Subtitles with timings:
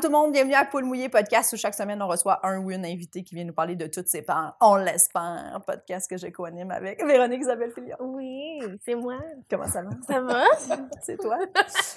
[0.00, 2.58] Allô tout le monde, bienvenue à Poule Mouillé Podcast où chaque semaine on reçoit un
[2.60, 4.56] ou une invité qui vient nous parler de toutes ses peurs.
[4.62, 7.96] On l'espère, podcast que je co-anime avec Véronique Isabelle Filion.
[8.00, 9.16] Oui, c'est moi.
[9.50, 9.90] Comment ça va?
[10.06, 10.44] Ça va?
[11.02, 11.36] C'est toi?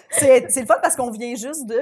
[0.09, 1.81] C'est c'est le fun parce qu'on vient juste de...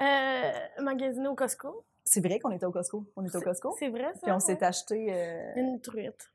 [0.00, 1.84] euh, magasiner au Costco.
[2.04, 3.04] C'est vrai qu'on était au Costco.
[3.16, 3.74] On était au Costco.
[3.76, 4.20] C'est vrai, ça?
[4.22, 4.64] Puis on s'est ouais?
[4.64, 5.08] acheté...
[5.10, 6.30] euh, Une truite.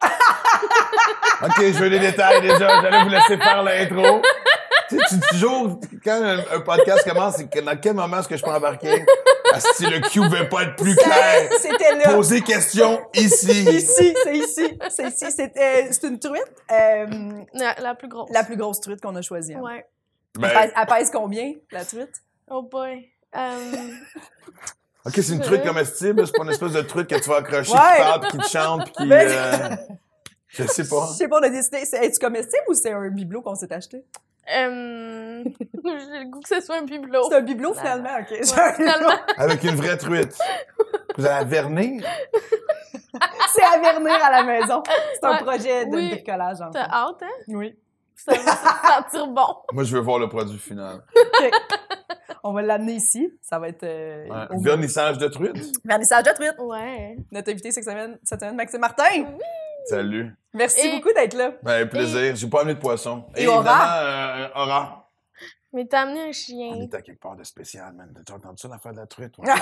[0.04, 2.82] OK, je veux les détails déjà.
[2.82, 4.22] J'allais vous laisser faire l'intro.
[4.88, 8.18] Tu sais, tu dis toujours, quand un, un podcast commence, c'est que dans quel moment
[8.20, 9.04] est-ce que je peux embarquer?
[9.74, 12.14] Si le Q veut pas être plus clair, C'était là.
[12.14, 13.62] poser question ici.
[13.64, 14.78] Ici, c'est ici.
[14.90, 15.30] C'est ici.
[15.32, 16.42] C'était- C'est une truite.
[16.70, 17.06] euh,
[17.54, 18.30] La, la plus grosse.
[18.32, 19.54] la plus grosse truite qu'on a choisie.
[19.54, 19.60] hein.
[19.60, 19.86] Ouais.
[20.36, 22.22] Elle, Ben, pèse, elle pèse combien, la truite?
[22.50, 23.08] Oh boy.
[23.36, 23.40] Euh,
[25.06, 27.72] OK, c'est une truite comestible, c'est pas une espèce de truite que tu vas accrocher,
[27.72, 27.78] Ouais.
[27.96, 29.06] qui parle, puis qui te chante, puis qui...
[29.06, 29.76] Mais- euh,
[30.48, 31.06] je sais Je pas.
[31.08, 31.84] sais pas, on a décidé.
[31.84, 34.04] c'est- Est-tu comestible ou c'est un bibelot qu'on s'est acheté?
[34.54, 35.44] Euh,
[35.84, 37.28] J'ai le goût que ce soit un bibelot.
[37.30, 38.30] C'est un bibelot finalement, ok.
[38.30, 39.10] Ouais, finalement.
[39.36, 40.36] Avec une vraie truite.
[41.16, 42.04] Vous allez la vernir?
[43.54, 44.82] C'est à vernir à la maison.
[45.14, 45.38] C'est un Ouais.
[45.42, 46.10] projet de Oui.
[46.10, 46.60] bricolage.
[46.60, 46.90] En T'as fait.
[46.92, 47.42] hâte, hein?
[47.48, 47.74] Oui.
[48.14, 48.46] Ça va se
[49.10, 49.46] sentir bon.
[49.72, 51.02] Moi, je veux voir le produit final.
[51.16, 51.50] OK.
[52.44, 53.32] On va l'amener ici.
[53.40, 54.56] Ça va être euh, Ouais.
[54.56, 55.56] au Vernissage de truite?
[55.84, 56.54] vernissage de truite.
[56.58, 57.16] Ouais.
[57.32, 59.24] Notre invité cette semaine, cette semaine Maxime Martin.
[59.88, 60.34] Salut.
[60.52, 61.52] Merci Et- beaucoup d'être là.
[61.62, 62.34] Ben, plaisir.
[62.36, 63.24] J'ai pas amené de poisson.
[63.36, 65.08] Et évidemment, euh, Aura.
[65.72, 66.74] Mais t'as amené un On chien.
[66.80, 68.12] est à quelque part de spécial, man.
[68.24, 69.36] T'as entendu ça, l'affaire de la truite?
[69.38, 69.48] ouais?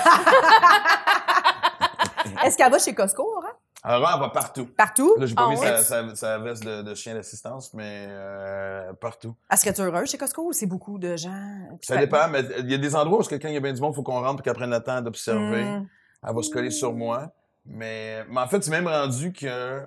[2.43, 3.49] Est-ce qu'elle va chez Costco, Aura?
[3.97, 4.65] Aura, elle va partout.
[4.65, 5.15] Partout?
[5.19, 8.93] Là, j'ai pas Ah mis sa, sa, sa veste de, de chien d'assistance, mais euh,
[8.93, 9.35] partout.
[9.51, 11.67] Est-ce que tu es heureux chez Costco ou c'est beaucoup de gens?
[11.81, 13.81] Ça dépend, mais il y a des endroits où, quand il y a bien du
[13.81, 15.63] monde, il faut qu'on rentre et qu'elle prenne le temps d'observer.
[15.65, 15.87] Hmm.
[16.27, 17.27] Elle va se coller sur moi.
[17.65, 19.81] Mais, mais en fait, c'est même rendu que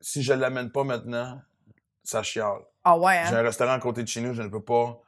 [0.00, 1.40] si je l'amène pas maintenant,
[2.02, 2.60] ça chiale.
[2.84, 3.38] Ah ouais, J'ai hein?
[3.38, 5.00] un restaurant à côté de chez nous, je ne peux pas.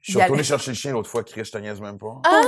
[0.00, 2.20] Je suis retourné chercher le chien l'autre fois, Chris, je te niaise même pas.
[2.24, 2.40] Ah!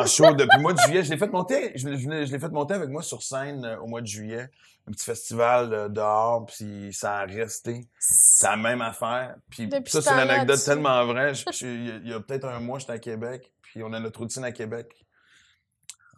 [0.00, 1.02] En show depuis le mois de juillet.
[1.02, 3.22] Je l'ai fait monter, je, l'ai- je l'ai je l'ai fait monter avec moi sur
[3.22, 4.48] scène euh, au mois de juillet.
[4.86, 7.88] Un petit festival euh, dehors, puis ça a resté.
[7.98, 9.34] C'est la même affaire.
[9.50, 11.32] Puis ça, ce c'est une anecdote tellement vraie.
[11.60, 13.98] Il y a, il y a peut-être un mois, j'étais à Québec, puis on a
[13.98, 15.03] notre routine à Québec.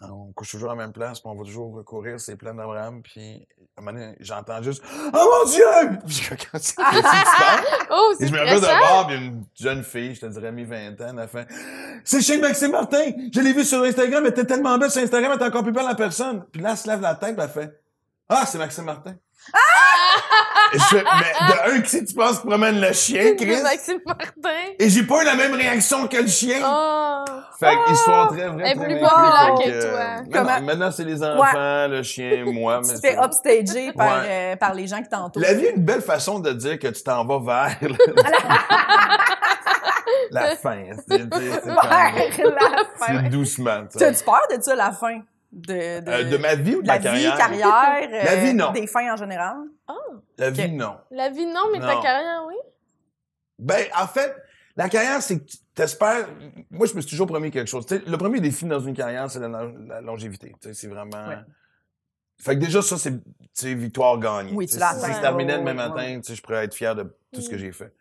[0.03, 3.03] On couche toujours à la même place, puis on va toujours courir ces plaines d'Abraham,
[3.03, 3.47] puis
[3.77, 4.83] à un moment donné, j'entends juste
[5.15, 6.23] «Oh mon Dieu!» Puis je
[6.59, 6.75] se passe?
[7.91, 10.53] Oh, Et c'est je me reviens de bord, puis une jeune fille, je te dirais
[10.53, 11.49] mi-20 ans, elle a fait
[12.05, 13.13] «C'est chez Maxime Martin!
[13.33, 15.73] Je l'ai vu sur Instagram, elle était tellement belle sur Instagram, elle était encore plus
[15.73, 17.81] belle en personne.» Puis là, elle se lève la tête, puis elle fait
[18.29, 19.13] «Ah, c'est Maxime Martin!
[19.13, 19.53] Et
[20.73, 23.63] je fais, mais de un, qui c'est que tu penses promène le chien, Chris?
[23.63, 24.51] Maxime Martin.
[24.79, 26.59] Et j'ai pas eu la même réaction que le chien!
[26.65, 27.25] Oh.
[27.59, 30.01] Fait que, histoire très vraie, Elle est plus populaire fait que toi.
[30.25, 32.81] mais Comment- non, maintenant, c'est les enfants, le chien, moi.
[32.83, 34.29] Tu mais te fais c'est- upstager par, Ouais.
[34.29, 35.43] euh, par les gens qui t'entourent.
[35.43, 37.39] La vie est une belle façon de dire que tu t'en vas
[37.79, 37.91] vers
[40.31, 40.77] la fin.
[41.09, 43.07] C'est c'est- c'est comme- Vers la fin.
[43.23, 43.83] c'est doucement.
[43.83, 44.05] tu Tu sais.
[44.07, 45.21] as-tu peur de ça, la fin?
[45.57, 47.33] De, de, Euh, de ma vie ou de la ma carrière?
[47.33, 48.73] vie, carrière, La euh, vie, non.
[48.73, 49.57] des fins en général?
[50.39, 50.55] La Ok.
[50.55, 50.99] vie, non.
[51.11, 52.55] La vie, non, mais ta carrière, oui?
[53.59, 54.35] Ben, en fait,
[54.77, 56.29] la carrière, c'est que tu t'espères.
[56.71, 57.87] Moi, je me suis toujours promis quelque chose.
[57.91, 60.55] Le premier défi dans une carrière, c'est la, la longévité.
[60.73, 61.27] C'est vraiment.
[61.29, 61.39] Ouais.
[62.39, 64.53] Fait que déjà, ça, c'est victoire gagnée.
[64.53, 67.41] Oui, Tu l'as Si je terminais demain ouais, matin, je pourrais être fier de tout
[67.41, 67.59] ce que Mm.
[67.59, 67.95] j'ai fait.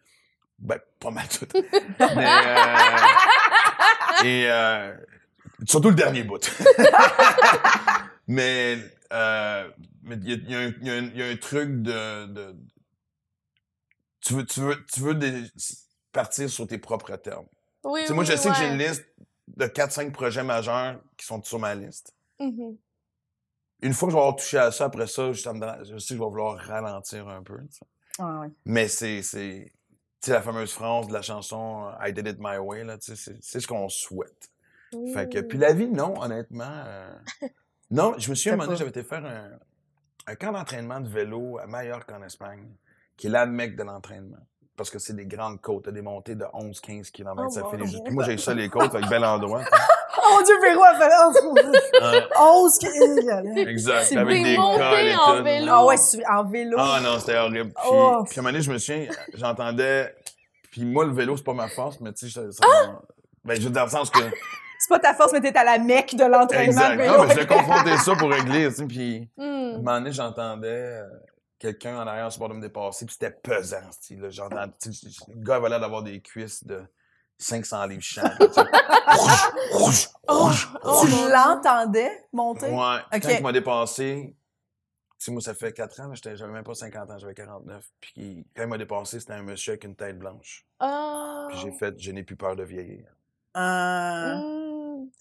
[0.60, 1.46] Ben, pas mal tout.
[2.16, 4.94] Mais, euh, et euh,
[5.66, 6.52] surtout le dernier bout.
[8.28, 8.78] mais
[9.14, 9.70] euh,
[10.04, 12.56] il y a, y un- y a truc de, de
[14.22, 15.44] tu veux tu veux tu veux des-
[16.12, 17.48] partir sur tes propres termes.
[17.84, 19.06] Oui, moi oui, je sais que j'ai une liste
[19.48, 22.14] de 4 5 projets majeurs qui sont sur ma liste.
[22.40, 22.78] Mhm.
[23.82, 26.14] Une fois que je vais avoir touché à ça après ça, je, sais que je
[26.14, 27.58] vais vouloir ralentir un peu.
[28.18, 28.48] Ah, ouais.
[28.66, 29.22] Mais c'est
[30.28, 33.90] la fameuse phrase de la chanson euh, I did it my way c'est ce qu'on
[33.90, 34.50] souhaite.
[35.14, 36.64] Fait que, puis la vie, non, honnêtement.
[36.86, 37.10] euh,
[37.92, 39.52] non, je me T'as un moment donné, j'avais été faire un,
[40.32, 42.68] un camp d'entraînement de vélo à Majorque, en Espagne,
[43.18, 44.38] qui est la mecque de l'entraînement.
[44.78, 47.78] Parce que c'est des grandes côtes, des montées de 11-15 km, Oh ça mon fait
[47.78, 47.86] les.
[48.04, 49.64] Puis moi, j'ai ça, les côtes, avec bel endroit.
[50.28, 55.16] Oh mon Dieu, Véro a fait Euh, oh, 11 qui- exact, avec des cols et
[55.16, 55.44] en tout.
[55.44, 55.68] vélo.
[55.70, 55.96] Ah ouais,
[56.32, 56.78] en vélo.
[56.80, 57.72] Ah non, c'était horrible.
[57.74, 58.24] Puis, Oh.
[58.28, 60.16] puis à un moment donné, je me souviens, j'entendais...
[60.72, 62.60] Puis moi, le vélo, c'est pas ma force, mais tu sais, ça...
[62.66, 63.02] Ah!
[63.44, 64.20] Ben, juste dans le sens que...
[64.88, 66.90] C'est pas ta force, mais t'es à la mecque de l'entraînement.
[66.90, 66.96] Non,
[67.26, 69.30] mais je vais confronter ça pour régler, tu sais, puis...
[69.40, 69.78] À un Hmm.
[69.78, 70.68] moment donné, j'entendais
[71.02, 71.08] euh,
[71.58, 74.68] quelqu'un en arrière sur le bord de me dépasser, puis c'était pesant, style, là, j'entends,
[74.80, 76.84] tu sais, le gars avait l'air d'avoir des cuisses de
[77.40, 78.22] 500 livres tu sais.
[79.72, 82.68] Rouge, rouge, rouge, Tu l'entendais monter?
[82.70, 84.36] Ouais, quand il m'a dépassé,
[85.18, 87.84] tu sais, moi, ça fait 4 ans, j'avais même pas 50 ans, j'avais 49.
[88.00, 90.64] Puis quand il m'a dépassé, c'était un monsieur avec une tête blanche.
[90.80, 91.48] Ah.
[91.50, 93.08] Puis j'ai fait, je n'ai plus peur de vieillir.
[93.58, 94.65] Euh, Mmh,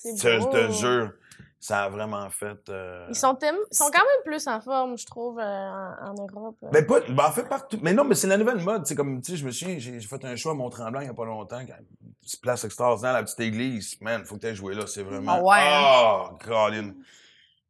[0.05, 0.47] Je beau.
[0.53, 1.13] te jure,
[1.61, 2.69] ça a vraiment fait.
[2.69, 6.15] euh, Ils sont, ils sont quand même plus en forme, je trouve, euh, en, en
[6.15, 6.57] Europe.
[6.73, 7.79] Ben, pas, ben, en fait, partout.
[7.83, 8.87] Mais non, mais c'est la nouvelle mode.
[8.87, 11.07] C'est comme, tu sais, je me souviens, j'ai j'ai fait un show à Mont-Tremblant il
[11.07, 11.65] y a pas longtemps.
[11.67, 11.75] Quand,
[12.21, 13.99] petite place extraordinaire, la petite église.
[14.01, 14.87] Man, faut que t'aies joué là.
[14.87, 15.41] C'est vraiment.
[15.47, 16.37] Ah ouais?
[16.51, 16.93] Oh.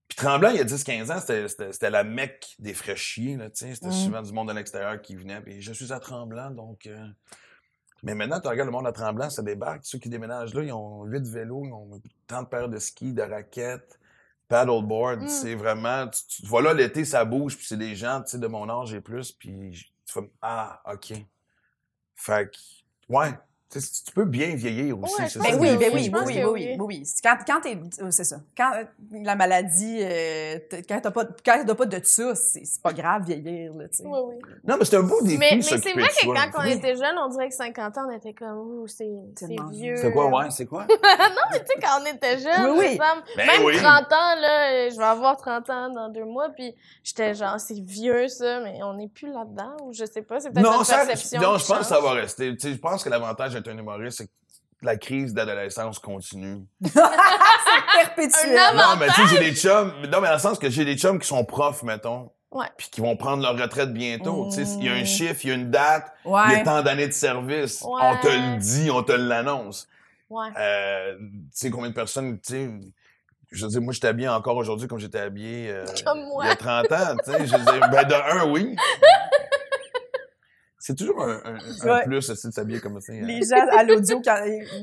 [0.08, 3.48] Puis Tremblant, il y a 10-15 ans, c'était- c'était c'était la mecque des fraîchiers, là,
[3.48, 3.74] tu sais.
[3.74, 3.92] C'était Mm.
[3.92, 5.40] souvent du monde de l'extérieur qui venait.
[5.40, 6.86] Puis je suis à Tremblant, donc.
[8.04, 9.80] Mais maintenant, tu regardes le monde à Tremblant, ça débarque.
[9.84, 13.14] Ceux qui déménagent là, ils ont 8 vélos, ils ont tant de paires de skis,
[13.14, 13.98] de raquettes,
[14.48, 15.22] paddleboard.
[15.22, 15.28] Mm.
[15.28, 16.06] C'est vraiment.
[16.08, 19.00] Tu, tu vois là, l'été, ça bouge, puis c'est des gens, de mon âge et
[19.00, 19.70] plus, puis
[20.06, 21.14] tu fais Ah, OK.
[22.14, 22.58] Fait que.
[23.08, 23.32] Ouais.
[23.80, 25.14] Tu peux bien vieillir aussi.
[25.22, 27.02] Ouais, c'est ça Ben oui, ben oui, oui, oui, oui, oui.
[27.22, 28.36] Quand, quand t'es, euh, c'est ça.
[28.56, 32.82] Quand euh, la maladie, euh, quand t'as pas, quand t'as pas de ça, c'est c'est
[32.82, 34.04] pas grave vieillir, là, tu sais.
[34.06, 34.34] Oui, oui.
[34.66, 35.38] Non, mais c'est un beau défi.
[35.38, 36.34] Mais, mais c'est vrai que soi.
[36.52, 39.08] quand on était jeune, on dirait que 50 ans, on était comme, ouh, c'est
[39.72, 39.96] vieux.
[39.96, 40.82] C'est quoi, ouais, c'est quoi?
[40.88, 40.96] non,
[41.52, 42.96] mais tu sais, quand on était jeune, Oui, oui.
[42.96, 43.76] semble, Ben même oui.
[43.76, 47.58] 30 ans, là, euh, je vais avoir 30 ans dans deux mois, puis j'étais genre,
[47.58, 50.72] c'est vieux, ça, mais on n'est plus là-dedans, ou je sais pas, c'est peut-être Non,
[50.72, 51.40] notre ça, perception.
[51.40, 52.52] non, je pense que ça va rester.
[52.56, 54.30] Tu sais, je pense que l'avantage d'être un humoriste, c'est que
[54.82, 56.64] la crise d'adolescence continue.
[57.94, 58.58] Perpétuel.
[58.58, 59.92] Un Non, mais tu sais, j'ai des chums.
[60.10, 62.30] Non, mais dans le sens que j'ai des chums qui sont profs, mettons.
[62.50, 62.66] Ouais.
[62.76, 64.48] Puis qui vont prendre leur retraite bientôt.
[64.52, 65.06] Tu sais, il y a un Mm.
[65.06, 66.62] chiffre, il y a une date, il y a Ouais.
[66.62, 67.82] tant d'années de service.
[67.82, 67.88] Ouais.
[68.00, 69.88] On te le dit, on te l'annonce.
[70.30, 70.46] Ouais.
[70.58, 72.70] Euh, tu sais, combien de personnes, tu sais.
[73.50, 76.44] Je veux dire, moi, je suis habillé encore aujourd'hui comme j'étais habillé euh, Comme moi.
[76.44, 77.16] il y a 30 ans.
[77.24, 78.74] Tu sais, je veux dire, ben, de un, oui.
[80.86, 81.54] C'est toujours un, un,
[81.88, 82.04] un Ouais.
[82.04, 83.12] plus, aussi, de s'habiller comme ça.
[83.14, 83.20] hein.
[83.22, 84.36] Les gens à l'audio, quand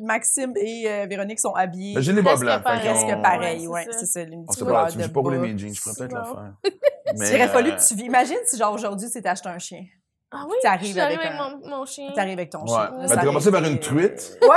[0.03, 2.63] Maxime et euh, Véronique sont habillés Ben, j'ai les bas blancs.
[2.63, 4.21] presque pareil, Ouais, c'est ça.
[4.21, 5.43] Une On petite sait couleur pas, de j'ai pas roulé bas.
[5.45, 6.53] mes jeans, je pourrais peut-être le faire.
[7.13, 8.05] Il Mais, aurait fallu euh, que tu vis.
[8.05, 9.83] Imagine si, genre, aujourd'hui, tu t'acheté un chien.
[10.31, 12.09] Ah oui, T'arrives avec avec, un- mon, mon chien.
[12.15, 12.67] T'arrives avec ton Ouais.
[12.69, 12.89] chien.
[12.99, 14.39] Ben, t'as commencé par une truite.
[14.41, 14.47] Ouais!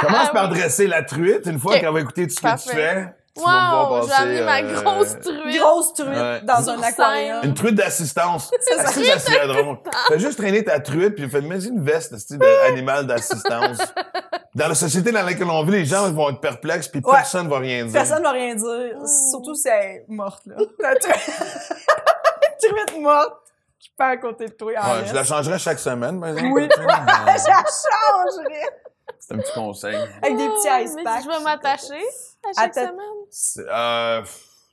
[0.00, 0.58] Commence par Ah oui.
[0.58, 1.44] dresser la truite.
[1.46, 3.06] Une fois qu'elle va écouter tout ce que tu fais,
[3.36, 5.58] tu vas Wow, j'ai passer, amené ma euh, grosse truite.
[5.60, 6.40] Grosse truite Ouais.
[6.42, 7.40] dans un aquarium.
[7.44, 8.50] Une truite d'assistance.
[8.60, 8.84] C'est ça.
[8.86, 9.78] Ah, ça, serait drôle.
[10.08, 13.78] Fais juste traîner ta truite, puis fais mets une veste, style d'animal d'assistance.
[14.54, 17.12] Dans la société dans laquelle on vit, les gens vont être perplexes, puis Ouais.
[17.14, 17.92] personne va rien dire.
[17.94, 18.98] Personne ne va rien dire.
[19.00, 19.06] Mm.
[19.30, 20.56] Surtout si elle est morte, là.
[20.78, 21.14] La truite,
[22.60, 23.32] truite morte
[23.80, 24.72] qui perd à côté de toi.
[24.78, 26.48] en Ouais, je la changerais chaque semaine, exemple.
[26.52, 26.68] Oui.
[26.68, 28.82] mais Je la changerais.
[29.24, 29.94] C'est un petit conseil.
[30.22, 31.20] Avec des petits Ah, ice mais packs.
[31.22, 32.04] si je vais m'attacher
[32.44, 32.96] à chaque semaine?
[33.70, 34.22] Euh,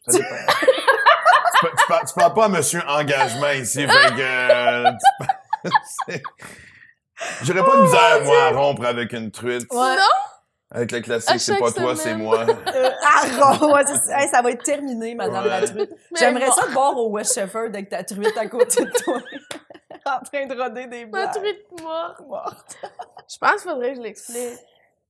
[0.07, 0.25] ça dépend.
[1.59, 4.21] tu, par- tu parles, tu parles pas à monsieur engagement ici, fait que...
[4.21, 5.73] euh, tu parles-
[6.07, 6.23] c'est-
[7.43, 9.67] J'aurais pas de misère, moi, à rompre avec une truite.
[9.71, 9.95] Ouais.
[10.71, 12.45] Avec le classique, c'est pas toi, c'est moi.
[12.45, 14.21] Euh, ouais, c'est ça.
[14.21, 15.49] Hey, ça va être terminé, madame Ouais.
[15.49, 15.89] la truite.
[16.11, 16.51] Mais J'aimerais bon.
[16.53, 19.19] ça te voir au West Shepherd avec ta truite à côté de toi.
[20.05, 21.33] en train de roder des Ma blagues.
[21.35, 22.21] truite morte.
[22.27, 22.77] Morte.
[23.31, 24.59] Je pense qu'il faudrait que je l'explique.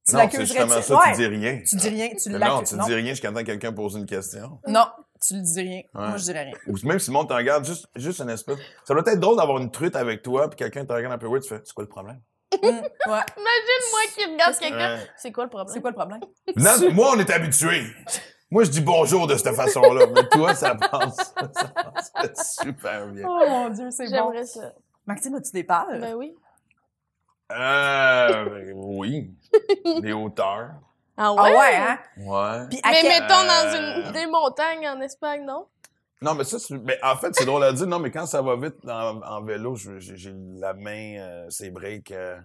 [0.08, 1.12] Tu non, c'est justement ça, Ouais.
[1.12, 1.62] tu dis rien.
[1.68, 4.06] Tu dis rien, tu non, tu Non, dis rien jusqu'à temps que quelqu'un pose une
[4.06, 4.60] question.
[4.68, 4.88] non,
[5.22, 5.82] tu le dis rien.
[5.94, 6.08] Ouais.
[6.08, 6.54] Moi, je dirais rien.
[6.68, 8.58] Ou même si le monde te regarde, juste, juste un espèce.
[8.86, 11.28] Ça doit être drôle d'avoir une truite avec toi, puis quelqu'un te regarde un peu
[11.40, 12.20] tu fais, c'est quoi le problème?
[12.54, 12.72] Mm, ouais.
[13.06, 14.96] Imagine moi qui regarde quelqu'un.
[14.98, 15.08] Ouais.
[15.18, 15.74] C'est quoi le problème?
[15.74, 16.22] C'est quoi le problème?
[16.56, 17.84] Non, moi, on est habitué.
[18.52, 21.34] Moi, je dis bonjour de cette façon-là, mais toi, ça passe.
[21.54, 21.68] Ça
[22.14, 23.26] passe super bien.
[23.28, 24.10] Oh mon Dieu, c'est bon.
[24.12, 24.74] J'aimerais ça.
[25.06, 25.86] Maxime, as-tu des peurs?
[25.90, 26.34] Ben oui.
[27.52, 29.34] Euh, oui.
[30.02, 30.72] Les hauteurs.
[31.18, 31.58] Ah Ah ouais?
[31.58, 32.00] ouais, hein?
[32.18, 32.68] Ouais.
[32.70, 34.06] Puis Mais quel- mettons dans Euh.
[34.08, 35.66] une, des montagnes en Espagne, non?
[36.22, 37.88] Non, mais ça, c'est- mais en fait, c'est drôle à dire.
[37.88, 41.46] Non, mais quand ça va vite en, en vélo, je- j'ai j'ai la main, euh,
[41.50, 42.12] c'est break.
[42.12, 42.38] euh.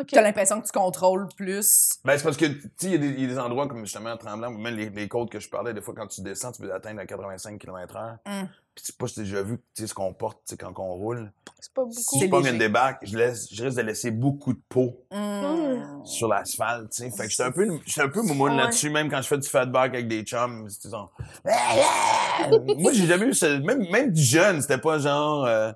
[0.00, 0.06] OK.
[0.12, 1.98] T'as l'impression que tu contrôles plus.
[2.04, 3.66] Ben, c'est parce que, tu sais, il y, a des- il y a des endroits
[3.68, 6.06] comme justement à Tremblant, ou même les, les côtes que je parlais, des fois, quand
[6.06, 8.16] tu descends, tu veux atteindre à 85 km/h.
[8.26, 8.46] Mm.
[8.74, 10.72] Puis, tu sais pas, si déjà vu, tu sais, ce qu'on porte, tu sais, quand
[10.78, 11.32] on roule.
[11.58, 11.94] C'est pas beaucoup.
[11.94, 15.00] Si C'est je pogne une débarque, je, laisse, je risque de laisser beaucoup de peau
[15.10, 16.04] Mm.
[16.04, 17.10] sur l'asphalte, tu sais.
[17.10, 18.58] Fait que j'étais un peu, j'étais un peu moumoune Ouais.
[18.58, 20.68] là-dessus, même quand je fais du fat back avec des chums.
[20.68, 21.10] c'est genre,
[22.78, 25.72] Moi, j'ai jamais eu ce, même, même du jeune, c'était pas genre, euh,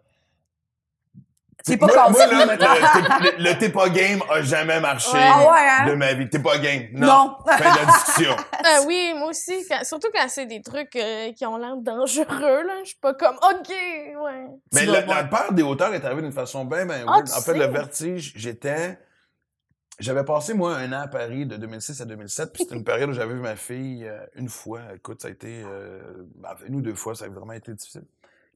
[1.66, 5.22] C'est pas moi, moi, là, le, le- le t'es pas game a jamais marché Ouais.
[5.22, 5.86] Ah ouais, hein?
[5.88, 6.28] de ma vie.
[6.28, 6.84] T'es pas game.
[6.92, 7.06] Non.
[7.06, 7.36] Non.
[7.46, 8.36] Fin de la discussion.
[8.64, 9.64] Ah oui, moi aussi.
[9.68, 12.74] quand- surtout quand c'est des trucs euh, qui ont l'air dangereux, là.
[12.82, 14.46] Je suis pas comme, OK, ouais.
[14.74, 17.58] Mais la, peur des hauteurs est arrivée d'une façon bien, bien Ah, En fait, sais.
[17.58, 18.98] le vertige, j'étais...
[19.98, 23.10] J'avais passé, moi, un an à Paris de 2006 à 2007, puis c'était une période
[23.10, 24.80] où j'avais vu ma fille euh, une fois.
[24.96, 25.62] Écoute, ça a été...
[25.62, 26.00] Euh,
[26.36, 28.04] ben, une ou deux fois, ça a vraiment été difficile.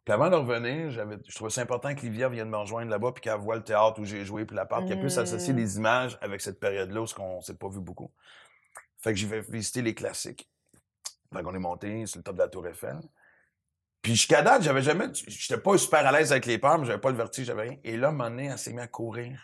[0.04, 3.12] Puis avant de revenir, j'avais, je trouvais ça important que Livia vienne me rejoindre là-bas
[3.12, 6.18] puis qu'elle voit le théâtre où j'ai joué puis l'appart, qu'elle puisse associer les images
[6.20, 8.10] avec cette période-là où ce qu'on s'est pas vu beaucoup.
[8.98, 10.50] Fait que j'y vais visiter les classiques.
[11.32, 13.00] Fait qu'on est monté sur le top de la Tour Eiffel.
[14.02, 17.10] Puis jusqu'à date, j'avais jamais, j'étais pas super à l'aise avec les mais j'avais pas
[17.10, 17.78] le vertige, j'avais rien.
[17.84, 19.40] Et là, à un moment donné, elle s'est mise à courir.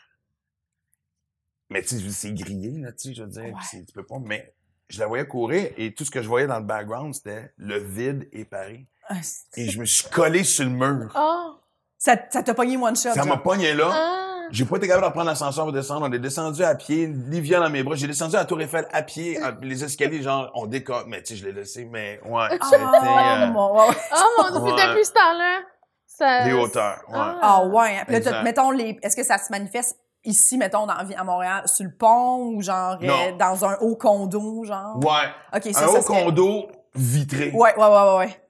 [1.70, 3.84] Mais tu sais, c'est grillé, là, tu sais, je veux dire, Ouais.
[3.86, 4.54] tu peux pas, mais
[4.90, 7.78] je la voyais courir et tout ce que je voyais dans le background, c'était le
[7.78, 8.86] vide et Paris.
[9.10, 9.14] Ah,
[9.56, 11.12] Et je me suis collé sur le mur.
[11.16, 11.54] Oh!
[11.98, 13.10] Ça ça t'a pogné one shot.
[13.12, 13.88] Ça m'a pogné là.
[13.92, 14.16] Ah!
[14.52, 16.06] J'ai pas été capable de prendre l'ascenseur pour descendre.
[16.08, 17.94] On est descendu à pied, Livia dans mes bras.
[17.94, 19.40] J'ai descendu à la Tour Eiffel à pied.
[19.40, 21.04] à- les escaliers, genre, on décolle.
[21.06, 23.94] Mais tu sais, je l'ai laissé, mais ouais, c'était Ah, euh, mon- ouais.
[24.16, 24.88] Oh mon dieu, Ouais.
[24.88, 25.58] depuis ce temps-là!
[26.06, 26.44] Ça...
[26.46, 27.00] les hauteurs.
[27.08, 27.14] Ouais.
[27.16, 27.38] Ah.
[27.42, 27.98] Ah ouais.
[28.00, 28.04] hein.
[28.06, 28.98] Puis là, mettons, les...
[29.02, 32.98] est-ce que ça se manifeste ici, mettons, dans, à Montréal, sur le pont ou genre
[33.02, 33.36] euh, Non.
[33.38, 34.96] dans un haut condo, genre?
[34.98, 35.28] Ouais.
[35.56, 37.50] OK, ça, Un ça haut serait- condo vitré.
[37.54, 38.42] Ouais, ouais, ouais, ouais, ouais.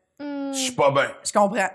[0.50, 0.54] Hmm.
[0.54, 1.10] Je suis pas bien.
[1.24, 1.70] Je comprends.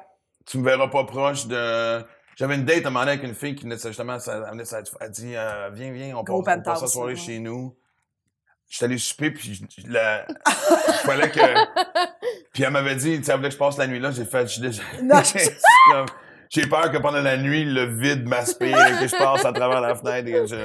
[0.45, 2.03] Tu me verras pas proche de.
[2.35, 4.63] J'avais une date à un moment donné avec une fille qui venait justement, ça, elle,
[5.01, 7.19] elle dit euh, Viens, viens, on passe, on passe la soirée ouais.
[7.19, 7.75] chez nous.
[8.67, 10.25] J'étais allé souper, puis je- je- la...
[11.05, 11.39] fallait que.
[12.51, 14.11] Puis elle m'avait dit, tu sais, elle voulait que je passe la nuit là.
[14.11, 14.81] J'ai fait, je suis déjà.
[15.01, 15.21] Non.
[16.49, 19.81] J'ai peur que pendant la nuit, le vide m'aspire et que je passe à travers
[19.81, 20.55] la fenêtre et que je.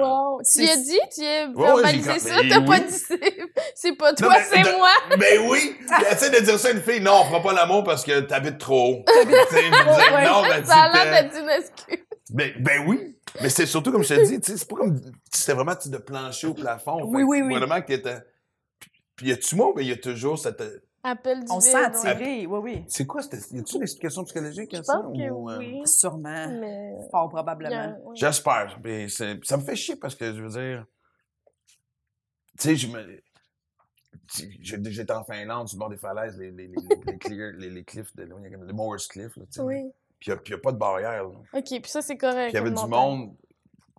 [0.00, 0.40] Wow.
[0.50, 0.98] Tu as dit?
[1.14, 2.34] Tu as verbalisé ça?
[2.48, 3.20] T'as pas dit c'est...
[3.74, 4.90] c'est pas toi, c'est de- moi!
[5.18, 5.76] Ben oui!
[5.78, 7.00] Puis Essaie de dire ça à une fille.
[7.00, 9.04] Non, on fera pas l'amour parce que t'habites trop haut.
[9.06, 10.24] Tu sais, Ouais.
[10.26, 12.04] non, ben, ça a l'air d'être une excuse.
[12.30, 13.16] Ben, ben oui.
[13.42, 15.00] Mais c'est surtout, comme je te dis, tu sais, c'est pas comme
[15.32, 17.02] c'était vraiment de plancher au plafond.
[17.04, 17.54] Oui, Fait oui, oui.
[17.56, 18.18] Vraiment que t'étais.
[19.16, 20.62] Puis y a-tu moi, mais y a toujours cette.
[21.02, 22.12] Appel du On se vide, sent ouais.
[22.12, 22.84] attiré, oui, oui.
[22.88, 23.22] C'est quoi?
[23.22, 24.98] c'était- Y a-tu une explication psychologique à ça?
[24.98, 25.80] pense que ou, euh, oui.
[25.86, 26.48] Sûrement.
[26.60, 26.94] Mais...
[27.10, 27.98] Fort a- probablement.
[28.04, 28.16] ouais.
[28.16, 28.78] J'espère.
[29.42, 30.84] Ça me fait chier parce que je veux dire.
[32.58, 33.22] Tu sais, je me.
[34.60, 36.74] J'étais en Finlande, sur le bord des falaises, les, les, les,
[37.06, 39.60] les, clear- les, les cliffs, de, les Moors Cliff, là, tu sais.
[39.62, 39.90] Oui.
[40.20, 41.24] Puis il n'y a, pas de barrière.
[41.24, 41.30] Là.
[41.54, 42.50] OK, puis ça, c'est correct.
[42.50, 42.90] Puis il y avait du montagne.
[42.90, 43.36] monde.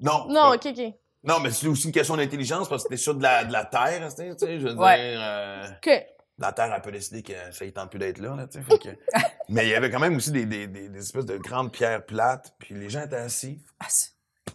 [0.01, 0.27] Non.
[0.27, 0.93] Non, pas- OK, OK.
[1.23, 3.65] Non, mais c'est aussi une question d'intelligence parce que t'es sur de la, de la
[3.65, 5.11] terre, tu sais, tu sais, je veux Ouais.
[5.11, 5.19] dire.
[5.21, 6.05] euh, OK.
[6.39, 8.63] La terre, elle peut décider que ça ne tente plus d'être là, là, tu sais.
[8.65, 8.97] fait que-
[9.49, 12.05] mais il y avait quand même aussi des, des, des, des espèces de grandes pierres
[12.05, 13.85] plates, puis les gens étaient assis, Ah,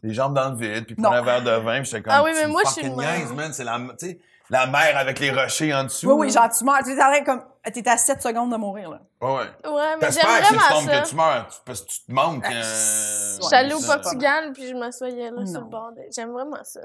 [0.03, 2.13] les jambes dans le vide, puis prenaient un verre de vin, puis j'étais comme.
[2.15, 3.53] Ah oui, mais me moi, je suis niaise, man.
[3.53, 6.09] C'est la, mer avec les rochers en dessous.
[6.11, 6.79] Oui, oui, genre, tu meurs.
[6.85, 7.43] Tu es comme.
[7.73, 9.01] T'es à 7 secondes de mourir, là.
[9.21, 9.29] Ouais,
[9.65, 9.71] ouais.
[9.71, 11.01] Ouais, mais j'aime que si tu vraiment tombes ça.
[11.01, 12.45] que tu meurs, tu- parce que tu te manques.
[12.47, 15.93] Ah, euh, c'est- Je suis allée au Portugal, puis je m'assoyais là sur le bord.
[15.93, 16.81] de- J'aime vraiment ça.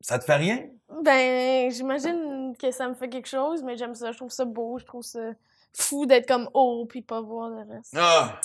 [0.00, 0.60] Ça te fait rien?
[1.02, 4.12] Ben, j'imagine que ça me fait quelque chose, mais j'aime ça.
[4.12, 4.78] Je trouve ça beau.
[4.78, 5.20] Je trouve ça
[5.74, 7.94] fou d'être comme haut puis pas voir le reste.
[7.96, 8.40] Ah!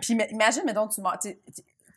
[0.00, 1.00] Puis imagine, mettons, tu.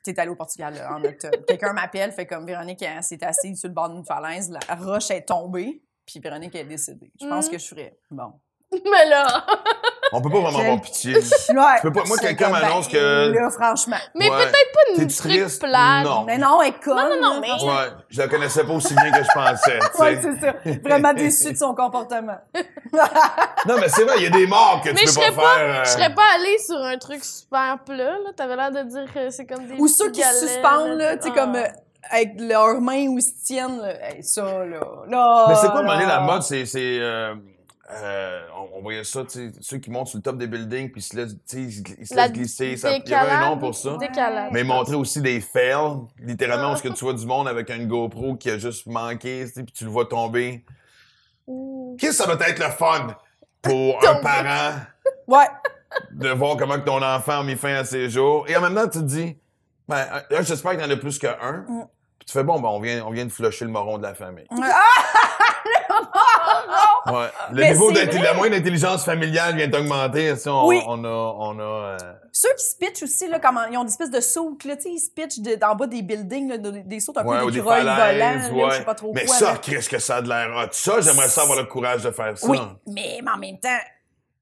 [0.04, 1.38] T'es allé au Portugal là, en octobre.
[1.48, 5.10] Quelqu'un m'appelle, fait comme Véronique elle s'est assise sur le bord d'une falaise, la roche
[5.10, 7.12] est tombée, puis Véronique est décédée.
[7.20, 7.52] Je pense Mm.
[7.52, 7.98] que je ferais.
[8.12, 8.34] Bon.
[8.72, 9.46] Mais là!
[10.12, 11.16] On peut pas vraiment avoir pitié.
[11.50, 13.96] Ouais, peux pas- moi, quelqu'un comme, m'annonce ben, que- Là, franchement.
[14.16, 14.38] Mais Ouais.
[14.38, 15.62] peut-être pas une triste?
[15.62, 16.06] plate.
[16.06, 16.24] Non.
[16.26, 16.96] Mais non, elle est conne.
[16.96, 17.66] Non, non, non, là, mais-.
[17.66, 19.80] Ouais, je la connaissais pas aussi bien que je pensais.
[19.80, 20.02] tu sais.
[20.02, 20.54] Ouais, c'est ça.
[20.84, 22.38] Vraiment déçue de son comportement.
[22.94, 25.26] non, mais c'est vrai, il y a des morts que Mais tu je peux pas
[25.26, 25.76] serais pas, faire.
[25.80, 28.32] euh, je serais pas allée sur un truc super plat, là.
[28.36, 31.28] T'avais l'air de dire que c'est comme des Ou ceux qui se suspendent, là, tu
[31.28, 31.40] sais, Ah.
[31.40, 31.64] comme euh,
[32.12, 34.10] avec leurs mains où ils se tiennent, là.
[34.10, 34.80] Hey, ça, là.
[35.08, 36.22] là Mais c'est quoi, à un moment donné, la là.
[36.22, 36.66] mode, c'est.
[36.66, 37.34] c'est euh,
[37.92, 39.22] euh, on, on voyait ça,
[39.62, 42.32] ceux qui montent sur le top des buildings puis ils se laissent, ils se laissent
[42.32, 42.78] glisser.
[42.78, 43.96] ça- Il y avait un nom pour ça.
[43.98, 44.50] Décalage.
[44.52, 47.88] Mais montrer aussi des fails, littéralement, où ce que tu vois du monde avec une
[47.88, 50.66] GoPro qui a juste manqué, puis tu le vois tomber.
[52.00, 53.16] Qu'est-ce que ça va être le fun
[53.62, 54.78] pour un parent
[55.28, 55.46] Ouais.
[56.12, 58.46] de voir comment que ton enfant a mis fin à ses jours?
[58.50, 59.38] Et en même temps, tu te dis,
[59.88, 61.64] ben, un, j'espère qu'il y en a plus qu'un.
[61.68, 61.86] Mm.
[62.18, 64.16] Puis tu fais, bon, ben, on vient, on vient de flusher le moron de la
[64.16, 64.48] famille.
[67.08, 67.28] Ouais.
[67.52, 68.06] Le Mais niveau vrai.
[68.06, 70.36] la moyenne d'intelligence familiale vient d'augmenter.
[70.38, 70.82] Si on, Oui.
[70.88, 71.98] on a, on a, euh,
[72.32, 74.84] Ceux qui se pitchent aussi, là, comme ils ont des espèces de sauts, là, tu
[74.84, 77.40] sais, ils se pitchent de- d'en bas des buildings, là, de- des sauts un ouais,
[77.42, 79.36] peu d'écureuils volants, je sais pas trop Mais quoi.
[79.36, 79.58] ça, là.
[79.60, 80.70] qu'est-ce que ça a de l'air hot.
[80.72, 82.48] Ça, j'aimerais ça avoir le courage de faire ça.
[82.48, 83.70] Oui, mais, mais en même temps,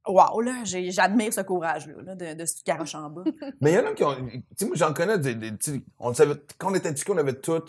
[0.07, 3.23] wow, là, j'admire ce courage-là, là, de, de se garocher en bas.
[3.61, 4.15] Mais il y en a qui ont.
[4.15, 5.35] Tu sais, moi, j'en connais des.
[5.35, 5.51] des-
[5.99, 7.61] on savait, quand on était petits, on avait tout.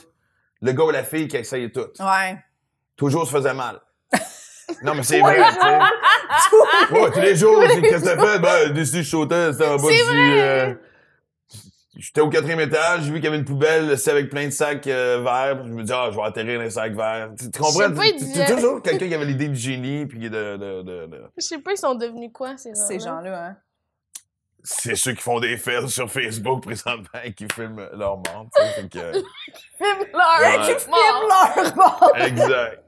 [0.63, 1.89] Le gars ou la fille qui essayait tout.
[2.01, 2.39] Ouais.
[2.97, 3.81] Toujours se faisait mal.
[4.83, 6.95] Non, mais c'est Ouais, vrai, tu sais.
[7.01, 8.39] Ouais, tous les jours, qu'est-ce que t'as fait?
[8.39, 10.19] Ben, décidé, je sautais, c'était en bas C'est du.
[10.39, 10.75] euh,
[11.97, 14.51] J'étais au quatrième étage, j'ai vu qu'il y avait une poubelle, c'est avec plein de
[14.51, 15.65] sacs euh, verts.
[15.65, 17.31] Je me dis, ah, je vais atterrir dans les sacs verts.
[17.39, 17.89] Tu, tu comprends?
[17.93, 21.59] tu- toujours quelqu'un qui avait l'idée du génie, puis de, de, de, de- Je sais
[21.59, 23.57] pas, ils sont devenus quoi, ces gens Ces gens-là, hein?
[24.67, 28.47] C'est ceux qui font des fails sur Facebook présentement et qui filment leur mort.
[28.57, 29.13] tu sais, fait que-
[29.79, 30.75] Filment leur Ouais.
[30.75, 30.97] Qui filment
[31.29, 32.13] leur mort.
[32.17, 32.83] exact.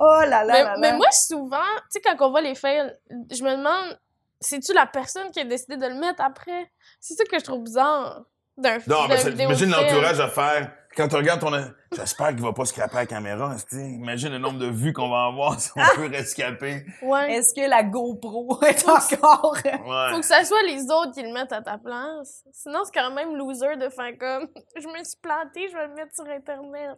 [0.00, 0.96] Oh là là Mais, là mais là.
[0.96, 2.96] moi, souvent, tu sais, quand on voit les fails,
[3.30, 3.98] je me demande
[4.40, 6.70] c'est-tu la personne qui a décidé de le mettre après?
[7.00, 8.22] C'est ça que je trouve bizarre
[8.56, 9.70] d'un Non, d'un mais imagine film.
[9.70, 10.72] l'entourage à faire.
[10.96, 11.50] Quand tu regardes ton.
[11.92, 13.54] J'espère qu'il va pas scraper la caméra.
[13.72, 16.84] Imagine le nombre de vues qu'on va avoir si on peut rescaper.
[17.02, 17.34] Ouais.
[17.34, 19.54] Est-ce que la GoPro est encore...
[19.64, 20.10] Ouais.
[20.12, 22.42] Faut que ça soit les autres qui le mettent à ta place.
[22.52, 25.94] Sinon, c'est quand même loser de faire comme je me suis plantée, je vais le
[25.94, 26.96] mettre sur Internet.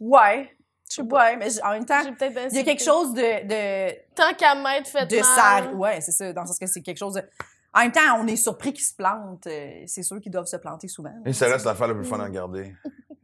[0.00, 0.50] Ouais.
[0.90, 1.24] Je sais pas.
[1.30, 3.46] Ouais, mais en même temps, J'ai peut-être il y a quelque chose de...
[3.46, 5.74] de Tant qu'à m'être fait de mal.
[5.74, 6.32] Ouais, c'est ça.
[6.32, 7.22] Dans le sens que c'est quelque chose de.
[7.74, 9.46] En même temps, on est surpris qu'ils se plantent.
[9.46, 11.12] euh, C'est sûr qu'ils doivent se planter souvent.
[11.26, 12.74] Et ça reste l'affaire la plus fun à regarder.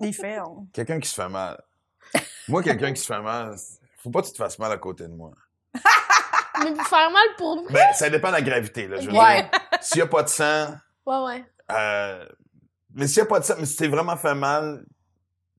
[0.00, 0.40] Les faits.
[0.46, 1.58] on- Quelqu'un qui se fait mal.
[2.48, 3.54] Moi, quelqu'un qui se fait mal,
[4.02, 5.32] faut pas que tu te fasses mal à côté de moi.
[6.62, 7.64] Mais pour faire mal pour moi.
[7.70, 9.00] Ben, ça dépend de la gravité, là.
[9.00, 9.42] Je veux Ouais.
[9.42, 10.68] dire, s'il y a pas de sang,
[11.06, 11.44] Ouais, ouais.
[11.72, 12.26] euh,
[12.94, 14.84] mais s'il y a pas de sang, mais si t'es vraiment fait mal,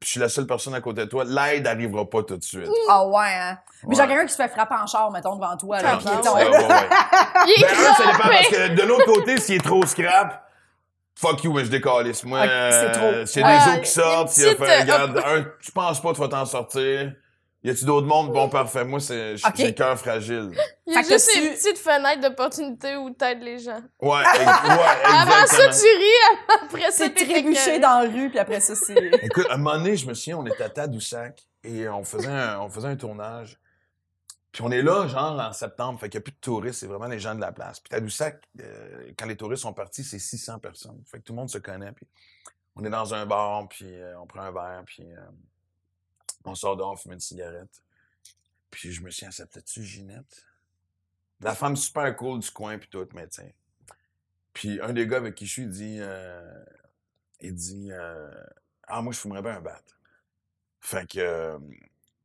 [0.06, 2.44] puis je suis la seule personne à côté de toi, l'aide arrivera pas tout de
[2.44, 2.70] suite.
[2.88, 3.58] Ah ouais, hein?
[3.84, 3.96] Mais Ouais.
[3.96, 5.82] genre quelqu'un qui se fait frapper en char, mettons, devant toi.
[5.82, 6.58] Là, Ah, est Ouais, ouais, ouais.
[7.48, 10.48] Il est Ben, un, ça dépend parce que de l'autre côté, s'il est trop scrap,
[11.16, 12.24] fuck you, mais je décalisse.
[12.24, 13.06] Moi, Ok, c'est trop.
[13.06, 15.46] euh, s'il y a des eaux qui sortent, une il a fait, euh, regarde, un,
[15.60, 17.14] tu penses pas que tu vas t'en sortir.
[17.66, 18.32] Y a-tu d'autres mondes?
[18.32, 18.86] Bon, parfait.
[18.86, 20.52] Moi, c'est, j'ai le cœur fragile.
[20.86, 23.82] Il y a Fait que juste tu- une petite fenêtre d'opportunité où t'aides les gens.
[24.02, 24.46] Ouais, ex- ouais,
[25.04, 25.72] Avant ça, exactement.
[25.72, 28.94] tu ris, après ça, C'est t'es trébuché dans la rue, puis après ça, c'est.
[29.24, 32.28] Écoute, à un moment donné, je me souviens, on était à Tadoussac et on faisait
[32.28, 33.60] un, on faisait un tournage.
[34.52, 36.88] Puis on est là, genre, en septembre, fait qu'il n'y a plus de touristes, c'est
[36.88, 37.80] vraiment les gens de la place.
[37.80, 41.02] Puis Tadoussac, euh, quand les touristes sont partis, c'est 600 personnes.
[41.12, 41.92] Fait que tout le monde se connaît.
[41.94, 42.06] Puis
[42.76, 45.18] on est dans un bar, puis euh, on prend un verre, puis euh,
[46.48, 47.82] on sort dehors, on fume une cigarette.
[48.72, 50.46] Puis je me suis dit, peut-être-tu Ginette?
[51.42, 53.50] La femme super cool du coin, puis tout, mais tiens.
[54.54, 56.64] Puis un des gars avec qui je suis, il dit, euh,
[57.42, 58.32] il dit, euh,
[58.88, 59.82] ah, moi, je fumerais bien un bat.
[60.80, 61.60] Fait que, euh,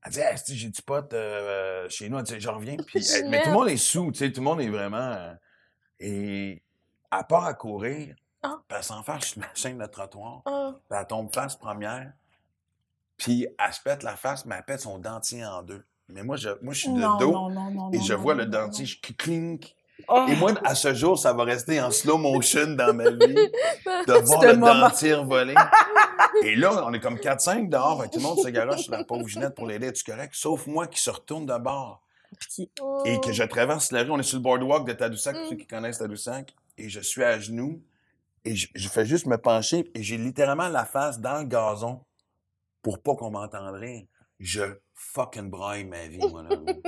[0.04, 2.76] elle dit, si j'ai du pot euh, chez nous, elle dit, j'en reviens.
[2.76, 4.96] Puis, elle- mais tout le monde est sous, tu sais, tout le monde est vraiment.
[4.98, 5.34] euh,
[5.98, 6.62] et
[7.10, 8.58] à part à courir, Ah.
[8.68, 10.72] puis elle s'en fait sur la chaîne de trottoir, Ah.
[10.88, 12.12] puis elle tombe face première,
[13.20, 15.84] puis elle se pète la face, mais elle pète son dentier en deux.
[16.08, 18.34] Mais moi, je, moi, je suis de Non, dos non, non, non, et je vois
[18.34, 19.74] le dentier, je clink.
[20.08, 20.24] Oh.
[20.28, 23.18] Et moi, à ce jour, ça va rester en slow motion dans ma vie
[24.08, 24.80] de voir le moment.
[24.88, 25.54] dentier voler.
[26.44, 29.04] Et là, on est comme 4-5 dehors, fait tout le monde se garoche sur la
[29.04, 30.32] pauvre Ginette pour l'aider, es-tu correct?
[30.34, 32.02] Sauf moi qui se retourne de bord
[32.38, 33.02] Puis- Oh.
[33.04, 34.10] et que je traverse la rue.
[34.10, 35.48] On est sur le boardwalk de Tadoussac, pour Mm.
[35.50, 37.82] ceux qui connaissent Tadoussac, et je suis à genoux
[38.46, 42.00] et je, je fais juste me pencher et j'ai littéralement la face dans le gazon
[42.82, 44.02] pour pas qu'on m'entende rire.
[44.38, 44.62] Je
[44.94, 46.80] fucking braille ma vie, mon ami.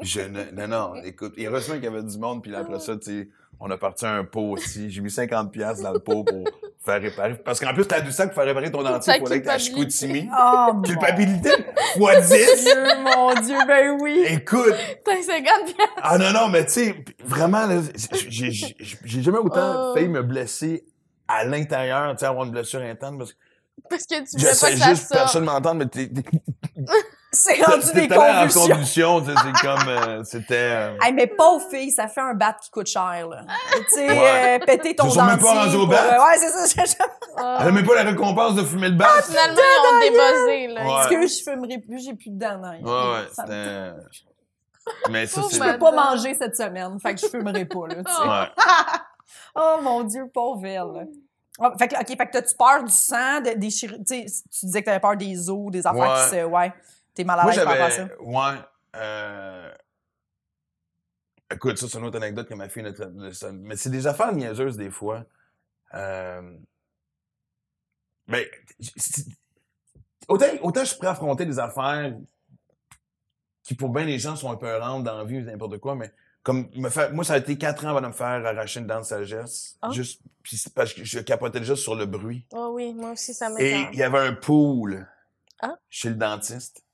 [0.00, 2.80] Je ne, non, non, écoute, et heureusement qu'il y avait du monde, puis là, après
[2.80, 3.28] ça, tu sais,
[3.60, 4.90] on a parti un pot aussi.
[4.90, 6.44] J'ai mis 50$ piastres dans le pot pour
[6.84, 7.34] faire réparer.
[7.36, 9.58] Parce qu'en plus, Tadoussac, pour faire réparer ton dentier, il fallait que.
[9.58, 10.28] Chicoutimi.
[10.32, 11.50] Oh, mon Culpabilité
[11.96, 12.28] fois 10.
[12.28, 14.24] Dieu, mon Dieu, ben oui.
[14.28, 15.76] Écoute, T'as 50 piastres.
[16.02, 17.80] ah non, non, mais tu sais, vraiment, là,
[18.28, 19.94] j'ai- j'ai j'ai jamais autant Oh.
[19.94, 20.84] failli me blesser
[21.28, 23.38] à l'intérieur, tu sais, avoir une blessure interne, parce que
[23.90, 25.12] Parce que tu voulais pas j'essaie que ça juste sorte.
[25.20, 26.10] personne m'entende, mais t'es
[27.32, 28.60] C'est rendu des allé en convulsions.
[28.62, 30.54] convulsion, c'est comme, euh, c'était...
[30.54, 33.42] euh, Hey, mais pauvre fille, ça fait un bat qui coûte cher, là.
[33.74, 34.58] tu sais, Ouais.
[34.62, 35.46] euh, péter ton sont même dentier.
[35.54, 36.18] pas rendus au pour- bat?
[36.26, 37.04] Ouais, c'est ça.
[37.36, 37.58] Ah.
[37.60, 39.08] Elle a même pas la récompense de fumer le bat.
[39.22, 39.60] Finalement,
[39.92, 40.86] on débuzzé, là.
[40.86, 40.96] Ouais.
[41.16, 42.58] Excuse, je fumerai plus, j'ai plus de dents.
[42.62, 43.92] Ouais, ouais, c'était...
[45.10, 45.42] Mais ça.
[45.52, 48.28] Je peux pas manger cette semaine, fait que je fumerai pas, là, tu sais.
[48.28, 48.48] Ouais.
[49.58, 51.08] Oh mon Dieu, pauvre elle.
[51.58, 54.04] Ah, fait que, OK, fait que t'as-tu peur du sang, de, des chirurgies?
[54.04, 56.22] Tu sais, tu disais que t'avais peur des os, des affaires Ouais.
[56.24, 56.44] qui se...
[56.44, 56.72] Ouais,
[57.14, 58.08] t'es mal à l'aise par rapport à ça?
[58.20, 58.60] Ouais.
[58.96, 59.74] Euh...
[61.50, 62.84] Écoute, ça, c'est une autre anecdote que ma fille...
[63.54, 65.24] Mais c'est des affaires niaiseuses, des fois.
[65.94, 66.56] Euh...
[68.26, 68.50] Mais...
[70.28, 72.12] Autant, autant je suis prêt à affronter des affaires
[73.62, 75.94] qui, pour bien les gens, sont un peu rentres dans la vie ou n'importe quoi,
[75.94, 76.12] mais
[76.46, 77.12] comme me faire...
[77.12, 79.76] Moi, ça a été quatre ans avant de me faire arracher une dent de sagesse.
[79.82, 79.90] Ah.
[79.90, 80.20] Juste...
[80.44, 82.46] Puis c'est parce que je capotais déjà sur le bruit.
[82.52, 83.92] Oh oui, moi aussi, ça Et m'étonne.
[83.94, 85.08] il y avait un pool
[85.60, 85.76] Ah.
[85.90, 86.84] chez le dentiste.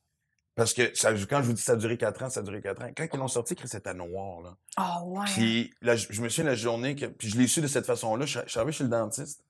[0.55, 2.43] Parce que ça, quand je vous dis que ça a duré 4 ans, ça a
[2.43, 2.91] duré 4 ans.
[2.97, 4.41] Quand ils l'ont sorti, c'était noir.
[4.41, 4.57] Là.
[4.79, 5.27] Ah ouais.
[5.27, 7.05] Puis là, je, je me souviens de la journée que.
[7.05, 8.25] Puis je l'ai su de cette façon-là.
[8.25, 9.45] Je, je suis arrivé chez le dentiste.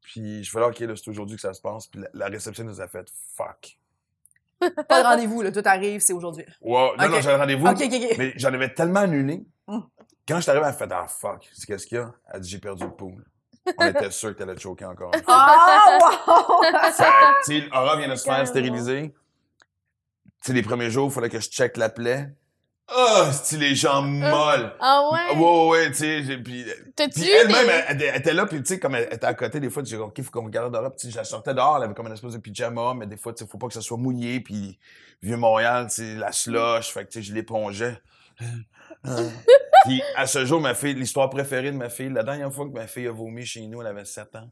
[0.00, 1.86] Puis je fais là, OK, là, c'est aujourd'hui que ça se passe.
[1.86, 3.06] Puis la, la réception nous a fait
[3.36, 3.78] fuck.
[4.88, 6.44] Pas de rendez-vous, là, tout arrive, c'est aujourd'hui.
[6.60, 7.10] Wow, non, Ok.
[7.10, 7.66] non, j'avais rendez-vous.
[7.66, 8.14] OK, OK, OK.
[8.18, 9.44] Mais j'en avais tellement annulé.
[9.66, 9.78] Mm.
[10.26, 11.48] Quand je suis arrivé, elle fait Ah fuck.
[11.52, 12.12] C'est qu'est-ce qu'il y a?
[12.32, 13.24] Elle dit J'ai perdu le pool.
[13.78, 15.10] On était sûr que t'allais te choquer encore.
[15.26, 16.62] Ah, wow!
[17.44, 19.14] Tu sais, Aura vient de se faire stériliser.
[20.42, 22.30] Tu sais, les premiers jours, il fallait que je check la plaie.
[22.90, 24.72] Ah, c'est les jambes molles?
[24.80, 25.36] Ah ouais?
[25.38, 26.64] Ouais, ouais, tu sais, j'ai- puis...
[27.10, 29.34] Puis elle-même, des- elle, elle- elle était là, puis tu sais, comme elle était à
[29.34, 30.90] côté, des fois, tu dis, OK, faut qu'on regarde dehors.
[30.96, 33.18] Puis tu je la sortais dehors, elle avait comme une espèce de pyjama, mais des
[33.18, 34.78] fois, tu sais, faut pas que ça soit mouillé, puis
[35.22, 37.98] Vieux-Montréal, tu sais, la slush, fait que tu sais, je l'épongeais.
[39.84, 42.72] Puis à ce jour, ma fille, l'histoire préférée de ma fille, la dernière fois que
[42.72, 44.50] ma fille a vomi chez nous, elle avait 7 ans.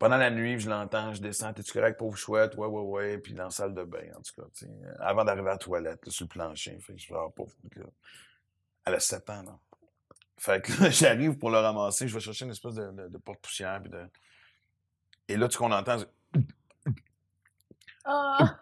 [0.00, 2.56] Pendant la nuit, je l'entends, je descends, t'es-tu correct, pauvre chouette?
[2.56, 3.18] Ouais, ouais, ouais.
[3.18, 5.58] Puis dans la salle de bain, en tout cas, tu sais, avant d'arriver à la
[5.58, 6.76] toilette, là, sur le plancher.
[6.80, 7.52] Fait que je fais, ah, pauvre.
[7.76, 7.84] là.
[8.86, 9.58] Elle a 7 ans, là.
[10.38, 13.18] Fait que là, j'arrive pour le ramasser, je vais chercher une espèce de, de- de
[13.18, 13.80] porte-poussière.
[13.82, 14.02] puis de...
[15.28, 16.40] Et là, ce qu'on entend, c'est-
[18.04, 18.58] Ah,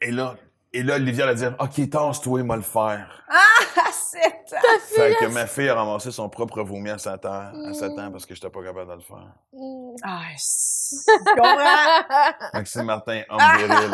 [0.00, 0.36] Et là,
[0.72, 3.22] et là, Olivia va dire OK, tasse-toi, il va le faire.
[3.28, 7.72] Ah, c'est Fait que ma fille a ramassé son propre vomi à 7 ans, à
[7.72, 9.32] 7 ans parce que j'étais pas capable de le faire.
[9.52, 9.96] mm.
[10.02, 12.48] Ah, je comprends?
[12.54, 13.90] Maxime Martin, homme viril.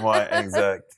[0.02, 0.97] Ouais, exact.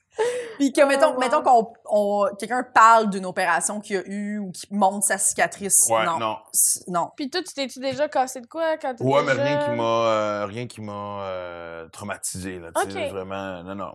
[0.58, 1.18] Puis que, mettons, Oh, wow.
[1.20, 5.86] mettons qu'on on- quelqu'un parle d'une opération qu'il a eue ou qui montre sa cicatrice.
[5.90, 6.18] Ouais, non.
[6.18, 6.36] non.
[6.88, 7.10] Non.
[7.16, 9.82] Puis toi, tu t'es-tu déjà cassé de quoi quand t'étais Ouais, mais rien qui m'a
[9.82, 13.92] euh, rien qui m'a euh, traumatisé là, tu sais, vraiment non non,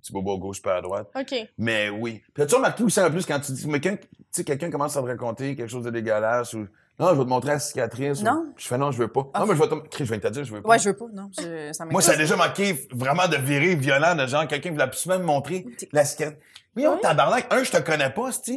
[0.00, 1.08] petit bobo à gauche pas à droite.
[1.18, 1.34] OK.
[1.58, 2.22] Mais oui.
[2.32, 4.96] Puis as-tu remarqué aussi en plus quand tu dis mais quand tu sais quelqu'un commence
[4.96, 6.66] à te raconter quelque chose de dégueulasse ou
[6.98, 8.20] non, je vais te montrer la cicatrice.
[8.20, 8.46] ou- Non?
[8.56, 9.26] Je fais non, je veux pas.
[9.34, 9.40] Ah.
[9.40, 10.68] Non, mais je vais te Chris, je viens de te dire, je veux pas.
[10.68, 11.30] Ouais, je veux pas, non.
[11.38, 14.82] Je, ça Moi, ça a déjà manqué vraiment de virer violent de genre quelqu'un voulait
[14.84, 16.38] absolument me montrer la cicatrice.
[16.76, 17.00] Oui, on Oui.
[17.02, 17.46] tabarnak.
[17.52, 18.52] Un, je te connais pas, tu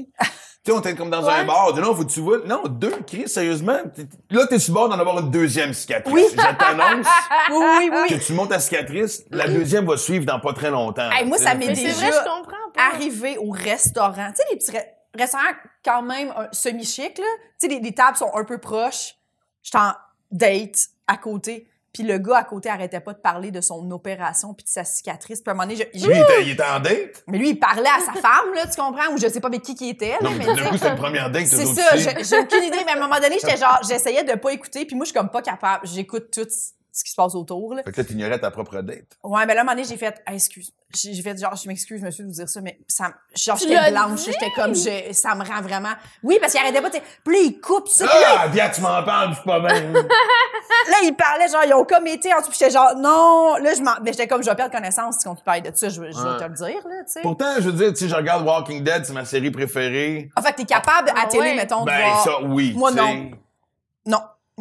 [0.65, 1.73] sais, on était comme dans un bar.
[1.75, 2.37] Non, faut que tu vois.
[2.45, 3.77] Non, deux, Chris, sérieusement.
[3.95, 6.13] t'es- Là, t'es sur le bord d'en avoir une deuxième cicatrice.
[6.13, 6.23] Oui.
[6.31, 7.07] Je t'annonce
[7.51, 8.07] Oui, oui, oui.
[8.19, 11.09] que tu montes ta cicatrice, la deuxième va suivre dans pas très longtemps.
[11.11, 12.81] Hey, moi, ça m'est Mais déjà vrai, je comprends pas.
[12.93, 14.29] arrivé au restaurant.
[14.29, 14.71] Tu sais, les petits
[15.15, 15.43] re- restaurants
[15.83, 17.25] quand même semi-chic, là.
[17.59, 19.15] Tu sais, les, les tables sont un peu proches.
[19.63, 19.93] J'étais en
[20.31, 21.67] date à côté.
[21.93, 24.85] Puis le gars à côté arrêtait pas de parler de son opération puis de sa
[24.85, 25.41] cicatrice.
[25.41, 27.21] Puis à un moment donné, je- Lui, il était, il était en date?
[27.27, 29.11] mais lui, il parlait à sa femme, là, tu comprends?
[29.13, 30.89] Ou je sais pas avec qui qui était, là, Non, mais mais sais, coup, c'était
[30.89, 31.47] une première date.
[31.47, 34.53] C'est ça, j'ai aucune idée, mais à un moment donné, j'étais genre, j'essayais de pas
[34.53, 35.85] écouter, puis moi, je suis comme pas capable.
[35.85, 36.47] J'écoute tout
[36.93, 37.83] ce qui se passe autour, là.
[37.83, 39.17] Fait que là, t'ignorais ta propre date.
[39.23, 40.71] Ouais, mais là, à un moment donné, j'ai fait, Ah, excuse.
[40.93, 44.25] J'ai fait genre, je m'excuse, monsieur, de vous dire ça, mais ça, genre, j'étais blanche,
[44.25, 45.93] j'étais comme, je, ça me rend vraiment.
[46.21, 47.03] Oui, parce qu'il arrêtait pas, tu sais.
[47.23, 48.05] Puis là, il coupe ça,
[48.39, 49.93] Ah, bien, tu m'en parles, je suis pas bien.
[49.93, 53.73] là, il parlait, genre, ils ont comme été en dessous, puis j'étais genre, non, là,
[53.73, 53.91] je m'en.
[54.03, 56.11] Mais j'étais comme, je vais perdre connaissance si on te parle de ça, je, vais-
[56.11, 56.37] je vais Ouais.
[56.37, 57.21] te le dire, là, tu sais.
[57.21, 60.29] Pourtant, je veux dire, tu sais, je regarde Walking Dead, c'est ma série préférée.
[60.35, 61.55] En fait, t'es capable à Ah télé, ouais.
[61.55, 62.23] mettons, de Ben, voir.
[62.23, 62.73] ça, oui.
[62.75, 63.31] Moi, non.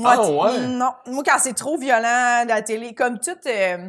[0.00, 0.08] Non.
[0.08, 0.66] Moi, Ah, t- ouais?
[0.68, 0.90] Non.
[1.06, 3.88] Moi, quand c'est trop violent, la télé, comme tout, euh,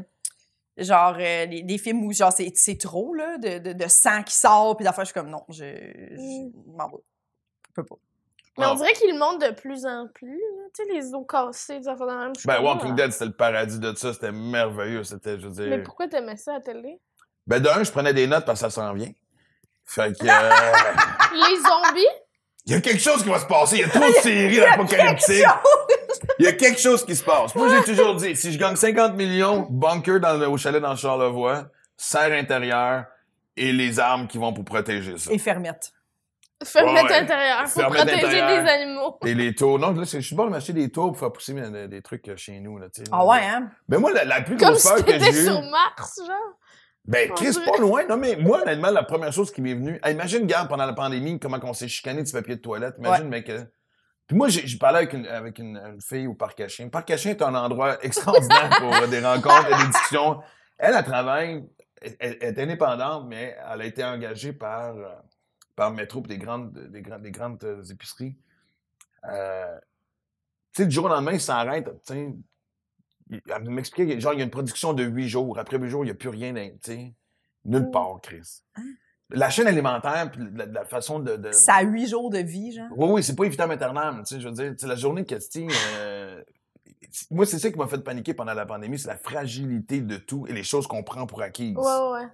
[0.78, 4.24] genre, euh, les, les films où, genre, c'est c'est trop, là, de, de, de sang
[4.24, 6.98] qui sort, puis d'affaires, je suis comme, non, je, je m'en vais.
[7.68, 7.96] Je peux pas.
[8.58, 8.74] Mais Ah.
[8.74, 10.38] on dirait qu'ils le montrent de plus en plus.
[10.38, 10.66] là.
[10.76, 12.32] Tu sais, les os cassés, des affaires de même.
[12.36, 12.96] je suis Ben, Walking ah.
[12.96, 14.14] Dead, c'était le paradis de ça.
[14.14, 15.04] C'était merveilleux.
[15.06, 15.84] C'était, je veux Mais dire.
[15.86, 17.00] pourquoi t'aimais ça à la télé?
[17.48, 19.12] Ben, d'un, je prenais des notes parce que ça s'en vient.
[19.86, 20.26] Fait que.
[20.28, 22.06] euh, Les zombies?
[22.66, 23.78] Il y a quelque chose qui va se passer.
[23.78, 25.46] Il y a trop de séries apocalyptiques.
[26.40, 27.56] Il y a quelque chose qui se passe.
[27.56, 30.96] Moi, j'ai toujours dit, si je gagne 50 millions, bunker dans le, au chalet dans
[30.96, 31.66] Charlevoix,
[31.98, 33.06] serre intérieure
[33.58, 35.32] et les armes qui vont pour protéger ça.
[35.32, 35.92] Et fermette.
[36.64, 37.14] Fermette ouais.
[37.16, 38.64] intérieure pour Fermette protéger intérieure.
[38.64, 39.18] les animaux.
[39.26, 39.80] Et les tours.
[39.80, 41.54] Non, là, je suis bon de m'acheter des tours pour faire pousser
[41.88, 42.78] des trucs euh, chez nous.
[42.78, 43.10] Là, tu sais.
[43.12, 43.70] Ah ouais, hein?
[43.90, 46.38] Ben, moi, la, la plus Comme grosse si peur que j'ai sur Mars, genre.
[47.06, 48.06] Ben, Chris, pas loin.
[48.08, 50.00] Non, mais moi, honnêtement, la première chose qui m'est venue.
[50.04, 52.96] Hey, imagine, regarde, pendant la pandémie, comment on s'est chicané du papier de toilette.
[53.00, 53.50] Imagine, mec.
[53.50, 53.66] euh,
[54.28, 56.86] Puis moi, j'ai parlé avec une, avec une, une fille au Parc à Chien.
[56.86, 60.42] Le Parc à Chien est un endroit extraordinaire pour euh, des rencontres et des discussions.
[60.78, 61.68] Elle, elle travaille,
[62.02, 65.10] elle, elle est indépendante, mais elle a été engagée par, euh,
[65.76, 68.38] par Métro des grandes, des grandes, des grandes épiceries.
[69.28, 69.76] Euh,
[70.74, 71.90] tu sais, du jour au lendemain, ils s'arrêtent.
[73.32, 75.58] Elle m'expliquait, genre, il y a une production de huit jours.
[75.60, 77.14] Après huit jours, il n'y a plus rien, tu sais,
[77.66, 77.92] nulle Mm.
[77.92, 78.62] part, Chris.
[79.30, 81.38] La chaîne alimentaire, puis la, la façon de...
[81.38, 81.52] de...
[81.54, 82.90] Ça a huit jours de vie, genre?
[82.98, 85.28] Oui, oui, c'est pas évident maternelle, tu sais, je veux dire, sais, la journée de
[85.98, 86.44] euh,
[87.30, 90.46] moi, c'est ça qui m'a fait paniquer pendant la pandémie, c'est la fragilité de tout
[90.48, 91.76] et les choses qu'on prend pour acquises.
[91.76, 92.28] Ouais,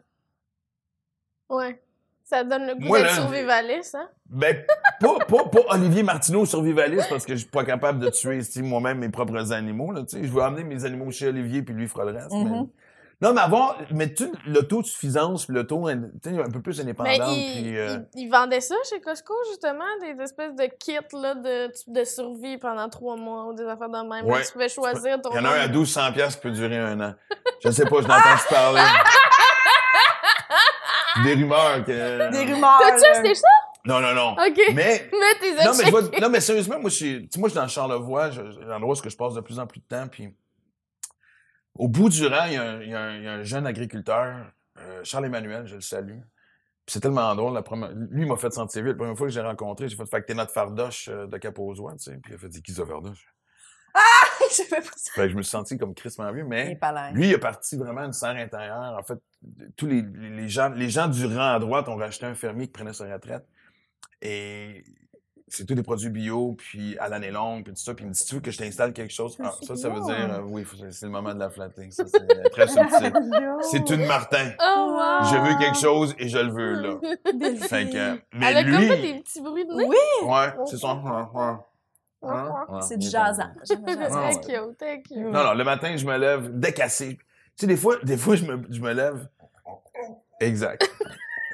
[1.49, 1.83] ouais, ouais.
[2.29, 4.09] Ça donne le goût d'être survivaliste, hein?
[4.29, 4.65] Ben,
[4.99, 8.97] pas, pas, pas Olivier Martineau survivaliste parce que je suis pas capable de tuer moi-même
[8.99, 10.23] mes propres animaux, là, tu sais.
[10.27, 12.31] Je veux amener mes animaux chez Olivier puis lui il fera le reste.
[12.33, 12.67] mais- Mhm.
[13.19, 17.35] Non, mais avoir, mais tu l'autosuffisance puis l'auto, tu sais, un peu plus indépendante Mais
[17.35, 17.77] il, puis...
[17.79, 22.03] euh, il, il vendait ça chez Costco, justement, des espèces de kits là, de, de
[22.03, 24.27] survie pendant trois mois ou des affaires de même.
[24.27, 24.43] Là, Ouais.
[24.45, 25.69] Tu pouvais choisir ton Il y en a un à nombre.
[25.79, 27.13] 1200 pièces qui peut durer un an.
[27.63, 28.19] Je sais pas, je n'entends
[28.51, 28.81] parler.
[31.23, 32.31] Des rumeurs que...
[32.31, 32.77] Des rumeurs.
[32.79, 33.47] T'as-tu acheté ça?
[33.85, 34.31] Non, non, non.
[34.33, 34.59] OK.
[34.73, 35.09] Mais...
[35.11, 35.91] Mais t'es Non mais, je acheté.
[35.91, 38.51] vois- non, mais sérieusement, moi, je suis, tu sais, moi, je suis dans Charlevoix, je-
[38.51, 40.35] j'ai un endroit où je passe de plus en plus de temps, puis
[41.75, 43.31] au bout du rang, il y a un, il y a un- il y a
[43.33, 44.45] un jeune agriculteur,
[44.79, 46.19] euh, Charles-Emmanuel, je le salue.
[46.85, 48.91] Puis c'est tellement drôle, la première, lui, il m'a fait sentir vieux.
[48.93, 51.37] La première fois que j'ai rencontré, j'ai fait, fait que t'es notre fardoche euh, de
[51.37, 52.17] Capozois, tu sais.
[52.23, 53.25] Puis il a fait, qui ça, fardoche?
[53.95, 54.26] J'avais
[54.69, 55.27] pas ça.
[55.27, 56.77] Je me suis senti comme crissement vieux, mais
[57.13, 58.97] lui, il est parti vraiment une serre intérieure.
[58.99, 59.19] En fait,
[59.75, 62.73] tous les, les gens, les gens du rang à droite ont racheté un fermier qui
[62.73, 63.45] prenait sa retraite.
[64.21, 64.83] Et
[65.49, 67.93] c'est tous des produits bio, puis à l'année longue, puis tout ça.
[67.93, 69.37] Puis il me dit, tu veux que je t'installe quelque chose?
[69.41, 71.89] Ah, ça, ça veut dire, euh, oui, c'est le moment de la flatter.
[71.91, 73.13] Ça, c'est très subtil.
[73.61, 74.51] C'est une Martin.
[74.59, 75.29] Oh, wow!
[75.29, 76.97] Je veux quelque chose et je le veux, là.
[77.67, 79.85] Fait que, mais Elle a lui, comme fait des petits bruits de nez.
[79.85, 81.01] Oui, ouais, c'est son.
[82.27, 82.81] Ouais.
[82.81, 83.07] c'est du.
[83.15, 85.17] Ah, Très cute, très cute.
[85.17, 87.17] Non, non, le matin, je me lève décassé.
[87.17, 87.25] Tu
[87.61, 89.27] sais, des fois, des fois je, me, je me lève.
[90.39, 90.89] Exact.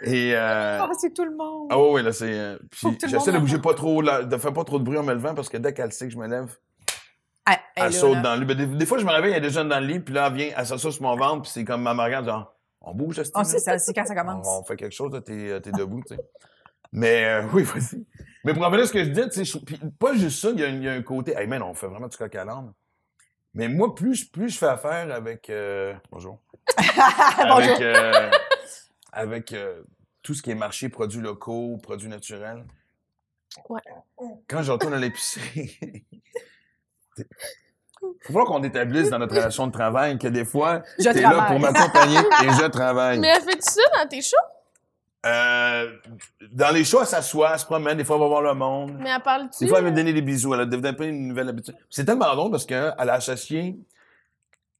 [0.04, 0.34] Et.
[0.36, 0.80] Euh...
[0.82, 1.68] Ah, c'est tout le monde.
[1.72, 2.32] Ah ouais, ouais, là, c'est.
[2.38, 4.80] euh, Puis que tout le j'essaie de bouger pas trop, là, de faire pas trop
[4.80, 6.58] de bruit en me levant parce que dès qu'elle sait que je me lève,
[7.46, 8.22] Ah, elle, elle là, saute là.
[8.22, 8.46] dans le lit.
[8.46, 10.28] Ben, des, des fois, je me réveille, elle est déjà dans le lit, puis là,
[10.28, 13.22] elle vient, elle s'assoit sur mon ventre, puis c'est comme ma regarde, genre, on bouge,
[13.34, 14.46] Ah, c'est ça, c'est quand ça commence.
[14.48, 16.22] On, on fait quelque chose, là, t'es, euh, t'es debout, tu sais.
[16.92, 18.06] Mais euh, oui, vas-y.
[18.44, 20.72] Mais pour revenir à ce que je puis pas juste ça, il y, a un-
[20.72, 22.74] il y a un côté, hey man, on fait vraiment du coq à l'âne.
[23.54, 26.40] Mais moi, plus, plus je fais affaire avec, euh, bonjour,
[26.78, 27.56] Bonjour.
[27.56, 28.32] avec, euh,
[29.12, 29.84] avec euh,
[30.24, 32.66] tout ce qui est marché, produits locaux, produits naturels.
[33.70, 33.82] Ouais.
[34.48, 35.78] Quand je retourne à l'épicerie,
[37.18, 37.26] il
[38.24, 41.46] faut voir qu'on établisse dans notre relation de travail que des fois, Je t'es là
[41.48, 43.20] pour m'accompagner et je travaille.
[43.20, 44.36] Mais elle fait ça dans tes shows?
[45.26, 45.90] Euh,
[46.52, 48.98] dans les shows, elle s'assoit, elle se promène, des fois, elle va voir le monde.
[49.00, 49.64] Mais elle parle-tu?
[49.64, 50.54] Des fois, elle me donner des bisous.
[50.54, 51.76] Elle a développé une nouvelle habitude.
[51.90, 53.78] C'est tellement drôle parce qu'elle a associé.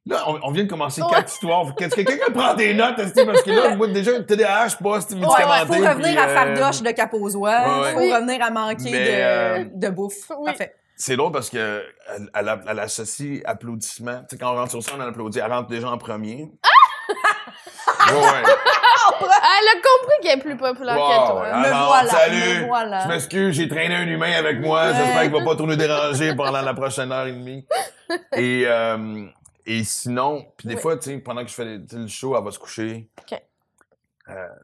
[0.06, 1.08] Là, on, on vient de commencer Ouais.
[1.12, 1.74] quatre histoires.
[1.76, 5.14] Qu'est-ce que quelqu'un prend des notes, parce que là, moi, déjà, le TDAH, pas, c'est
[5.14, 5.44] Ouais, médicamenté.
[5.46, 7.50] ouais, faut revenir puis, à euh, Fardoche de Capozois.
[7.50, 7.94] ouais, ouais.
[7.94, 8.14] Faut Oui.
[8.14, 9.12] revenir à manquer Mais, de,
[9.64, 10.30] euh, de bouffe.
[10.38, 10.46] Oui.
[10.48, 10.76] Parfait.
[10.98, 11.84] C'est drôle parce que
[12.16, 14.20] elle, elle, a- elle associe applaudissement.
[14.30, 15.40] Tu sais, quand on rentre sur scène, on applaudit.
[15.40, 16.52] Elle rentre déjà en premier.
[17.10, 18.44] Ouais, ouais.
[18.46, 21.58] Elle a compris qu'elle est plus populaire Wow, que toi.
[21.58, 22.62] Me voilà, Salut!
[22.62, 23.04] me voilà.
[23.04, 24.84] Je m'excuse, j'ai traîné un humain avec moi.
[24.88, 24.94] Ouais.
[24.96, 27.66] J'espère qu'il va pas trop nous déranger pendant la prochaine heure et demie.
[28.36, 29.26] Et, euh,
[29.66, 30.82] et sinon, puis des Oui.
[30.82, 33.08] fois, tu sais, pendant que je fais le show, elle va se coucher.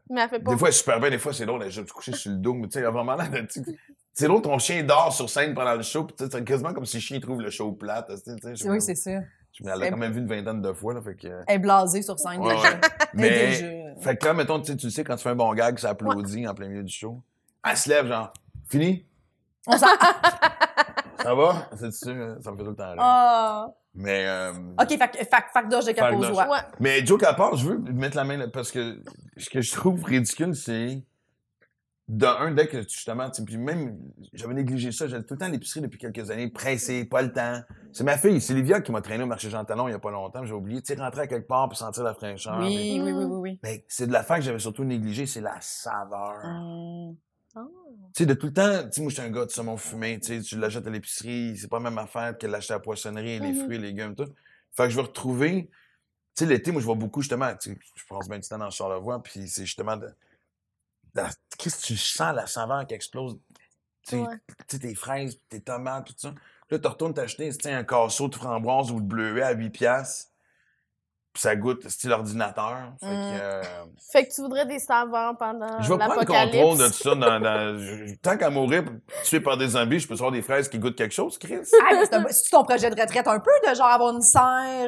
[0.08, 0.50] Mais elle fait pas.
[0.52, 1.10] Des fois, elle est super bien.
[1.10, 2.54] Des fois, c'est drôle, elle est coucher sur le dos.
[2.54, 3.40] Mais tu sais, elle a vraiment l'air de...
[3.40, 3.76] tu sais,
[4.12, 6.04] C'est drôle, ton chien dort sur scène pendant le show.
[6.04, 8.10] Puis tu sais, c'est quasiment comme si le chien trouve le show plate.
[8.64, 9.10] Oui, c'est ça.
[9.64, 10.94] Je- Elle l'a quand même vu une vingtaine de fois.
[10.94, 11.28] Là, fait que...
[11.46, 12.70] Elle est blasée sur scène Ouais, déjà.
[13.14, 13.66] Mais Mais, déjà.
[14.00, 15.78] fait que là, mettons, tu sais, tu le sais, quand tu fais un bon gag,
[15.78, 17.20] ça applaudit en plein milieu du show.
[17.68, 18.32] Elle se lève, genre,
[18.68, 19.04] fini?
[19.66, 19.86] On s'en...
[21.22, 21.68] Ça va?
[21.78, 22.96] C'est sûr, ça me fait tout le temps rire.
[22.98, 23.68] Ah.
[23.94, 25.92] Mais, euh, OK, fait, que- fait, que Fardoche de.
[25.92, 26.48] Capozois.
[26.48, 26.58] Ouais.
[26.78, 29.02] mais Joe Capard, je veux mettre la main là, parce que
[29.36, 31.02] ce que je trouve ridicule, c'est
[32.10, 33.96] de un, dès que justement, tu sais, puis même,
[34.32, 37.32] j'avais négligé ça, j'allais tout le temps à l'épicerie depuis quelques années, pressé, pas le
[37.32, 37.62] temps.
[37.92, 40.00] C'est ma fille, c'est Livia qui m'a traîné au marché Jean Talon il y a
[40.00, 42.58] pas longtemps, j'ai oublié, tu sais, rentrer à quelque part pour sentir la fraîcheur.
[42.58, 43.60] Oui, oui, oui, oui, oui.
[43.62, 46.34] Mais c'est de l'affaire que j'avais surtout négligé, c'est la saveur.
[46.44, 47.16] Hum.
[48.12, 49.76] Tu sais, de tout le temps, tu sais, moi, je suis un gars de saumon
[49.76, 52.76] fumé, tu sais, tu l'achètes à l'épicerie, c'est pas la même affaire que l'acheter à
[52.78, 53.54] la poissonnerie, les Mhm.
[53.54, 54.26] fruits, les légumes, tout.
[54.72, 55.70] Fait que je vais retrouver,
[56.36, 58.58] tu sais, l'été, moi, je vois beaucoup, justement, tu sais, je pense bien du temps
[58.58, 60.08] dans Charlevoix, puis c'est justement de,
[61.14, 61.22] de
[61.58, 63.38] que tu sens, la saveur qui explose,
[64.06, 64.26] tu sais, Ouais.
[64.68, 66.32] sais, tes fraises, tes tomates, tout ça.
[66.70, 70.30] Là, tu retournes t'acheter, un casseau de framboise ou de bleuet à 8 piastres,
[71.32, 72.92] puis ça goûte style ordinateur.
[73.00, 73.38] Fait que, Mhm.
[73.40, 73.62] euh,
[74.12, 77.14] Fait que tu voudrais des saveurs pendant je vais prendre le contrôle de tout ça.
[77.14, 77.40] Dans,
[78.22, 78.84] tant qu'à mourir
[79.24, 81.60] tué par des zombies, je peux avoir des fraises qui goûtent quelque chose, Chris.
[81.82, 84.42] Ah, mais c'est un- ton projet de retraite un peu, de genre avoir une serre?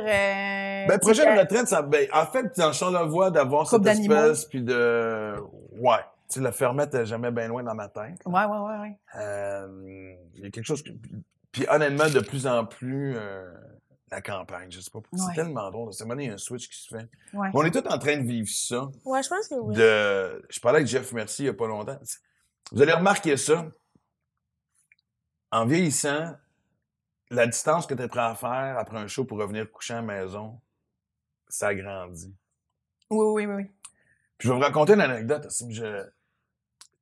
[0.05, 4.15] Euh, Ben, projet de retraite, ça, ben, en fait, dans Charlevoix, d'avoir Couple cette d'animaux.
[4.15, 5.35] espèce, puis de...
[5.79, 5.97] Ouais.
[6.33, 8.21] Tu sais, la fermette est jamais bien loin dans ma tête.
[8.27, 8.99] euh, Ouais, ouais, ouais, ouais.
[9.17, 10.83] Euh, Il y a quelque chose...
[10.83, 10.91] que-
[11.53, 13.53] Puis honnêtement, de plus en plus, euh,
[14.11, 15.27] la campagne, je sais pas pourquoi.
[15.29, 15.93] C'est tellement drôle.
[15.93, 17.09] C'est il y a un switch qui se fait.
[17.35, 17.49] Ouais.
[17.53, 18.89] On est tous en train de vivre ça.
[19.05, 19.75] Ouais, je pense que oui.
[19.75, 20.43] de.
[20.49, 21.99] Je parlais avec Jeff Merci il y a pas longtemps.
[22.73, 23.67] Vous allez remarquer ça.
[25.51, 26.35] En vieillissant,
[27.31, 29.97] la distance que tu es prêt à faire après un show pour revenir coucher à
[29.97, 30.61] la maison,
[31.49, 32.35] ça grandit.
[33.11, 33.65] Oui, oui, oui, oui.
[34.39, 35.47] Puis je vais vous raconter une anecdote.
[35.69, 36.07] Je-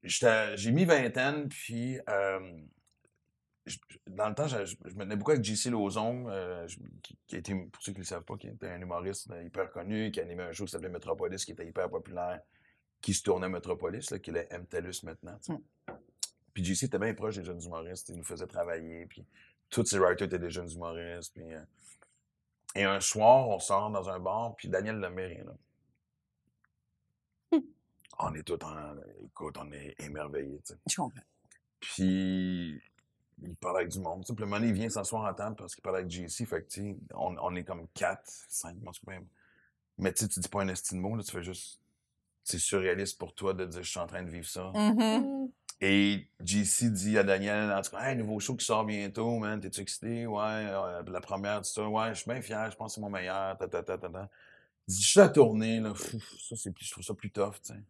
[0.03, 2.61] J'ai mis vingtaine, puis euh,
[3.67, 6.67] je- dans le temps, je, je- je me tenais beaucoup avec JC Lauzon, euh,
[7.27, 9.71] qui, été, pour ceux qui ne le savent pas, qui était un humoriste euh, hyper
[9.71, 12.41] connu, qui animait un show qui s'appelait Metropolis, qui était hyper populaire,
[13.01, 15.39] qui se tournait à Metropolis, là, qui est MTELUS maintenant.
[15.43, 15.53] sais.
[16.55, 19.25] Puis JC était bien proche des jeunes humoristes, il nous faisait travailler, puis
[19.69, 21.33] tous ses writers étaient des jeunes humoristes.
[21.35, 21.61] Puis, euh,
[22.75, 25.55] et un soir, on sort dans un bar, puis Daniel Lemire est là.
[28.23, 28.97] On est tous en...
[29.25, 30.79] Écoute, on est émerveillés, tu sais.
[30.87, 31.21] Je comprends.
[31.81, 32.81] Puis
[33.43, 34.21] il parle avec du monde.
[34.23, 34.35] tu sais.
[34.35, 36.47] Puis le moment il vient s'asseoir en table parce qu'il parle avec JC.
[36.47, 39.27] Fait que, tu sais, on, on est comme quatre, cinq, moi, même.
[39.99, 41.81] Mais tu tu dis pas un estime mot, là, tu fais juste.
[42.43, 44.73] C'est surréaliste pour toi de dire je suis en train de vivre ça.
[44.75, 45.45] Mhm.
[45.45, 45.49] Mm.
[45.83, 49.61] Et JC dit à Daniel, en tout cas, hey, nouveau show qui sort bientôt, man,
[49.61, 50.27] t'es-tu excité?
[50.27, 53.01] Ouais, euh, la première, tout ça, ouais, je suis bien fier, je pense que c'est
[53.01, 54.29] mon meilleur, ta, ta, ta, ta, ta.
[54.89, 56.17] Il dit, je suis à tourner, là, Pff,
[56.49, 57.81] ça, c'est plus, je trouve ça plus tough, tu sais.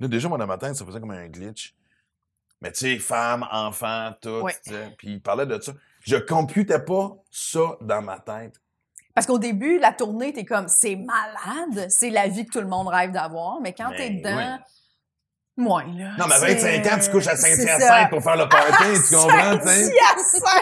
[0.00, 1.74] Là, déjà, moi, dans ma tête, ça faisait comme un glitch.
[2.60, 4.54] Mais tu sais, femme, enfant, tout, Ouais.
[4.96, 5.72] Puis il parlait de ça.
[6.00, 8.60] Je computais pas ça dans ma tête.
[9.14, 12.66] Parce qu'au début, la tournée, t'es comme, c'est malade, c'est la vie que tout le
[12.66, 14.58] monde rêve d'avoir, mais quand t'es dedans,
[15.56, 16.12] moins, là.
[16.18, 19.14] Non, mais à C'est- 25 ans, tu couches à Saint-Hyacinthe pour faire le party, tu
[19.16, 19.92] comprends, tu sais?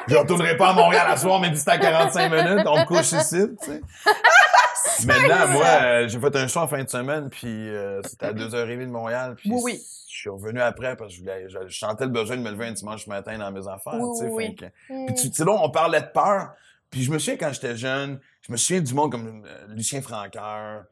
[0.09, 3.13] Je retournerai pas à Montréal à soir, mais dit c'était à 45 minutes, on couche
[3.13, 3.81] ici, tu sais.
[5.07, 8.33] Maintenant, moi, euh, j'ai fait un show en fin de semaine, puis euh, c'était à
[8.33, 11.79] 2h30 de Montréal, puis Oui, je suis revenu après parce que je, voulais, je, je
[11.79, 14.31] sentais le besoin de me lever un dimanche matin dans mes affaires, Oui, tu sais.
[14.33, 14.55] oui, fait
[14.89, 15.07] que- Mm.
[15.07, 16.51] Puis tu sais, là, on parlait de peur,
[16.91, 20.03] puis je me souviens quand j'étais jeune, je me souviens du monde comme euh, Lucien
[20.03, 20.83] Francoeur,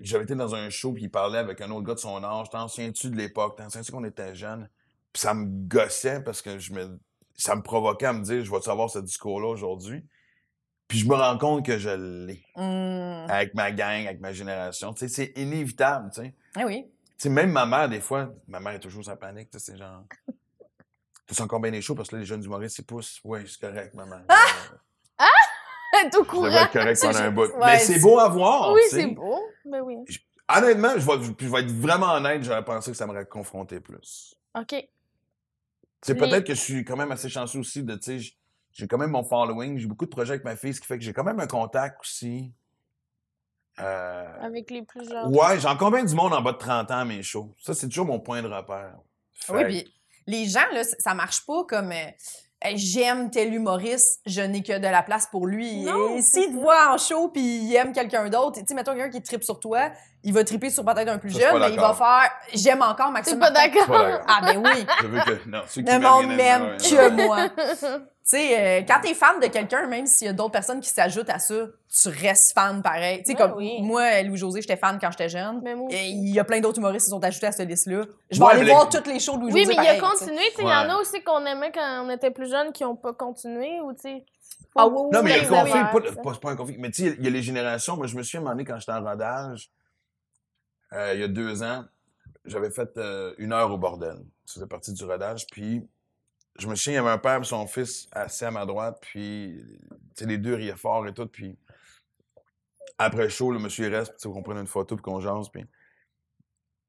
[0.00, 2.50] j'avais été dans un show, puis il parlait avec un autre gars de son âge,
[2.50, 4.68] t'en souviens-tu de l'époque, t'en souviens-tu qu'on était jeunes?
[5.12, 6.98] Puis ça me gossait parce que je me,
[7.36, 10.04] ça me provoquait à me dire, je vais-tu avoir ce discours-là aujourd'hui?
[10.88, 11.90] Puis je me rends compte que je
[12.26, 12.44] l'ai.
[12.56, 13.26] Hum.
[13.28, 14.92] Avec ma gang, avec ma génération.
[14.92, 16.34] Tu sais, c'est inévitable, tu sais.
[16.56, 16.86] Ah oui.
[17.10, 19.72] Tu sais, même ma mère, des fois, ma mère est toujours sa panique, tu sais,
[19.72, 20.04] c'est genre...
[21.32, 23.20] Tu encore bien des choses parce que là, les jeunes humoristes, ils poussent.
[23.22, 24.16] Oui, c'est correct, maman.
[26.10, 26.46] T'es au courant.
[26.46, 27.40] être correct un bout.
[27.54, 29.40] ouais, Mais c'est beau à voir, Oui, c'est beau.
[29.64, 29.96] Ben oui.
[30.48, 34.34] Honnêtement, je vais, je vais être vraiment honnête, j'aurais pensé que ça m'aurait confronté plus.
[34.58, 34.74] OK.
[36.02, 38.32] C'est Les- peut-être que je suis quand même assez chanceux aussi de, tu sais,
[38.72, 40.98] j'ai quand même mon following, j'ai beaucoup de projets avec ma fille, ce qui fait
[40.98, 42.52] que j'ai quand même un contact aussi.
[43.78, 45.34] Euh, Avec les plus jeunes.
[45.34, 47.54] ouais, j'ai encore bien du monde en bas de 30 ans à mes shows.
[47.58, 48.96] Ça, c'est toujours mon point de repère.
[49.48, 49.94] Oui, puis
[50.26, 52.10] les gens, là, ça marche pas comme euh,
[52.74, 55.82] j'aime tel humoriste, je n'ai que de la place pour lui.
[55.82, 58.92] Non, Et s'il te voit en show puis il aime quelqu'un d'autre, tu sais, mettons
[58.94, 59.90] quelqu'un qui tripe sur toi,
[60.22, 63.06] il va triper sur peut-être un plus Ça, jeune, mais il va faire j'aime encore
[63.06, 63.32] T'es Maxime.
[63.32, 64.20] suis pas d'accord?
[64.28, 64.86] Ah ben oui.
[65.02, 65.48] Je veux que.
[65.48, 67.48] Non, ceux qui Le monde m'aime que moi.
[68.22, 70.88] Tu sais, euh, quand t'es fan de quelqu'un, même s'il y a d'autres personnes qui
[70.90, 71.54] s'ajoutent à ça,
[71.88, 73.18] tu restes fan pareil.
[73.24, 73.80] Tu sais, Ben comme oui.
[73.82, 75.60] moi, Louis-José, j'étais fan quand j'étais jeune.
[75.64, 76.10] Mais moi Et aussi.
[76.12, 78.04] il y a plein d'autres humoristes qui sont ajoutés à cette liste-là.
[78.30, 79.78] Je vais Ouais, aller mais voir les- toutes les shows de Oui, Louis-José mais il
[79.88, 80.24] a pareil, tu sais.
[80.26, 80.44] continué.
[80.50, 82.84] tu sais, Il y en a aussi qu'on aimait quand on était plus jeunes qui
[82.84, 83.80] n'ont pas continué.
[83.80, 84.24] Ou, tu sais,
[84.76, 85.84] Ah oui, oui, Non, mais il y a oui, le oui, conflit, oui.
[86.14, 86.76] pas, pas- c'est pas un conflit.
[86.78, 87.96] Mais tu sais, il y a les générations.
[87.96, 89.70] Moi, je me un moment donné, quand j'étais en rodage,
[90.92, 91.84] euh, il y a deux ans,
[92.44, 94.18] j'avais fait euh, une heure au bordel.
[94.44, 95.46] Ça faisait partie du rodage.
[95.50, 95.88] Puis,
[96.58, 98.98] je me souviens, il y avait un père et son fils assis à ma droite.
[99.00, 99.62] Puis,
[100.20, 101.26] les deux riaient fort et tout.
[101.26, 101.56] Puis,
[102.98, 105.02] après le show, le monsieur il reste, puis tu sais, qu'on prenne une photo puis
[105.02, 105.48] qu'on jase.
[105.48, 105.64] Puis,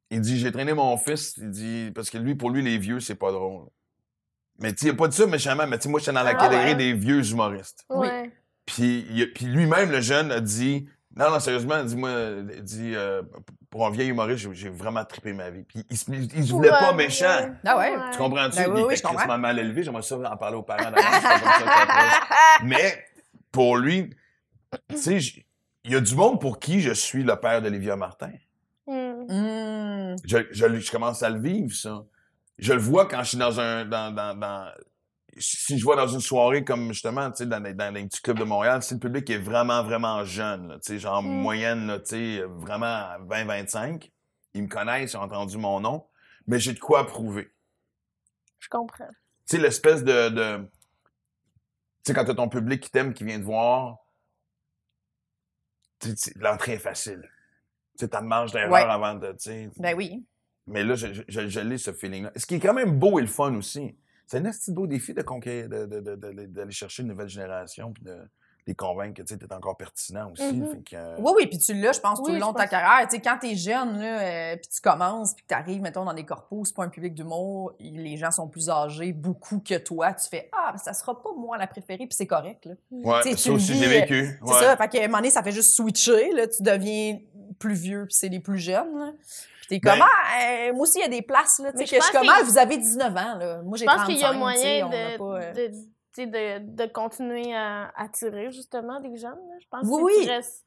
[0.10, 1.38] il dit, j'ai traîné mon fils.
[1.38, 3.68] Il dit, parce que lui, pour lui, les vieux, c'est pas drôle.
[4.60, 6.24] Mais tu sais, il a pas dit ça méchamment, mais tu sais, moi, j'étais dans
[6.24, 6.76] la Ah catégorie ouais.
[6.76, 7.86] des vieux humoristes.
[7.90, 8.08] Oui.
[8.08, 8.32] Ouais.
[8.66, 12.12] Puis, puis lui-même, le jeune, a dit Non, non, sérieusement, il dit Moi,
[12.56, 13.22] il dit, euh,
[13.70, 15.64] pour un vieil humoriste, j'ai- vraiment trippé ma vie.
[15.64, 17.26] Puis il se, il se voulait pas méchant.
[17.26, 17.52] ouais.
[17.66, 17.94] Ah ouais?
[18.12, 18.56] Tu comprends-tu?
[18.58, 19.18] Ben oui, il oui, était je comprends.
[19.18, 19.84] crissement mal élevé.
[19.84, 21.40] J'aimerais ça en parler aux parents comme ça.
[22.64, 23.06] Mais
[23.52, 24.10] pour lui,
[24.90, 25.18] tu sais,
[25.84, 28.32] il y a du monde pour qui je suis le père d'Olivia Martin.
[28.88, 29.24] Hmm.
[29.28, 30.16] Hmm.
[30.26, 32.04] Je, je, je commence à le vivre, ça.
[32.58, 33.86] Je le vois quand je suis dans un.
[33.86, 34.68] Dans, dans, dans-
[35.38, 38.22] si je vois dans une soirée comme justement, tu sais, dans, les- dans les petits
[38.22, 41.28] clubs de Montréal, si le public est vraiment, vraiment jeune, tu sais, genre Mm.
[41.28, 44.12] moyenne, tu sais, vraiment 20-25,
[44.54, 46.06] ils me connaissent, ils ont entendu mon nom,
[46.48, 47.52] mais j'ai de quoi prouver.
[48.60, 49.08] Je comprends.
[49.48, 50.30] Tu sais, l'espèce de.
[50.30, 50.58] de
[52.04, 53.98] tu sais, quand t'as ton public qui t'aime, qui vient te voir,
[56.38, 57.22] l'entrée est facile.
[57.98, 58.82] Tu sais, t'as de marge d'erreur Ouais.
[58.82, 59.36] avant de.
[59.78, 60.26] Ben oui.
[60.68, 62.32] mais là, je, je, je, je l'ai, ce feeling-là.
[62.36, 63.96] Ce qui est quand même beau et le fun aussi.
[64.32, 67.28] C'est un assez beau défi de conquérir, de- de- de- de- d'aller chercher une nouvelle
[67.28, 68.18] génération puis de
[68.66, 70.54] les convaincre que tu es encore pertinent aussi.
[70.54, 70.68] Mhm.
[70.72, 72.64] Fait que, euh, Oui, oui, puis tu l'as, je pense, tout le long de ta
[72.64, 72.70] pense.
[72.70, 73.08] carrière.
[73.10, 76.14] Tu sais, quand t'es jeune, là, euh, puis tu commences, puis que t'arrives, mettons, dans
[76.14, 80.14] des corpos, c'est pas un public d'humour, les gens sont plus âgés, beaucoup que toi,
[80.14, 82.74] tu fais «Ah, ben, ça sera pas moi la préférée», puis c'est correct, là.
[82.92, 84.40] ouais, tu sais, ça tu aussi, j'ai euh, vécu.
[84.46, 84.60] C'est ouais.
[84.62, 87.20] ça, fait qu'à un moment donné, ça fait juste switcher, là, tu deviens
[87.60, 89.12] plus vieux, puis c'est les plus jeunes, là.
[89.72, 91.86] T'es Ben- comme «Ah, euh, moi aussi, il y a des places, là, tu Mais
[91.86, 93.62] sais, je que je commence, qu'il- vous avez 19 ans, là.
[93.64, 95.54] Moi, j'ai Je 35, pense qu'il y a moyen de, pas, euh,
[96.18, 99.32] de, de, de continuer à attirer justement des jeunes.
[99.32, 99.56] là.
[99.62, 100.26] Je pense Oui, que oui.
[100.26, 100.66] tu restes,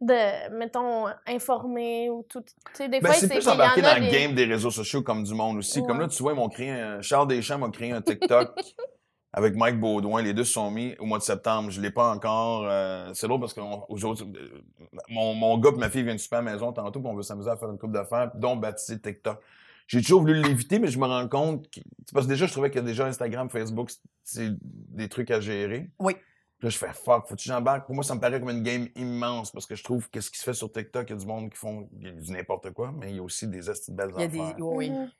[0.00, 2.40] de, mettons, informé ou tout.
[2.42, 4.72] Tu sais, des Ben, fois, c'est plus embarqué dans a le des- game des réseaux
[4.72, 5.80] sociaux comme du monde aussi.
[5.86, 7.00] Comme là, tu vois, ils m'ont créé un...
[7.00, 8.50] Charles Deschamps m'a créé un TikTok
[9.32, 10.22] avec Mike Baudouin.
[10.22, 11.70] Les deux se sont mis au mois de septembre.
[11.70, 12.64] Je l'ai pas encore.
[12.66, 14.60] euh, C'est drôle parce que on- aujourd'hui, euh,
[15.08, 17.22] mon, mon gars et ma fille viennent super à la maison tantôt puis on veut
[17.22, 19.40] s'amuser à faire une coupe d'affaires, dont baptiser TikTok.
[19.88, 21.80] J'ai toujours voulu l'éviter, mais je me rends compte que...
[22.14, 23.90] Parce que déjà, je trouvais que déjà Instagram, Facebook,
[24.22, 25.90] c'est des trucs à gérer.
[25.98, 26.14] Oui.
[26.14, 27.86] Puis Là, je fais fuck, faut-tu que j'embarque?
[27.86, 30.30] Pour moi, ça me paraît comme une game immense parce que je trouve que ce
[30.30, 32.30] qui se fait sur TikTok, il y a du monde qui font y a du
[32.30, 34.40] n'importe quoi, mais il y a aussi des de belles Il y a des...
[34.40, 34.54] affaires.
[34.60, 34.90] oui, oui.
[34.90, 35.10] Mhm.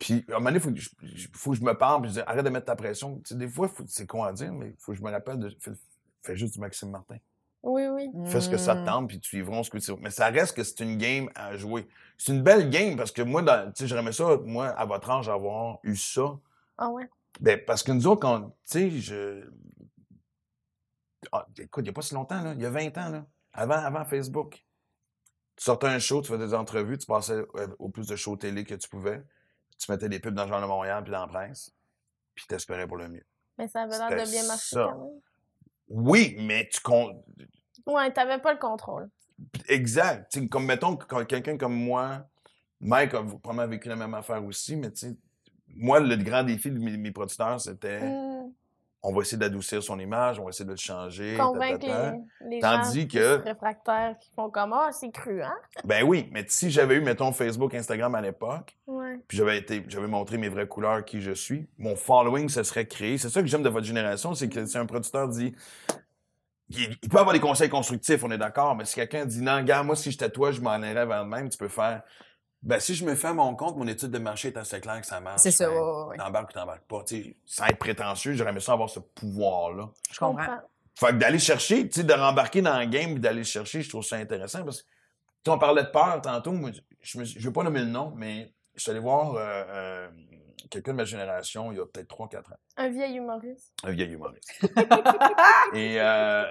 [0.00, 2.00] Puis, à un moment donné, il faut, que je- je- faut que je me parle,
[2.02, 3.18] puis je dis, arrête de mettre ta pression.
[3.18, 5.38] Tu sais, des fois, c'est con à dire, mais il faut que je me rappelle
[5.38, 5.54] de.
[5.60, 5.72] Fais,
[6.22, 7.18] fais juste du Maxime Martin.
[7.62, 8.10] Oui, oui.
[8.26, 10.56] Fais ce que ça te tente, puis tu vivrons ce que tu Mais ça reste
[10.56, 11.86] que c'est une game à jouer.
[12.16, 15.10] C'est une belle game, parce que moi, dans- tu sais, j'aimerais ça, moi, à votre
[15.10, 16.38] âge, avoir eu ça.
[16.78, 17.08] Ah ouais.
[17.38, 19.44] Ben, parce que nous autres, quand, tu sais, je.
[21.32, 22.54] Ah, écoute, il n'y a pas si longtemps, là.
[22.54, 23.26] Il y a 20 ans, là.
[23.52, 24.64] Avant, avant Facebook.
[25.56, 28.36] Tu sortais un show, tu faisais des entrevues, tu passais euh, au plus de shows
[28.36, 29.22] télé que tu pouvais.
[29.80, 31.72] Tu mettais des pubs dans le Journal de Montréal puis dans la presse.
[32.34, 33.24] Puis t'espérais pour le mieux.
[33.58, 34.88] Mais ça avait l'air de bien marcher ça.
[34.92, 35.20] quand même.
[35.88, 37.16] Oui, mais tu comptes.
[37.86, 39.08] Ouais, t'avais pas le contrôle.
[39.68, 40.30] Exact.
[40.30, 42.28] Tu sais, comme mettons quelqu'un comme moi,
[42.80, 45.16] Mike a probablement vécu la même affaire aussi, mais tu sais,
[45.68, 48.29] moi, le grand défi de mes, mes producteurs, c'était Hmm.
[49.02, 51.36] On va essayer d'adoucir son image, on va essayer de le changer.
[51.38, 55.54] Convaincre les, les Tandis gens que- plus réfractaires qui font comme Ah, c'est cru, hein?
[55.84, 59.18] Ben oui, mais si j'avais eu, mettons, Facebook, Instagram à l'époque, Ouais.
[59.26, 62.86] puis j'avais été, j'avais montré mes vraies couleurs, qui je suis, mon following se serait
[62.86, 63.16] créé.
[63.16, 65.54] C'est ça que j'aime de votre génération, c'est que si un producteur dit,
[66.68, 69.62] il, il peut avoir des conseils constructifs, on est d'accord, mais si quelqu'un dit, non,
[69.62, 72.02] gars, moi, si j'étais toi, je m'en irais vers le même, tu peux faire,
[72.62, 75.00] ben si je me fais à mon compte, mon étude de marché est assez claire
[75.00, 75.40] que ça marche.
[75.40, 76.16] C'est ça, ben, ouais, ouais.
[76.18, 79.88] T'embarques ou t'embarques pas, tu sais, sans être prétentieux, j'aurais aimé ça avoir ce pouvoir-là.
[80.12, 80.58] Je comprends.
[80.94, 83.80] Fait que d'aller chercher, tu sais, de rembarquer dans le game et d'aller le chercher,
[83.80, 84.92] je trouve ça intéressant parce que, tu
[85.46, 86.52] sais, on parlait de peur tantôt.
[86.52, 90.08] Moi, je, je veux pas nommer le nom, mais je suis allé voir euh, euh,
[90.70, 92.42] quelqu'un de ma génération il y a peut-être 3-4 ans,
[92.76, 93.72] Un vieil humoriste.
[93.82, 94.52] un vieil humoriste.
[95.72, 96.44] et euh,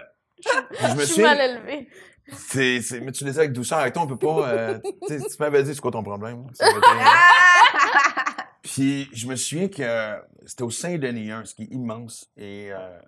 [0.43, 0.49] je,
[0.87, 1.87] je me Je suis mal élevée.
[2.31, 3.79] C'est, c'est- mais tu le dis avec douceur.
[3.79, 4.49] Avec toi, on peut pas.
[4.49, 6.47] euh, tu sais, tu m'avais dit, c'est quoi ton problème?
[6.49, 6.65] Été-
[8.61, 12.29] Puis je me souviens que c'était au Saint-Denis 1, ce qui est immense.
[12.37, 12.99] Et euh,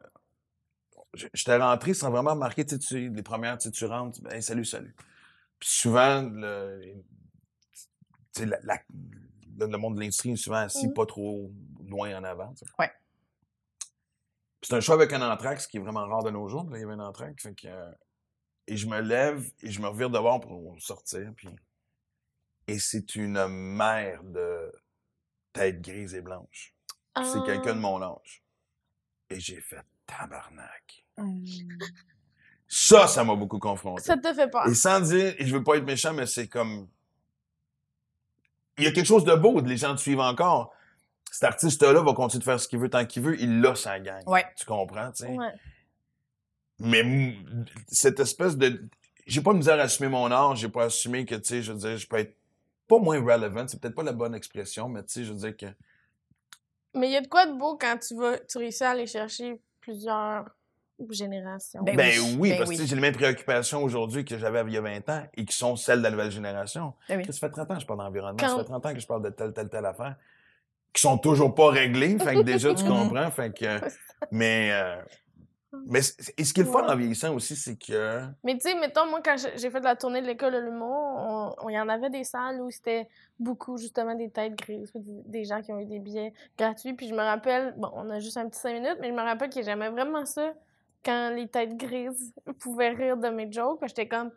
[1.34, 4.42] j'étais rentré sans vraiment remarquer, tu sais, tu- les premières, tu sais, tu rentres, Hey,
[4.42, 4.96] salut, salut.
[5.60, 6.82] Puis souvent, le,
[7.74, 7.82] tu
[8.32, 8.80] sais, la- la-
[9.60, 10.94] le, monde de l'industrie est souvent assis Mhm.
[10.94, 11.52] pas trop
[11.88, 12.54] loin en avant.
[12.80, 12.92] Ouais.
[14.60, 15.22] Puis c'est un show avec un
[15.62, 16.68] ce qui est vraiment rare de nos jours.
[16.72, 17.42] Là, il y avait un entracte.
[17.42, 17.92] Fait que, euh,
[18.72, 21.30] et je me lève et je me revire devant pour sortir.
[21.36, 21.50] Puis,
[22.68, 24.72] et c'est une mer de
[25.52, 26.74] tête grise et blanche.
[27.18, 27.44] C'est Ah.
[27.46, 28.42] quelqu'un de mon âge.
[29.30, 31.06] Et j'ai fait tabarnak.
[32.68, 34.02] Ça, ça m'a beaucoup confronté.
[34.04, 34.66] Ça te fait peur.
[34.68, 36.88] Et sans dire, et je veux pas être méchant, mais c'est comme.
[38.78, 40.74] Il y a quelque chose de beau, les gens te suivent encore.
[41.30, 44.00] Cet artiste-là va continuer de faire ce qu'il veut tant qu'il veut, il l'a sa
[44.00, 44.24] gang.
[44.28, 44.46] Ouais.
[44.56, 45.30] Tu comprends, tu sais?
[45.30, 45.52] Ouais.
[46.82, 47.36] Mais
[47.88, 48.84] cette espèce de.
[49.28, 51.72] J'ai pas de misère à assumer mon âge, j'ai pas assumé que, tu sais, je
[51.72, 52.36] veux dire, je peux être
[52.88, 55.56] pas moins relevant, c'est peut-être pas la bonne expression, mais tu sais, je veux dire
[55.56, 55.68] que.
[56.96, 59.06] Mais il y a de quoi de beau quand tu vas, tu réussis à aller
[59.08, 60.46] chercher plusieurs
[61.10, 61.82] générations.
[61.84, 62.76] Ben Ben, oui, oui, ben parce que oui.
[62.78, 65.46] tu sais, j'ai les mêmes préoccupations aujourd'hui que j'avais il y a 20 ans et
[65.46, 66.94] qui sont celles de la nouvelle génération.
[67.08, 67.26] Ben oui.
[67.26, 69.08] Ça fait 30 ans que je parle d'environnement, Quand- ça fait 30 ans que je
[69.08, 70.16] parle de telle, telle, telle affaire,
[70.94, 72.18] qui sont toujours pas réglées.
[72.20, 73.32] Fait que déjà, tu comprends.
[73.32, 73.80] Fait que,
[74.32, 75.02] mais, euh,
[75.86, 78.22] mais ce qui est le fun en vieillissant aussi, c'est que.
[78.44, 81.56] Mais tu sais, mettons, moi, quand j'ai fait de la tournée de l'école de l'humour,
[81.70, 83.08] il y en avait des salles où c'était
[83.40, 86.94] beaucoup, justement, des têtes grises, des, gens qui ont eu des billets gratuits.
[86.94, 89.22] Puis je me rappelle, bon, on a juste un petit cinq minutes, mais je me
[89.22, 90.54] rappelle que j'aimais vraiment ça
[91.06, 93.80] quand les têtes grises pouvaient rire de mes jokes.
[93.88, 94.32] J'étais comme,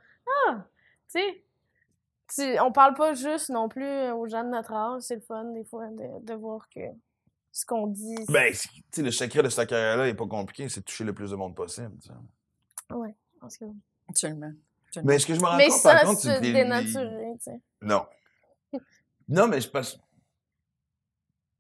[0.47, 0.65] ah,
[1.13, 1.21] tu
[2.29, 5.03] sais, on parle pas juste non plus aux gens de notre âge.
[5.03, 6.81] C'est le fun, des fois, de, de voir que
[7.55, 8.17] ce qu'on dit.
[8.29, 8.59] Ben, tu
[8.91, 11.37] sais, le secret de cette carrière-là n'est pas compliqué, c'est de toucher le plus de
[11.37, 11.93] monde possible.
[12.03, 13.15] tu sais.
[13.41, 13.65] parce que-
[14.09, 14.53] Absolument.
[15.05, 17.61] Mais ce que je me rends Mais compte, par ça, contre, c'est dénaturer, tu sais.
[17.81, 18.05] Non.
[19.29, 19.99] Non, mais je pense.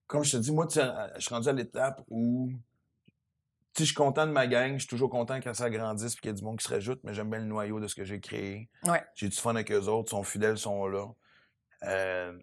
[0.06, 0.86] Comme je te dis, moi, tu sais,
[1.16, 2.50] je suis rendu à l'étape où.
[2.50, 6.12] Tu sais, je suis content de ma gang, je suis toujours content quand ça grandisse
[6.14, 7.86] et qu'il y a du monde qui se rajoute, mais j'aime bien le noyau de
[7.88, 8.68] ce que j'ai créé.
[8.84, 9.02] Ouais.
[9.14, 11.06] J'ai du fun avec eux autres, ils sont fidèles, ils sont là.
[11.84, 12.38] Euh,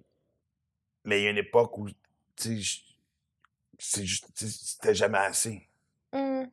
[1.06, 1.95] mais il y a une époque où, tu
[2.36, 5.67] sais, je- c'est juste- tu sais, c'était jamais assez.
[6.13, 6.47] Hum.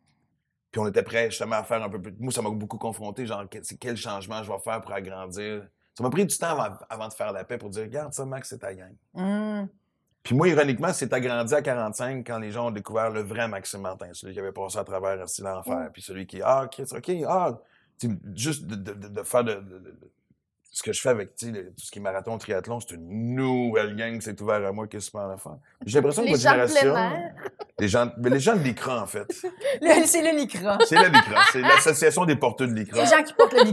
[0.70, 2.14] Puis on était prêt justement à faire un peu plus.
[2.18, 5.66] Moi, ça m'a beaucoup confronté, genre, c'est quel changement je vais faire pour agrandir.
[5.94, 8.24] Ça m'a pris du temps avant, avant de faire la paix pour dire, regarde ça,
[8.24, 8.94] Max, c'est ta gang.
[9.14, 9.68] Hum.
[10.22, 13.80] Puis moi, ironiquement, c'est agrandi à 45 quand les gens ont découvert le vrai Maxime
[13.80, 17.10] Martin, celui qui avait passé à travers un l'enfer, puis celui qui, ah, OK, OK,
[17.26, 17.58] ah,
[18.34, 19.54] juste de, de- de- de faire de-
[20.70, 22.94] ce que je fais avec tu sais, le- tout ce qui est marathon, triathlon, c'est
[22.94, 25.56] une nouvelle gang qui s'est ouverte à moi qui est super à faire?
[25.86, 26.94] J'ai l'impression que votre génération.
[27.80, 29.28] Les gens, mais les gens de l'ICRA, en fait.
[29.80, 30.78] Le- C'est le Lycra.
[30.86, 33.00] C'est la LICRA, c'est l'Association des porteurs de l'ICRA.
[33.02, 33.72] Les gens qui portent le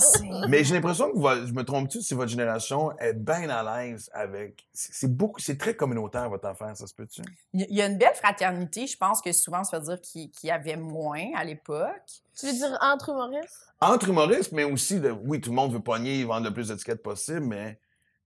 [0.00, 0.48] c'est...
[0.48, 4.66] Mais j'ai l'impression que je me trompe-tu si votre génération est bien à l'aise avec.
[4.72, 7.22] C'est c'est beaucoup, c'est très communautaire votre affaire, ça se peut-tu?
[7.52, 10.48] Il y a- une belle fraternité, je pense que souvent, ça veut dire qu'il qu'il
[10.48, 12.23] y avait moins à l'époque.
[12.38, 13.66] Tu veux dire entre humoristes?
[13.80, 17.02] Entre humoristes, mais aussi, de, oui, tout le monde veut pogner, vendre le plus d'étiquettes
[17.02, 17.78] possible, mais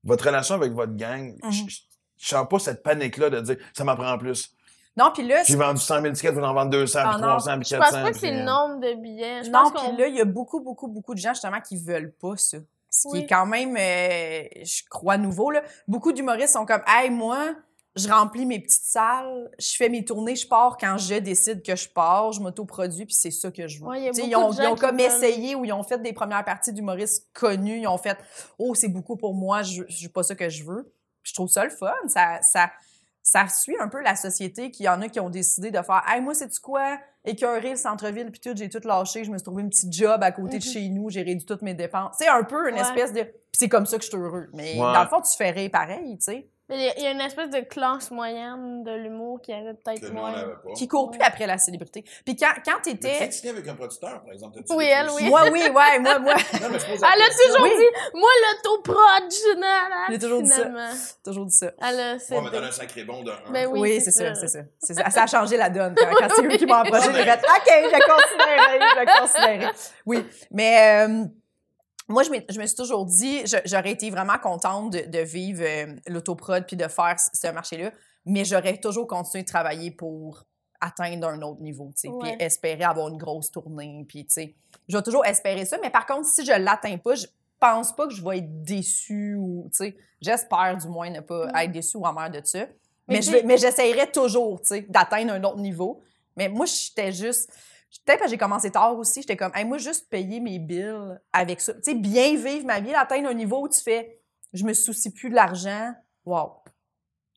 [0.04, 1.50] votre relation avec votre gang, Mhm.
[1.52, 1.80] je- je-
[2.18, 4.54] je sens pas cette panique-là de dire, ça m'en prend plus.
[4.96, 7.20] Non, puis là, J'ai vendu 100 000 tickets, je vais en vendre 200, Ah puis
[7.22, 7.92] non, 300, puis Je 400.
[7.92, 9.44] pense pas que c'est puis, le nombre de billets.
[9.44, 11.76] Je non, pense puis là, il y a beaucoup, beaucoup, beaucoup de gens, justement, qui
[11.76, 12.58] veulent pas ça.
[12.90, 13.18] Ce qui Oui.
[13.20, 15.62] est quand même, euh, je crois, nouveau, là.
[15.86, 17.54] Beaucoup d'humoristes sont comme, hey, moi,
[17.98, 21.76] je remplis mes petites salles, je fais mes tournées, je pars quand je décide que
[21.76, 23.86] je pars, je m'autoproduis, puis c'est ça que je veux.
[23.86, 26.00] Ouais, ils ont, de ils gens ont qui comme veulent- essayé ou ils ont fait
[26.00, 28.16] des premières parties d'humoristes connus, ils ont fait,
[28.58, 30.84] oh, c'est beaucoup pour moi, je je- pas ça que je veux.
[31.22, 31.92] Puis je trouve ça le fun.
[32.06, 32.70] Ça, ça,
[33.22, 36.02] ça suit un peu la société qu'il y en a qui ont décidé de faire,
[36.08, 36.98] hey, moi, c'est-tu quoi?
[37.24, 40.22] Écœuré le centre-ville, puis tout, j'ai tout lâché, je me suis trouvé une petite job
[40.22, 40.72] à côté de Mhm.
[40.72, 42.14] chez nous, j'ai réduit toutes mes dépenses.
[42.18, 42.80] C'est un peu une Ouais.
[42.80, 43.22] espèce de.
[43.24, 44.48] Puis c'est comme ça que je suis heureux.
[44.54, 44.78] Mais Ouais.
[44.78, 46.48] dans le fond, tu ferais pareil, tu sais.
[46.68, 50.32] Mais il y a- une espèce de classe moyenne de l'humour qui avait peut-être moins.
[50.32, 50.72] n'avait pas.
[50.76, 51.26] Qui court plus Ouais.
[51.26, 52.04] après la célébrité.
[52.24, 53.30] Puis quand, quand tu t'étais.
[53.30, 54.58] signé avec un producteur, par exemple.
[54.58, 55.28] t'as-tu Oui, elle, oui.
[55.28, 56.34] Moi, oui, ouais, moi, moi.
[56.60, 57.70] Non, mais je pose la Elle a toujours Oui.
[57.78, 60.54] dit, moi, l'autoprod, je J'ai toujours dit ça.
[60.56, 60.90] finalement.
[61.24, 61.70] Toujours dit ça.
[61.80, 62.40] Elle a Ouais, cédé.
[62.42, 63.50] mais t'en un sacré bon de un.
[63.50, 64.58] Ben Oui, oui, c'est c'est ça, c'est ça.
[64.78, 65.10] C'est ça.
[65.10, 65.94] Ça a changé la donne.
[65.94, 69.72] Quand, quand c'est eux qui m'ont approché, j'ai fait OK, je considérais, je considérais.
[70.06, 71.24] Oui, mais euh,
[72.08, 76.64] moi, je, me suis toujours dit, j'aurais été vraiment contente de, de vivre euh, l'autoprod
[76.66, 77.92] puis de faire ce marché-là,
[78.24, 80.44] mais j'aurais toujours continué de travailler pour
[80.80, 84.54] atteindre un autre niveau, tu sais, puis espérer avoir une grosse tournée, puis tu sais,
[84.88, 87.26] je vais toujours espérer ça, mais par contre, si je l'atteins pas, je
[87.58, 91.48] pense pas que je vais être déçue ou, tu sais, j'espère du moins ne pas
[91.62, 92.66] être déçue ou amère de ça.
[93.08, 93.56] Mais Mais,
[94.12, 96.00] toujours, tu sais, d'atteindre un autre niveau.
[96.36, 97.50] Mais moi, j'étais juste...
[98.04, 101.18] Peut-être parce que j'ai commencé tard aussi, j'étais comme, hey, moi, juste payer mes bills
[101.32, 101.74] avec ça.
[101.74, 104.20] Tu sais, bien vivre ma vie, atteindre un niveau où tu fais,
[104.52, 105.94] je me soucie plus de l'argent.
[106.24, 106.62] Wow.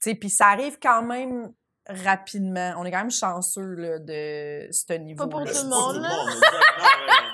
[0.01, 1.53] Tu sais, puis ça arrive quand même
[1.87, 2.73] rapidement.
[2.77, 5.75] On est quand même chanceux, là, de ce niveau pour Mais tout c'est le pas
[5.75, 7.30] monde, tout le là.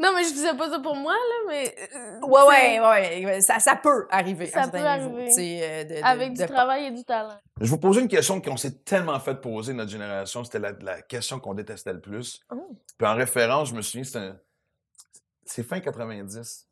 [0.00, 1.74] Non, mais je disais pas ça pour moi, là, mais.
[1.96, 3.40] euh, Ouais, ouais, ouais, ouais.
[3.40, 5.28] Ça, ça peut arriver Ça à peut arriver.
[5.62, 7.36] euh, de- de- Avec du de- travail et du talent.
[7.58, 10.44] Je vais vous poser une question qu'on s'est tellement fait poser, notre génération.
[10.44, 12.40] C'était la, la question qu'on détestait le plus.
[12.52, 12.76] Oh.
[12.96, 16.68] Puis en référence, je me souviens, c'est un- fin 90.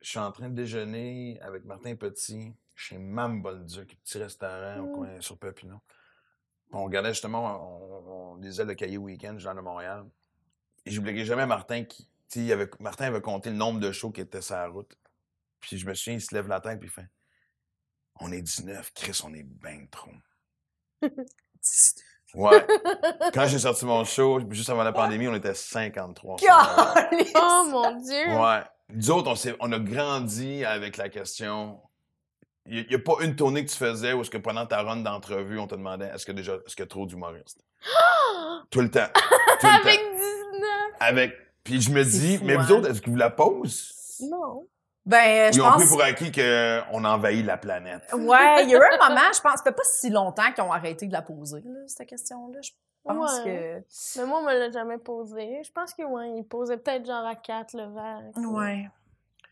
[0.00, 4.86] Je suis en train de déjeuner avec Martin Petit chez Mam Bolduc, petit restaurant au
[4.86, 4.92] Mm.
[4.92, 5.76] coin sur Papineau.
[6.70, 7.44] Puis On regardait justement,
[8.08, 10.04] on, on lisait le cahier week-end, je viens de Montréal.
[10.86, 12.08] Et j'oublierai jamais Martin qui.
[12.36, 14.92] Il avait, Martin avait compté le nombre de shows qui étaient sur la route.
[15.60, 17.08] Puis je me souviens, il se lève la tête puis il fait
[18.20, 20.10] On est 19, Chris, on est ben trop.
[22.34, 22.66] Ouais.
[23.34, 26.38] Quand j'ai sorti mon show, juste avant la pandémie, on était 53.
[26.38, 27.10] sur la route.
[27.10, 27.32] Calisse!
[27.36, 28.38] Oh mon Dieu!
[28.38, 28.62] Ouais.
[28.88, 31.80] Nous autres, on, s'est- on a grandi avec la question.
[32.66, 34.98] Il n'y a, pas une tournée que tu faisais où est-ce que pendant ta run
[34.98, 37.64] d'entrevue, on te demandait est-ce que déjà est-ce qu'il y a trop d'humoristes?
[38.70, 39.08] Tout le temps.
[39.60, 40.16] Tout le Avec temps.
[40.16, 40.92] 19!
[41.00, 41.34] Avec.
[41.64, 42.76] Puis je me dis, fou, mais vous hein?
[42.78, 43.92] autres, est-ce que vous la posez?
[44.28, 44.66] Non.
[45.04, 48.02] Ben, je ils ont pris pour acquis qu'on envahit la planète?
[48.12, 50.62] Ouais, il y a eu un moment, je pense, ça fait pas si longtemps qu'ils
[50.62, 52.60] ont arrêté de la poser, là, cette question-là.
[52.62, 52.70] Je
[53.04, 53.84] pense Ouais.
[54.16, 55.60] Mais moi, on me l'a jamais posé.
[55.64, 58.22] Je pense que, ouais, il posait peut-être genre à 4 le verre.
[58.32, 58.40] que.
[58.46, 58.88] Ouais.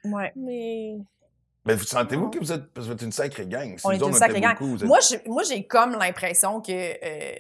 [0.05, 0.33] Ouais.
[0.37, 0.99] Mais.
[1.67, 3.77] Mais vous sentez-vous que vous êtes, parce que vous êtes une sacrée gang?
[3.77, 4.53] Si On est une sacrée gang.
[4.53, 7.35] beaucoup, vous êtes- Moi, j'ai, moi, j'ai comme l'impression que euh,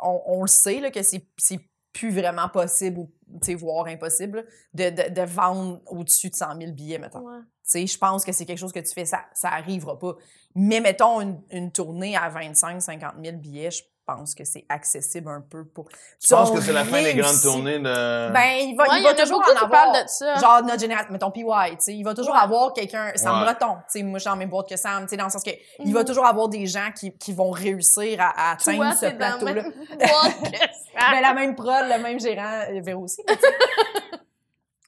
[0.00, 1.58] on, on le sait là, que c'est, c'est
[1.96, 4.44] plus vraiment possible ou tu sais, voire impossible
[4.74, 7.20] de, de, de vendre au-dessus de 100 000 billets, mettons.
[7.26, 7.40] Ouais.
[7.40, 10.14] Tu sais, je pense que c'est quelque chose que tu fais, ça, ça arrivera pas.
[10.54, 15.28] Mais mettons une, une tournée à 25, 50 000 billets, je pense que c'est accessible
[15.28, 15.88] un peu pour.
[16.20, 18.32] Tu penses que c'est la fin des grandes tournées de.
[18.32, 19.70] Ben, il va, Ouais, il y va en toujours en avoir.
[19.70, 20.36] parlent de ça.
[20.36, 22.40] Genre notre génération, mettons PY, tu sais, il va toujours Ouais.
[22.40, 23.44] avoir quelqu'un, Sam Ouais.
[23.44, 25.30] Breton, tu sais, moi je suis dans mes boîtes que Sam, tu sais, dans le
[25.30, 25.50] sens que
[25.80, 26.06] il va Mhm.
[26.06, 29.52] toujours avoir des gens qui, qui vont réussir à, à atteindre Toi, ce plateau-là.
[29.54, 30.56] même boîte que
[30.98, 31.10] ça.
[31.12, 33.22] Ben, la même prod, le même gérant, euh, Véro aussi.
[33.28, 33.48] mais tu sais,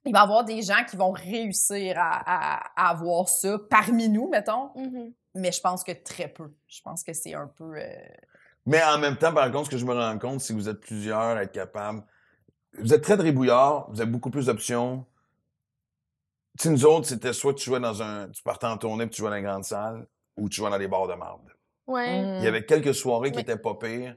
[0.07, 2.23] il va y avoir des gens qui vont réussir à,
[2.57, 5.13] à- à avoir ça parmi nous, mettons, Mhm.
[5.35, 6.51] mais je pense que très peu.
[6.67, 7.75] Je pense que c'est un peu...
[7.77, 7.85] euh,
[8.69, 10.69] Mais en même temps, par contre, ce que je me rends compte, c'est que vous
[10.69, 12.03] êtes plusieurs à être capables.
[12.79, 15.07] Vous êtes très drébouillards, vous avez beaucoup plus d'options.
[16.59, 18.29] Tu sais, nous autres, c'était soit tu jouais dans un.
[18.29, 20.07] Tu partais en tournée puis tu jouais dans une grande salle,
[20.37, 21.41] ou tu jouais dans des bars de marde.
[21.87, 22.21] Ouais.
[22.21, 22.37] mm.
[22.41, 23.43] Il y avait quelques soirées qui Oui.
[23.43, 24.15] étaient pas pires.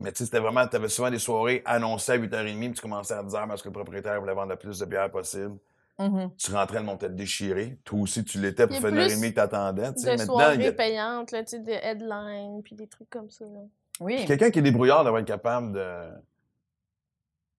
[0.00, 0.66] Mais tu sais, c'était vraiment.
[0.66, 3.68] Tu avais souvent des soirées annoncées à 8h30, puis tu commençais à 10h parce que
[3.68, 5.58] le propriétaire voulait vendre le plus de bière possible?
[5.98, 6.30] Mhm.
[6.36, 7.78] Tu rentrais, le monde te déchiré.
[7.84, 9.92] Toi aussi, tu l'étais pour faire demie que t'attendais.
[9.92, 13.44] De Maintenant, soirées il y a payantes, là, des headlines, puis des trucs comme ça.
[13.44, 13.60] là.
[14.00, 14.24] Oui.
[14.26, 16.10] quelqu'un qui est débrouillard d'avoir être capable de.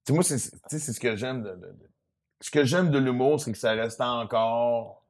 [0.05, 1.89] Tu sais, moi, c'est ce que j'aime de, de- de-
[2.41, 5.05] Ce que j'aime de l'humour, c'est que ça reste encore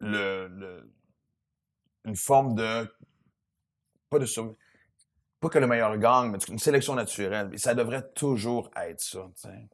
[0.00, 0.90] le, le-
[2.06, 2.90] une forme de.
[4.08, 4.56] Pas de sur-
[5.40, 7.50] Pas que le meilleur gagne, mais une sélection naturelle.
[7.52, 9.28] Et ça devrait toujours être ça.
[9.36, 9.68] tu sais.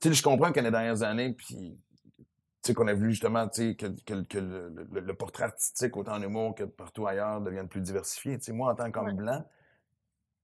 [0.00, 1.78] Tu sais, je comprends que les dernières années, puis
[2.16, 2.24] tu
[2.62, 5.96] sais, qu'on a voulu justement, tu sais, que, que, que le, le- le portrait artistique,
[5.96, 8.38] autant en humour que partout ailleurs, devienne plus diversifié.
[8.38, 9.12] Tu sais, moi, en tant qu'homme Ouais.
[9.12, 9.44] blanc,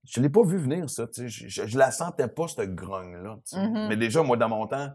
[0.03, 1.29] je l'ai pas vu venir, ça, tu sais.
[1.29, 3.67] Je, je, je la sentais pas, cette grogne-là, tu sais.
[3.87, 4.93] Mais déjà, moi, dans mon temps,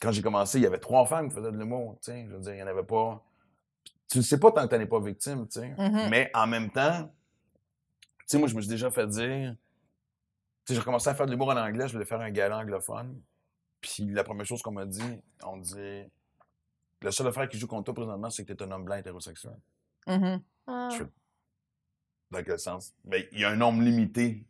[0.00, 2.26] quand j'ai commencé, il y avait trois femmes qui faisaient de l'humour, tu sais.
[2.28, 3.22] Je veux dire, il y en avait pas...
[4.10, 5.74] Tu ne sais pas tant que tu n'es pas victime, tu sais.
[5.78, 6.08] Mhm.
[6.10, 7.10] Mais en même temps,
[8.18, 9.54] tu sais, moi, je me suis déjà fait dire...
[10.64, 12.58] Tu sais, j'ai commencé à faire de l'humour en anglais, je voulais faire un gala
[12.58, 13.20] anglophone.
[13.82, 15.02] Puis la première chose qu'on m'a dit,
[15.44, 16.04] on dit...
[17.02, 18.94] Le seul affaire qui joue contre toi présentement, c'est que tu es un homme blanc
[18.96, 19.56] hétérosexuel.
[20.06, 20.88] Ah.
[20.92, 21.10] Je fais-
[22.30, 22.94] Dans quel sens?
[23.04, 24.46] Ben, il y a un nombre limité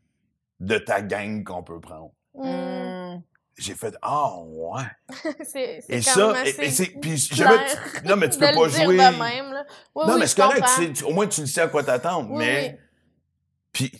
[0.60, 2.12] de ta gang qu'on peut prendre.
[2.34, 3.16] Mm.
[3.16, 3.22] Mm.
[3.58, 4.82] J'ai fait Ah ouais.
[5.44, 6.86] c'est Et quand ça, même et, assez et c'est.
[7.00, 7.56] Puis jamais.
[7.66, 8.96] tu- Non, mais tu peux pas jouer.
[8.96, 9.14] même.
[9.94, 10.66] Oui, non, oui, mais c'est correct.
[10.94, 12.30] tu au moins, tu le sais à quoi t'attendre.
[12.30, 12.78] Oui, mais.
[13.72, 13.90] Puis,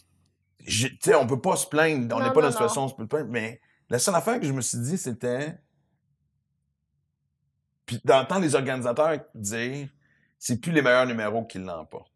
[0.66, 2.14] tu sais, on peut pas se plaindre.
[2.16, 3.30] On n'est pas dans une situation où on se peut plaindre.
[3.30, 3.60] Mais
[3.92, 5.54] la seule affaire que je me suis dit, c'était.
[7.84, 9.88] Puis d'entendre les organisateurs dire
[10.38, 12.10] c'est plus les meilleurs numéros qui l'emportent.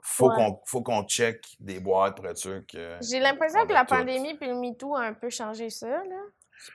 [0.00, 0.36] Faut Ouais.
[0.36, 2.98] qu'on faut qu'on check des boîtes pour être sûr que.
[3.02, 3.96] J'ai l'impression on que la tout.
[3.96, 6.20] pandémie puis le MeToo a un peu changé ça, là.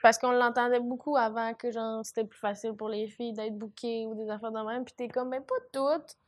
[0.02, 4.04] Parce qu'on l'entendait beaucoup avant que genre c'était plus facile pour les filles d'être bookées
[4.06, 4.84] ou des affaires de même.
[4.84, 6.18] Puis t'es comme, ben pas toutes.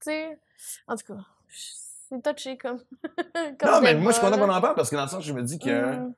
[0.00, 0.38] Tu sais.
[0.86, 2.82] En tout cas, c'est touché comme.
[3.58, 5.24] comme Non, mais moi, je suis content qu'on en parle parce que dans le sens,
[5.24, 5.96] je me dis que.
[5.96, 6.14] Mm.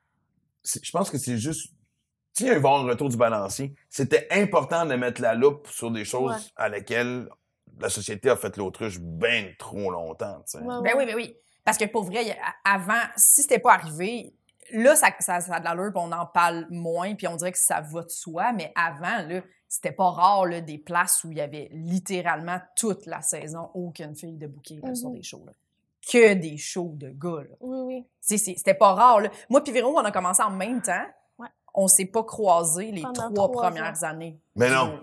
[0.65, 1.73] Je pense que c'est juste.
[2.35, 5.91] S'il y a un bon retour du balancier, c'était important de mettre la loupe sur
[5.91, 6.51] des choses Ouais.
[6.55, 7.29] à lesquelles
[7.79, 10.41] la société a fait l'autruche bien trop longtemps.
[10.45, 10.63] tu sais.
[10.63, 11.35] Ouais, Ben oui, ben oui.
[11.63, 14.33] Parce que pour vrai, avant, si c'était pas arrivé,
[14.71, 17.51] là, ça, ça, ça a de l'allure, puis on en parle moins, puis on dirait
[17.51, 18.51] que ça va de soi.
[18.53, 23.05] Mais avant, là, c'était pas rare, là, des places où il y avait littéralement toute
[23.05, 25.15] la saison aucune fille de bouquet sur Mhm.
[25.15, 25.43] des shows.
[25.45, 25.53] là.
[26.11, 27.43] Que des shows de gars.
[27.49, 27.55] là.
[27.61, 28.03] Oui, oui.
[28.03, 29.21] Tu sais, c'est- C'était pas rare.
[29.21, 29.29] Là.
[29.49, 31.05] Moi, puis Véro, on a commencé en même temps.
[31.39, 31.47] Ouais.
[31.73, 34.37] On s'est pas croisés les Pendant trois trois premières années.
[34.55, 34.99] Mais non.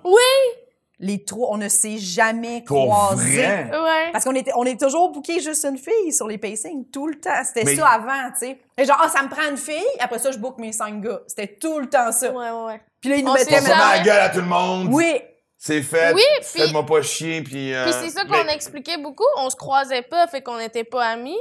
[1.03, 3.37] Les trois, on ne s'est jamais Pour croisés.
[3.43, 3.71] vrai.
[3.73, 4.13] Ouais.
[4.13, 7.19] Parce qu'on était, on est toujours booké juste une fille sur les pacings, tout le
[7.19, 7.43] temps.
[7.43, 8.59] C'était Mais- ça avant, tu sais.
[8.77, 11.21] Et Genre, ah, ça me prend une fille, après ça, je book mes cinq gars.
[11.27, 12.31] C'était tout le temps ça.
[12.31, 12.81] Ouais, ouais, ouais.
[13.01, 14.89] Puis là, ils nous mettaient On la gueule à tout le monde.
[14.93, 15.19] Oui,
[15.63, 16.15] C'est fait.
[16.15, 17.43] Oui, puis- Faites-moi pas chier.
[17.43, 19.27] Puis, euh, Puis c'est ça qu'on mais- expliquait beaucoup.
[19.37, 21.37] On se croisait pas, fait qu'on n'était pas amis.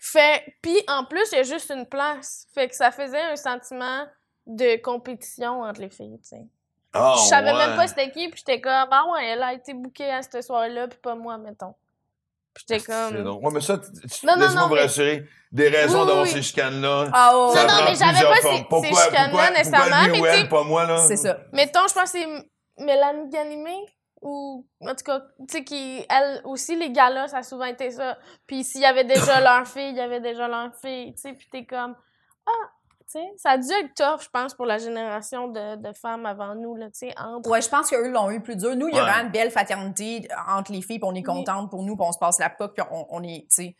[0.00, 2.46] Fait, puis en plus, il y a juste une place.
[2.54, 4.06] Fait que ça faisait un sentiment
[4.46, 6.46] de compétition entre les filles, tu sais.
[6.94, 7.58] Ah, je savais ouais.
[7.66, 10.42] même pas c'était qui, puis j'étais comme, ah ouais, elle a été bookée à cette
[10.42, 11.74] soirée-là, puis pas moi, mettons.
[12.54, 13.22] Puis j'étais C'est comme.
[13.22, 13.44] drôle.
[13.44, 15.24] Ouais, mais ça, laisse-moi vous mais- rassurer.
[15.52, 16.30] Des raisons Oui, oui, d'avoir oui.
[16.30, 17.10] ces chicanes-là.
[17.12, 20.20] ah ouais, ça Non, non, mais j'avais pas ces- ces chicanes-là nécessairement, pourquoi lui mais
[20.20, 20.96] ou elle, pas moi, là?
[21.06, 21.38] c'est ça.
[21.52, 22.26] Mettons, je pense que c'est
[22.80, 23.76] Mélanie Ganimé,
[24.22, 27.90] ou en tout cas, tu sais, qui, elle aussi, les galas, ça a souvent été
[27.90, 28.18] ça.
[28.46, 31.32] Puis s'il y avait déjà leur fille, il y avait déjà leur fille, tu sais,
[31.32, 31.94] puis t'es comme,
[32.46, 32.66] ah,
[33.10, 36.26] tu sais, ça a dû être tough, je pense, pour la génération de, de femmes
[36.26, 37.48] avant nous, là, tu sais, entre.
[37.50, 38.76] Ouais, je pense qu'eux l'ont eu plus dur.
[38.76, 41.22] Nous, il y a vraiment une belle fraternité entre les filles, puis on est Oui.
[41.24, 43.76] contente pour nous, puis on se passe la poque, puis on, on est, tu sais.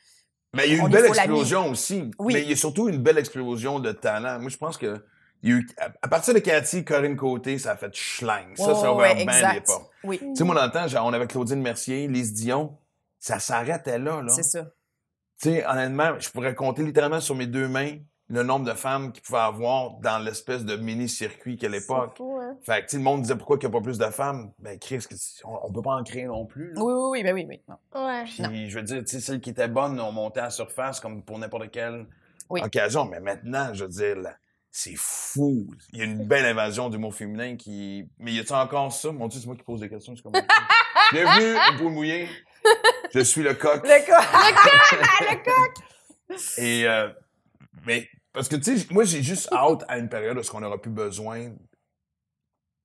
[0.53, 2.11] Mais il y a eu une belle explosion aussi.
[2.19, 2.33] Oui.
[2.35, 4.41] Mais il y a surtout une belle explosion de talent.
[4.41, 5.05] Moi, je pense que
[5.43, 8.55] il y a eu, à- à partir de Cathy, Corinne Côté, ça a fait schlang.
[8.57, 9.91] Ça, ça a ouvert ouais, bien des portes.
[10.05, 12.77] Oui, Tu sais, moi, dans le temps, genre, on avait Claudine Mercier, Lise Dion.
[13.19, 14.29] Ça s'arrêtait là, là.
[14.33, 14.65] c'est ça.
[15.41, 17.97] Tu sais, honnêtement, je pourrais compter littéralement sur mes deux mains
[18.29, 22.17] le nombre de femmes qu'il pouvait avoir dans l'espèce de mini-circuit qu'à l'époque.
[22.21, 22.57] Hein.
[22.63, 24.53] Fait que, tu sais, le monde disait pourquoi il n'y a pas plus de femmes?
[24.61, 25.05] Ben, Chris,
[25.45, 26.73] on, on peut pas en créer non plus.
[26.73, 26.81] là.
[26.81, 27.61] Oui, oui, oui, ben oui, oui.
[27.69, 28.07] non.
[28.07, 28.25] Ouais.
[28.25, 31.01] Puis, je veux dire, tu sais, celles qui étaient bonnes ont monté à la surface
[31.01, 32.07] comme pour n'importe quelle
[32.49, 32.61] Oui.
[32.63, 33.05] occasion.
[33.07, 34.35] Mais maintenant, je veux dire, là,
[34.71, 35.67] c'est fou.
[35.93, 38.09] Il y a une belle invasion du mot féminin qui.
[38.19, 39.11] Mais y a-tu encore ça?
[39.13, 40.15] Mon Dieu, c'est moi qui pose des questions.
[40.17, 40.33] c'est comme-
[41.13, 42.29] Bienvenue au poule mouillé.
[43.13, 43.83] Je suis le coq.
[43.85, 44.21] Le cas.
[45.33, 45.85] Le coq!
[46.59, 47.09] Et, euh,
[47.87, 50.81] mais, parce que, tu sais, moi, j'ai juste hâte à une période où on aura
[50.81, 51.53] plus besoin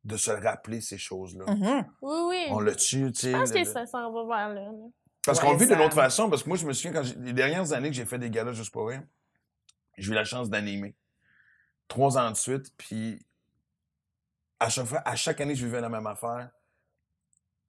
[0.03, 1.45] de se rappeler ces choses-là.
[1.53, 1.85] Mhm.
[2.01, 2.45] Oui, oui.
[2.49, 3.31] On l'a tu tu sais.
[3.31, 4.71] Je pense le- que ça s'en va vers là.
[5.25, 6.93] Parce Ouais, qu'on le vit ça- d'une autre façon, parce que moi, je me souviens,
[6.93, 9.01] quand j'ai- les dernières années que j'ai fait des galas juste pour rire,
[9.97, 10.95] j'ai eu la chance d'animer.
[11.87, 13.25] Trois ans de suite, puis
[14.59, 16.49] à chaque fois, à chaque année, je vivais la même affaire.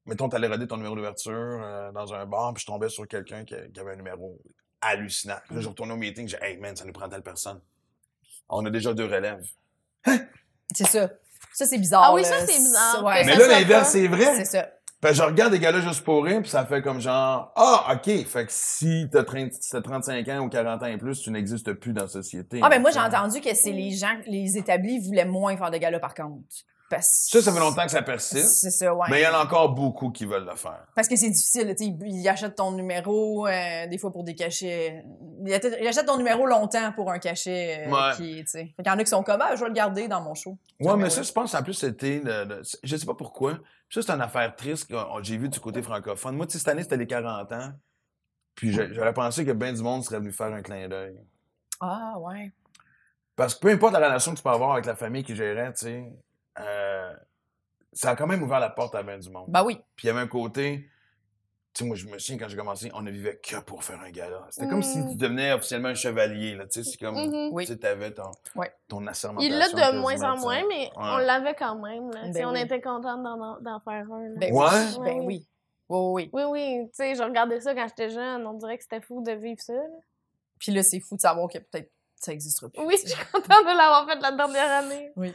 [0.07, 3.45] Mettons, t'allais regarder ton numéro d'ouverture euh, dans un bar, puis je tombais sur quelqu'un
[3.45, 4.41] qui, qui avait un numéro
[4.81, 5.37] hallucinant.
[5.47, 7.61] Puis Là, je retournais au meeting, j'ai Hey man, ça nous prend telle personne.
[8.49, 9.45] On a déjà deux relèves.
[10.75, 11.11] C'est ça.
[11.53, 12.05] Ça, c'est bizarre.
[12.05, 12.29] Ah oui, là.
[12.29, 13.05] ça, c'est bizarre.
[13.05, 13.25] ouais.
[13.25, 14.37] Mais ça là, l'inverse, c'est vrai.
[14.37, 14.71] C'est ça.
[15.07, 18.27] Fait je regarde des gars-là juste pour rire, puis ça fait comme genre Ah, OK.
[18.27, 21.31] Fait que si t'as 30 si t'as 35 ans ou 40 ans et plus, tu
[21.31, 22.59] n'existes plus dans la société.
[22.61, 25.77] Ah, ben moi, j'ai entendu que c'est les gens, les établis voulaient moins faire de
[25.77, 26.43] galas, par contre.
[26.89, 27.29] Parce...
[27.31, 28.61] Ça, ça fait longtemps que ça persiste.
[28.61, 29.07] C'est ça, ouais.
[29.11, 30.87] Mais il y en a encore beaucoup qui veulent le faire.
[30.95, 34.23] Parce que c'est difficile, tu sais, ils ils achètent ton numéro, euh, des fois pour
[34.23, 35.05] des cachets.
[35.45, 35.53] Ils
[35.89, 38.17] achètent ton numéro longtemps pour un cachet euh, Ouais.
[38.17, 38.65] qui, tu sais.
[38.77, 40.35] Fait qu'il y en a qui sont comme, ah, je vais le garder dans mon
[40.35, 40.57] show.
[40.81, 41.11] Ouais, mais ouais.
[41.11, 42.23] ça, je pense en plus, c'était.
[42.83, 43.59] je sais pas pourquoi.
[43.91, 46.37] Ça, c'est une affaire triste que j'ai vu du côté francophone.
[46.37, 47.73] Moi, cette année, c'était les 40 ans.
[48.55, 51.17] Puis j'aurais pensé que ben du monde serait venu faire un clin d'œil.
[51.81, 52.53] Ah, ouais.
[53.37, 55.73] Parce que peu importe la relation que tu peux avoir avec la famille qui gérait,
[55.75, 56.05] tu sais,
[56.61, 57.13] euh,
[57.93, 59.47] ça a quand même ouvert la porte à ben du monde.
[59.49, 59.79] Bah oui.
[59.97, 60.89] Puis il y avait un côté.
[61.73, 64.01] Tu sais, moi, je me souviens quand j'ai commencé, on ne vivait que pour faire
[64.01, 64.47] un gala.
[64.51, 65.11] C'était comme si Mm.
[65.11, 66.67] tu devenais officiellement un chevalier, là.
[66.67, 67.17] Tu sais, c'est comme.
[67.53, 67.67] Oui.
[67.67, 68.73] Tu sais, t'avais ton, Ouais.
[68.89, 69.53] ton assermentation.
[69.55, 72.11] Il l'a de moins en moins, mais on l'avait quand même.
[72.13, 72.21] Là.
[72.27, 72.61] Tu sais, Ben on oui.
[72.63, 74.29] était contents d'en, d'en faire un.
[74.29, 74.35] là.
[74.39, 74.69] Ben Ouais?
[74.99, 75.05] oui.
[75.05, 75.47] Ben oui.
[75.89, 76.31] Oui, oui.
[76.33, 76.87] Oui, oui.
[76.89, 78.47] Tu sais, je regardais ça quand j'étais jeune.
[78.47, 79.75] On dirait que c'était fou de vivre ça.
[79.75, 79.83] là.
[80.59, 82.83] Puis là, c'est fou de savoir que peut-être ça existera plus.
[82.85, 85.13] Oui, je suis contente de l'avoir fait la dernière année.
[85.17, 85.35] Mais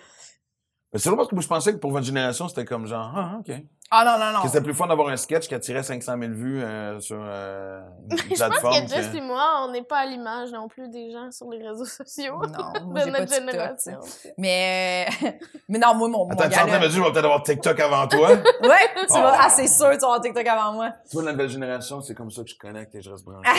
[0.99, 3.37] c'est drôle parce que moi, je pensais que pour votre génération, c'était comme genre, ah,
[3.39, 3.51] OK.
[3.93, 4.41] Ah non, non, non.
[4.41, 7.81] Que c'était plus fun d'avoir un sketch qui attirait 500 000 vues euh, sur euh,
[8.09, 8.73] une Je pense plateforme.
[8.85, 11.49] que Jess que- et moi, on n'est pas à l'image non plus des gens sur
[11.49, 12.41] les réseaux sociaux.
[12.41, 13.99] Non, de notre TikTok, génération.
[14.37, 15.07] Mais,
[15.69, 17.01] mais non, moi, mon, mon Attends, tu es en train de gala- me dire, je
[17.03, 18.29] vais peut-être avoir TikTok avant toi?
[18.31, 19.13] Ouais, tu Oh.
[19.15, 20.91] vas, ah, c'est sûr, tu vas avoir TikTok avant moi.
[21.11, 23.49] Toi, la nouvelle génération, c'est comme ça que je connecte et je reste branché.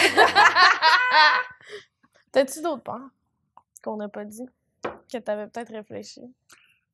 [2.33, 3.09] T'as-tu d'autres peurs
[3.85, 4.47] qu'on n'a pas dit?
[5.12, 6.22] Que t'avais peut-être réfléchi?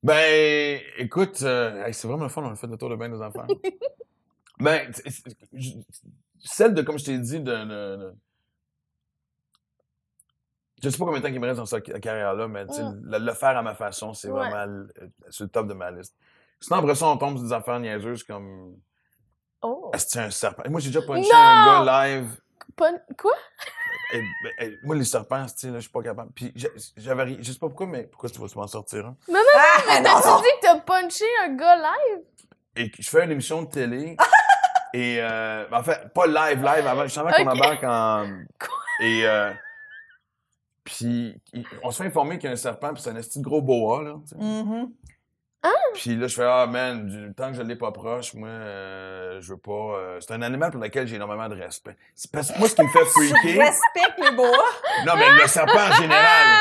[0.03, 3.07] Ben, écoute, euh, hey, c'est vraiment le fun, on a fait le tour de bien
[3.09, 3.45] nos enfants.
[4.59, 4.91] ben,
[6.39, 8.15] celle de, comme je t'ai dit, de, de- de-
[10.81, 13.01] Je sais pas combien de temps il me reste dans cette carrière-là, mais Mm.
[13.03, 14.39] le, le faire à ma façon, c'est Ouais.
[14.49, 14.89] vraiment le-
[15.29, 16.15] sur le top de ma liste.
[16.61, 18.77] Sinon, après ça, on tombe sur des affaires niaiseuses comme.
[19.61, 19.91] Oh!
[19.93, 20.63] Est-ce que c'est un serpent?
[20.69, 21.37] Moi, j'ai déjà punché Non!
[21.37, 22.39] un gars live.
[23.17, 23.33] Quoi?
[24.11, 26.31] Et, ben, et, moi, les serpents, tu sais, là, je suis pas capable.
[26.33, 29.15] Puis j'a- j'avais ri- je sais pas pourquoi, mais pourquoi tu vas m'en sortir un?
[29.29, 29.33] Ah,
[29.87, 30.37] Mais non, t'as-tu non.
[30.41, 32.19] dit que t'as punché un gars live?
[32.75, 34.17] Et je fais une émission de télé.
[34.93, 37.03] et, euh, ben, en fait, pas live, live avant.
[37.03, 37.53] Je savais qu'on Ok.
[37.55, 38.25] embarque en.
[39.01, 39.53] Et, euh,
[40.83, 41.39] puis,
[41.83, 43.61] on se fait informer qu'il y a un serpent, puis c'est un esti de gros
[43.61, 44.15] boa, là.
[44.27, 44.35] tu sais.
[45.63, 45.71] Mhm.
[45.93, 49.41] Puis là, je fais, ah, man, du temps que je l'ai pas proche, moi, euh,
[49.41, 49.71] je veux pas.
[49.71, 51.97] euh, c'est un animal pour lequel j'ai énormément de respect.
[52.15, 53.65] C'est parce que moi, ce qui me fait freaker.
[53.65, 54.47] respecte les boas.
[55.05, 56.47] non, mais le serpent en général.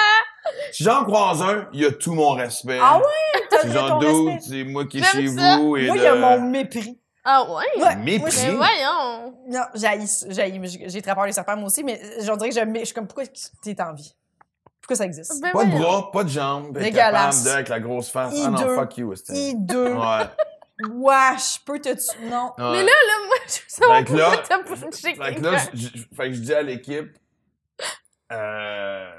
[0.73, 2.79] Si j'en croise un, il y a tout mon respect.
[2.81, 3.59] Ah ouais?
[3.63, 4.39] Ton dude, respect.
[4.49, 5.59] c'est moi qui est chez ça.
[5.59, 5.77] vous.
[5.77, 6.99] Et Moi, il de- y a mon mépris.
[7.23, 7.65] Ah ouais?
[7.83, 7.97] Ouais.
[7.97, 8.21] Mépris?
[8.21, 9.35] Moi, Mais voyons!
[9.47, 12.85] Non, j'ai j'ai très peur des serpents, moi aussi, mais je dirais que je, je
[12.87, 13.25] suis comme, pourquoi
[13.63, 14.15] t'es en vie?
[14.95, 15.41] Ça existe?
[15.43, 16.77] Ben Pas de bras, pas de jambes.
[16.79, 17.45] Dégueulasse.
[17.45, 18.35] de, avec la grosse face.
[18.45, 19.35] Ah non, fuck you, c'était.
[19.35, 19.95] Hideux.
[19.95, 20.25] Ouais.
[20.91, 22.29] Wesh, peux te tuer.
[22.31, 22.53] Non.
[22.57, 22.71] ouais.
[22.71, 25.21] Mais là, là, moi, je veux savoir Fait que là- pourquoi t'as punché Fait que
[25.21, 25.71] là, quelqu'un.
[25.75, 27.17] je, fait que je dis à l'équipe,
[28.33, 29.11] euh,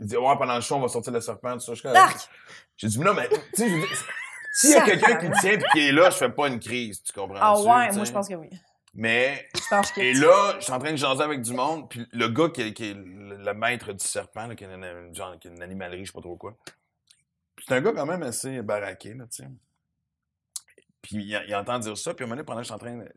[0.00, 1.74] il dit, ouais, pendant le show, on va sortir le serpent, tout ça.
[1.74, 1.82] Je!
[2.76, 3.70] J'ai dit, mais non, mais, tu sais,
[4.52, 5.36] s'il y a quelqu'un qui Sacrément.
[5.40, 7.38] tient pis qui est là, je fais pas une crise, tu comprends?
[7.40, 8.50] Ah ouais, moi, je pense que oui.
[8.92, 9.48] Mais,
[9.98, 12.62] et là, je suis en train de jaser avec du monde, puis le gars qui,
[12.62, 15.62] est- qui est le, maître du serpent, là, qui, a une, genre, qui a une
[15.62, 16.56] animalerie, je sais pas trop quoi.
[17.64, 19.48] C'est un gars quand même assez baraqué, là, tu sais.
[21.02, 22.74] Puis il, il entend dire ça, puis à un moment donné, pendant que je suis
[22.74, 23.08] en train de...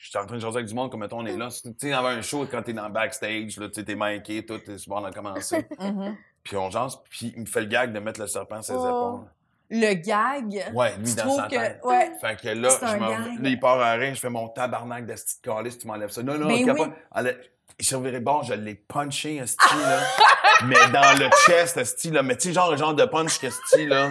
[0.00, 1.48] Je suis en train de jaser avec du monde, comme mettons, on est là.
[1.50, 4.46] Tu sais, avant un show, quand t'es dans le backstage, là, tu sais, t'es manqué,
[4.46, 5.66] tout, t'es sur le bord de commencer.
[5.80, 6.16] Mhm.
[6.44, 8.74] puis on jase, puis il me fait le gag de mettre le serpent à ses
[8.76, 8.86] Oh.
[8.86, 9.28] épaules.
[9.70, 10.70] Le gag.
[10.74, 11.50] Ouais, lui, Tu dans sa que.
[11.50, 11.80] tête.
[11.84, 12.10] Ouais.
[12.20, 13.42] Fait que là, un je gag.
[13.42, 16.22] là, il part à rien, je fais mon tabarnak de petite calice, tu m'enlèves ça.
[16.22, 16.90] Non, non, Ben capable.
[16.90, 16.96] oui.
[17.16, 17.40] Elle-
[17.80, 20.00] Il servirait bon, je l'ai punché, esti, là.
[20.64, 22.22] mais dans le chest, esti, là.
[22.24, 24.10] Mais tu sais, genre, le genre de punch que esti, là.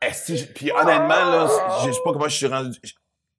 [0.00, 1.48] Esti, puis honnêtement, là,
[1.84, 2.78] je sais pas comment je suis rendu.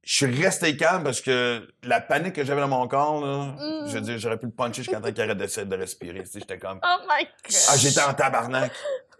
[0.03, 3.88] Je suis resté calme parce que la panique que j'avais dans mon corps, là, Mm.
[3.88, 6.24] je veux dire, j'aurais pu le puncher jusqu'à temps qu'il arrête d'essayer de respirer.
[6.34, 7.55] J'étais comme, Oh my god!
[7.70, 8.72] ah, j'étais en tabarnak.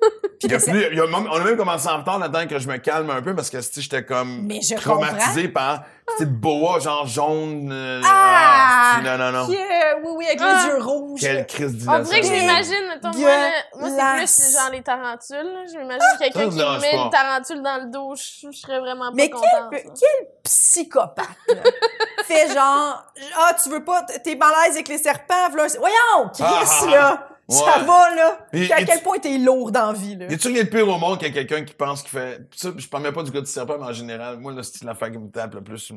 [0.02, 0.10] Puis
[0.44, 2.20] Il y a le plus- il y a même- on a même commencé en retard
[2.20, 5.50] là-dedans que je me calme un peu parce que si j'étais comme Mais je traumatisé
[5.50, 7.70] par petite boa genre jaune.
[7.72, 8.96] euh, Ah!
[8.98, 9.46] si, non, non, non.
[9.48, 10.64] Qui, euh, oui, oui, avec Ah.
[10.64, 11.20] les yeux rouges.
[11.20, 15.36] Quelle crise On dirait que je m'imagine, moi, là, moi c'est plus genre les tarentules.
[15.54, 15.60] là.
[15.72, 16.98] Je m'imagine quelqu'un qui me met pas.
[16.98, 19.50] une tarentule dans le dos, je, je serais vraiment pas Mais contente.
[19.72, 21.56] quel, quel psychopathe, là,
[22.26, 23.04] fait genre,
[23.38, 28.16] ah, tu veux pas, t'es malaise avec les serpents, un- Voyons, Chris, Ah, ça va,
[28.16, 28.48] là.
[28.54, 30.28] Et- à quel tu- point t'es lourd dans la vie, là.
[30.30, 32.42] Y a-tu rien de pire au monde qu'il y a quelqu'un qui pense qu'il fait.
[32.56, 34.84] Ça, je parle même pas du gars du serpent, mais en général, moi, là, c'est
[34.84, 35.92] l'affaire qui me tape le plus.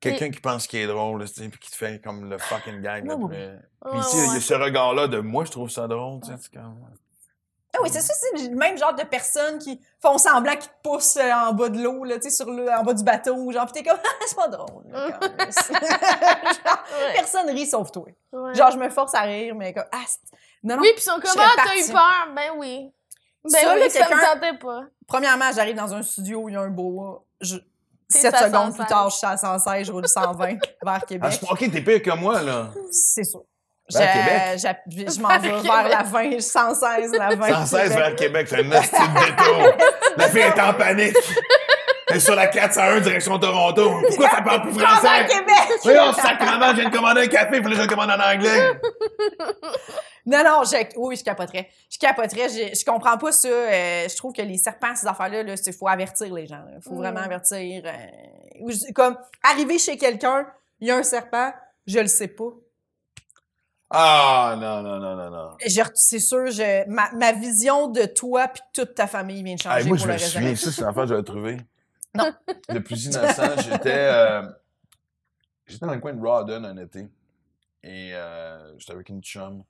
[0.00, 2.36] Quelqu'un qui pense qu'il est drôle, là, tu sais, puis qui te fait comme le
[2.38, 3.06] fucking gag.
[3.06, 3.36] Là, puis, oui.
[3.36, 3.58] Ouais,
[3.90, 6.34] puis ici, il y a ce regard-là de moi, je trouve ça drôle, tu sais,
[6.40, 6.76] c'est comme.
[7.74, 10.82] Ah oui, c'est ça, c'est le même genre de personnes qui font semblant qu'ils te
[10.82, 13.50] poussent euh, en bas de l'eau, là, tu sais, sur le, en bas du bateau,
[13.50, 15.38] genre, pis t'es comme, ah, c'est pas drôle, là, quand même.
[15.50, 17.12] Genre, Ouais.
[17.14, 18.04] personne rit sauf toi.
[18.32, 18.54] Ouais.
[18.54, 20.18] Genre, je me force à rire, mais comme, ah, c'est-
[20.62, 20.82] non, non.
[20.82, 22.34] oui, puis ils sont je comme, ah, t'as eu peur?
[22.36, 22.92] Ben oui.
[23.44, 24.82] Ben Ça, oui, là, ça me tentait pas.
[25.08, 27.24] Premièrement, j'arrive dans un studio où il y a un boa.
[27.40, 27.56] Je...
[28.12, 28.76] T'es 7 à secondes 116.
[28.76, 31.32] plus tard, je suis à 116, je roule 120 vers Ah, Québec.
[31.40, 32.68] je- ok, t'es pire que moi, là.
[32.90, 33.40] C'est sûr.
[33.92, 34.78] Vers Je- Québec?
[35.08, 35.62] je- je m'en Vers vais Québec.
[35.64, 37.48] vers la 20, 116, la 20.
[37.66, 37.98] 116 Québec.
[37.98, 39.86] vers Québec, c'est un de détour.
[40.16, 41.16] La fille est en panique.
[42.08, 43.90] Elle est sur la 401 direction Toronto.
[44.06, 45.26] Pourquoi ça parle plus français?
[45.28, 45.78] Québec!
[45.82, 48.20] Voyons, sacrément, je viens de commander un café, il fallait que je le commande en
[48.22, 48.72] anglais.
[50.24, 51.68] Non, non, je, oui, je capoterais.
[51.90, 52.48] Je capoterais.
[52.48, 53.48] Je, je comprends pas ça.
[53.48, 56.62] euh, je trouve que les serpents, ces affaires-là, il faut avertir les gens.
[56.76, 56.98] Il faut Mm.
[56.98, 57.82] vraiment avertir.
[57.84, 60.46] euh, comme, arriver chez quelqu'un,
[60.80, 61.52] il y a un serpent,
[61.88, 62.50] je le sais pas.
[63.94, 65.56] Ah, non, non, non, non, non.
[65.94, 69.84] C'est sûr, je, ma, ma vision de toi puis toute ta famille vient de changer
[69.88, 71.58] moi, pour je le me souviens, ça, c'est l'enfant que j'avais trouvé.
[72.14, 72.32] Non.
[72.68, 73.90] Le plus innocent, j'étais.
[74.12, 74.42] euh,
[75.66, 77.08] j'étais dans le coin de Rawdon un été.
[77.82, 79.62] Et euh, j'étais avec une chum.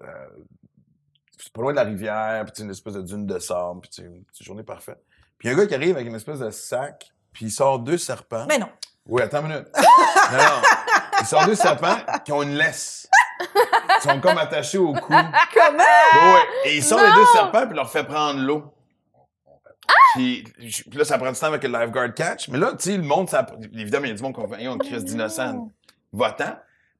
[0.00, 0.26] Euh,
[1.38, 4.24] c'est pas loin de la rivière, puis une espèce de dune de sable, puis une
[4.24, 5.02] petite journée parfaite.
[5.38, 7.50] Puis il y a un gars qui arrive avec une espèce de sac, puis il
[7.50, 8.46] sort deux serpents.
[8.48, 8.68] Mais non.
[9.06, 9.66] Oui, attends une minute.
[10.32, 10.62] non, non.
[11.20, 13.08] Il sort deux serpents qui ont une laisse.
[13.40, 15.12] Ils sont comme attachés au cou.
[15.54, 15.78] Comment?
[15.78, 16.42] Ouais.
[16.64, 18.74] Et il sort les deux serpents puis leur fait prendre l'eau.
[20.14, 22.48] Puis, puis là, ça prend du temps avec le lifeguard catch.
[22.48, 23.44] Mais là, tu sais, le monde, ça,
[23.74, 25.68] évidemment, il y a du monde qui va on crise d'innocent.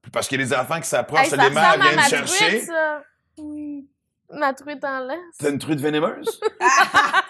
[0.03, 2.47] Puis parce qu'il y a des enfants qui s'approchent, Hey, les mères viennent chercher.
[2.47, 3.03] truite, ça.
[3.39, 3.89] Oui.
[4.31, 5.19] Ma truite en laisse.
[5.39, 6.41] T'as une truite vénémeuse?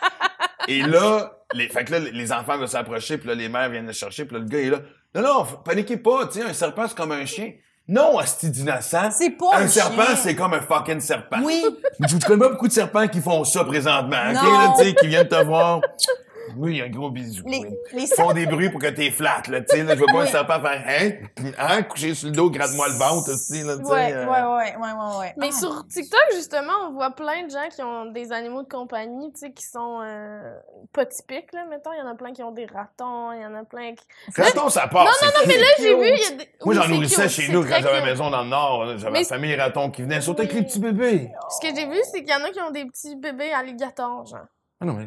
[0.68, 3.86] Et là, les, fait que là, les enfants veulent s'approcher, puis là, les mères viennent
[3.86, 4.78] le chercher, puis là, le gars est là.
[5.14, 7.52] Non, non, paniquez pas, tu sais, un serpent, c'est comme un chien.
[7.86, 9.10] Non, hostie d'innocent.
[9.10, 11.36] C'est pas Un un serpent, c'est comme un fucking serpent.
[11.42, 11.62] Oui.
[12.08, 14.42] Tu tu connais pas beaucoup de serpents qui font ça présentement, ok?
[14.42, 14.58] Non.
[14.58, 15.80] Là, tu sais, qui viennent te voir.
[16.57, 17.42] Oui, un gros bisou.
[17.47, 18.07] Les, oui.
[18.16, 19.82] font des bruits pour que t'es flat, là, tu sais.
[19.82, 21.11] Là, je veux pas un serpent faire, hein?
[21.59, 21.82] Hein?
[21.84, 23.90] Coucher sur le dos, gratte-moi le ventre, aussi, là, tu sais.
[23.90, 24.26] Ouais, euh.
[24.26, 25.34] ouais, ouais, ouais, ouais, ouais.
[25.36, 25.57] Mais Ah.
[25.59, 29.40] sur TikTok, justement, on voit plein de gens qui ont des animaux de compagnie, tu
[29.40, 30.55] sais, qui sont euh,
[30.92, 31.92] pas typiques, là, mettons.
[31.92, 34.05] Il y en a plein qui ont des ratons, il y en a plein qui...
[34.36, 35.05] Raton, ça part.
[35.05, 36.36] Non, non, non, Mais là, j'ai vu, il y a des...
[36.36, 38.99] Moi, Oui, j'en nourrissais chez nous quand j'avais maison dans le Nord.
[38.99, 41.30] J'avais la famille raton qui venait, surtout avec les petits bébés.
[41.51, 44.26] Ce que j'ai vu, c'est qu'il y en a qui ont des petits bébés alligators,
[44.26, 44.47] genre.
[44.80, 45.07] Ah non, mais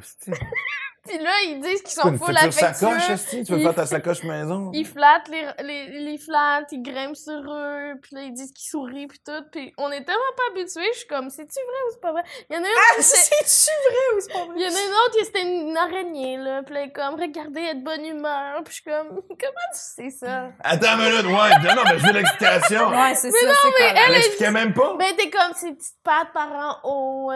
[1.08, 3.14] Puis là, ils disent qu'ils sont full sacoche, affectueux.
[3.14, 3.44] esti?
[3.44, 4.72] Tu veux Ils- faire ta sacoche maison?
[4.74, 8.70] Ils flattent les, les, les flattent, ils grimpent sur eux, puis là, ils disent qu'ils
[8.70, 9.44] sourient, puis tout.
[9.52, 12.24] Puis on est tellement pas habitués, je suis comme, c'est-tu vrai ou c'est pas vrai?
[12.50, 14.60] Il y en a une, Ah, c'est- c'est-tu vrai ou c'est pas il vrai?
[14.62, 16.64] y en a une autre, qui c'était une araignée, là.
[16.64, 18.62] Puis là, elle est comme, regardez, elle est de bonne humeur.
[18.64, 20.50] Puis je suis comme, comment tu sais ça?
[20.64, 21.32] Attends une minute, ouais.
[21.64, 22.88] Non, non, mais je veux l'explication.
[22.98, 24.00] Ouais, c'est ça, c'est mais correct.
[24.08, 24.96] Elle expliquait même pas.
[24.98, 27.36] Ben, t'es comme, ses petites pattes par en haut, euh,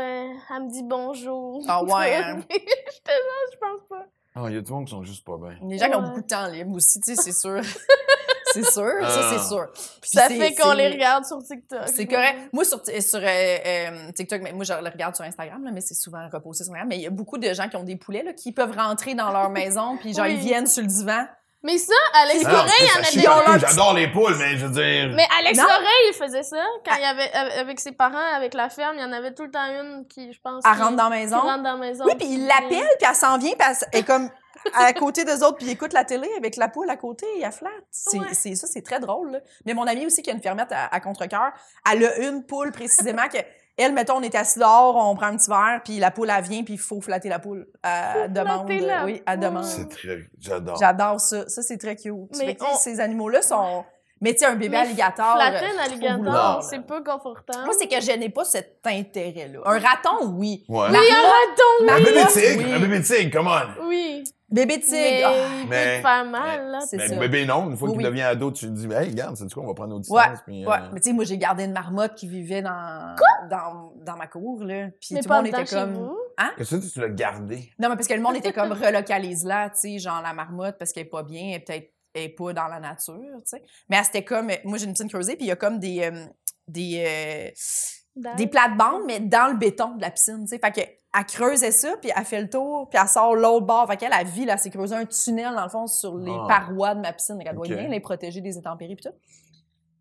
[0.50, 1.64] elle me dit bonjour.
[1.68, 2.40] Ah ouais, hein.
[2.50, 3.20] J'étais
[3.62, 4.06] pense pas.
[4.36, 5.56] Ah, il y a du monde qui sont juste pas bien.
[5.68, 7.62] Les gens qui ont beaucoup de temps libre aussi, tu sais, c'est sûr.
[8.54, 9.48] c'est sûr, ça, c'est Ah.
[9.48, 9.68] sûr.
[10.02, 11.82] Puis Ça fait qu'on les regarde sur TikTok.
[11.88, 12.38] C'est correct.
[12.54, 13.24] Moi, sur, sur euh,
[13.66, 16.72] euh, TikTok, mais moi, je le regarde sur Instagram, là, mais c'est souvent reposté sur
[16.74, 16.88] Instagram.
[16.90, 19.16] Mais il y a beaucoup de gens qui ont des poulets là, qui peuvent rentrer
[19.16, 20.34] dans leur maison, puis genre, Oui.
[20.34, 21.26] ils viennent sur le divan.
[21.64, 22.72] Mais ça, Alex Ah non, Correille,
[23.14, 25.14] il y en avait J'adore les poules, mais je veux dire.
[25.16, 25.60] Mais Alex.
[25.60, 26.64] Correille, il faisait ça.
[26.84, 29.44] Quand il y avait, avec ses parents, avec la ferme, il y en avait tout
[29.44, 30.64] le temps une qui, je pense.
[30.66, 31.40] Elle rentre dans la maison.
[31.40, 32.06] rentre dans la maison.
[32.06, 34.30] Oui, puis ils l'appellent, puis elle s'en vient, puis elle est comme
[34.74, 37.42] à côté d'eux autres, puis ils écoutent la télé avec la poule à côté, et
[37.44, 37.72] elle flatte.
[37.92, 38.26] C'est, Ouais.
[38.34, 39.32] c'est ça, c'est très drôle.
[39.32, 39.40] là.
[39.66, 41.52] Mais mon amie aussi, qui a une fermette à, à contre-cœur,
[41.92, 43.38] elle a une poule précisément que...
[43.82, 46.44] Elle, mettons, on est assis dehors, on prend un petit verre, puis la poule, elle
[46.44, 47.68] vient, puis il faut flatter la poule.
[47.84, 48.68] Elle Faut demande.
[48.68, 49.48] flatter la Oui, elle poule.
[49.48, 49.64] demande.
[49.66, 50.20] C'est très.
[50.40, 50.78] J'adore.
[50.80, 51.48] J'adore ça.
[51.50, 52.14] Ça, c'est très cute.
[52.38, 53.84] Mais on- Ces animaux-là sont...
[54.24, 55.36] Mais tu sais, un bébé Mais alligator...
[55.36, 57.66] Flatter euh, un boulard, alligator, c'est pas confortable.
[57.66, 59.62] Moi, c'est que je n'ai pas cet intérêt-là.
[59.66, 60.64] Un raton, oui.
[60.70, 60.88] Ouais.
[60.92, 61.86] Oui, un raton!
[61.86, 62.72] Ma Un bébé tigre, oui.
[62.74, 63.88] un bébé tigre, come on.
[63.88, 64.24] Oui.
[64.52, 64.92] Bébé tigre.
[64.96, 66.80] Mais ah, il peut mais- te faire mal, là.
[66.82, 67.16] c'est Mais ça.
[67.16, 68.12] bébé non, une fois Oui, qu'il oui.
[68.12, 70.18] devient ado, tu te dis, hey, regarde, c'est du quoi, on va prendre nos distances.
[70.20, 73.16] Ouais, puis, Ouais, euh, mais tu sais, moi, j'ai gardé une marmotte qui vivait dans,
[73.50, 74.90] dans, dans ma cour, là.
[75.00, 75.94] Puis Mais tout le monde était comme.
[75.94, 76.18] vous?
[76.58, 77.72] Qu'est-ce que tu l'as gardé?
[77.80, 80.78] Non, mais parce que le monde était comme relocalise là, tu sais, genre la marmotte,
[80.78, 83.42] parce qu'elle est pas bien, elle est peut-être elle est pas dans la nature, tu
[83.46, 83.64] sais.
[83.90, 84.50] Mais elle, c'était comme.
[84.66, 86.02] Moi, j'ai une piscine creusée, puis il y a comme des.
[86.12, 86.26] euh,
[86.68, 90.60] des euh, des plates-bandes, mais dans le béton de la piscine, tu sais.
[90.60, 90.82] Fait que,
[91.18, 93.88] elle creusait ça, puis elle fait le tour, puis elle sort l'autre bord.
[93.88, 96.46] Fait qu'elle, la vie, là, s'est creusé un tunnel, dans le fond, sur les Ah.
[96.48, 97.36] parois de ma piscine.
[97.36, 99.16] Donc, elle doit bien les protéger des intempéries, puis tout.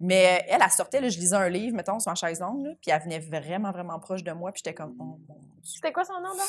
[0.02, 2.70] Mais elle, elle sortait, là, je lisais un livre, mettons, sur ma chaise longue, là,
[2.80, 5.34] puis elle venait vraiment, vraiment proche de moi, puis j'étais comme, oh mon Dieu.
[5.62, 6.44] C'était quoi son nom, là?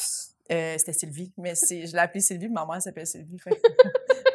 [0.52, 3.40] Euh, c'était Sylvie, mais c'est, je l'ai appelée Sylvie, puis ma mère s'appelle Sylvie.
[3.40, 3.52] Fait...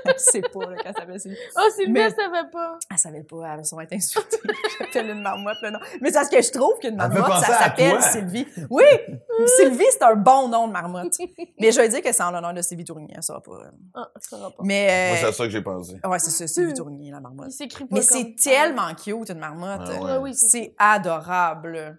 [0.07, 1.37] elle sait pas, là, qu'elle s'appelle Sylvie.
[1.57, 2.79] Oh, Sylvie, Mais- elle savait pas.
[2.91, 4.39] Elle savait pas, elle va sûrement être insultée.
[4.79, 5.79] J'appelle une marmotte, là, non.
[6.01, 8.01] Mais c'est parce que je trouve qu'une marmotte, penser ça à s'appelle.
[8.01, 8.47] Sylvie.
[8.71, 8.85] Oui!
[9.59, 11.19] Sylvie, c'est un bon nom de marmotte.
[11.61, 13.71] Mais je vais dire que c'est en l'honneur de Sylvie Tournier, ça va pas.
[13.95, 14.63] Ah, ça va pas.
[14.63, 15.09] Mais.
[15.09, 16.01] Moi, c'est euh, à ça que j'ai pensé.
[16.03, 17.49] Ouais, c'est ça, Sylvie Tournier, la marmotte.
[17.51, 19.83] Il s'écrit pas Mais comme c'est tellement cute, une marmotte.
[19.85, 20.13] Ah ouais.
[20.13, 21.99] Ouais, oui, c'est C'est adorable.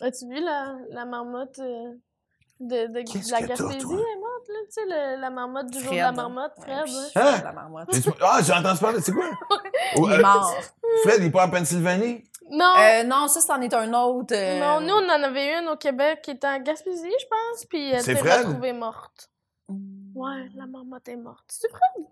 [0.00, 1.94] As-tu vu la, la marmotte euh,
[2.60, 3.92] de, de, Qu'est-ce de la Gaspésie toi?
[3.98, 4.54] est morte, là.
[4.64, 6.00] Tu sais, le- la marmotte du jour de Fred.
[6.00, 6.84] la marmotte, Fred.
[6.84, 7.22] puis ouais.
[7.22, 7.40] Hein?
[7.44, 7.88] La marmotte.
[8.22, 9.24] Ah, j'ai entendu parler, c'est quoi?
[9.96, 10.54] Oh, Il est euh, mort.
[11.04, 12.24] Fred, il est pas en Pennsylvanie?
[12.50, 14.34] Non, Euh, non, ça, c'en est un autre.
[14.34, 17.64] euh, non, nous, on en avait une au Québec qui était en Gaspésie, je pense,
[17.66, 18.46] puis elle s'est Fred?
[18.46, 19.30] retrouvée morte.
[20.14, 21.44] Ouais, la marmotte est morte.
[21.48, 22.06] C'est Fred?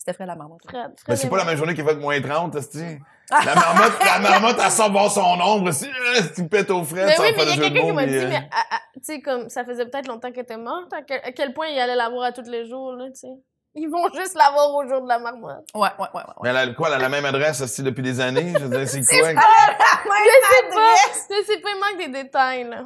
[0.00, 0.62] C'était Fred la marmotte.
[0.66, 0.90] Fred.
[0.90, 2.82] Mais Fred c'est est pas la même journée qu'il fait moins 30, esti.
[3.30, 6.82] La marmotte, la marmotte, elle sort voir son ombre, si, euh, si tu pètes au
[6.82, 7.86] frais, Mais ça oui, va mais faire il y le a jeu de quelqu'un qui
[7.90, 10.42] mots, m'a dit, mais, euh, ah, ah, tu sais, comme ça faisait peut-être longtemps qu'elle
[10.44, 12.92] était morte, à quel, à quel point il allait la voir à tous les jours,
[12.94, 13.28] là, tu sais.
[13.74, 15.64] Ils vont juste la voir au jour de la marmotte.
[15.74, 16.06] Ouais, ouais, ouais.
[16.14, 16.34] ouais.
[16.42, 18.52] Mais elle a quoi, elle a la même adresse, esti, depuis des années?
[18.58, 19.28] Je veux dire, c'est quoi?
[19.28, 20.94] Je sais pas,
[21.30, 22.82] je sais pas, il manque des détails, là.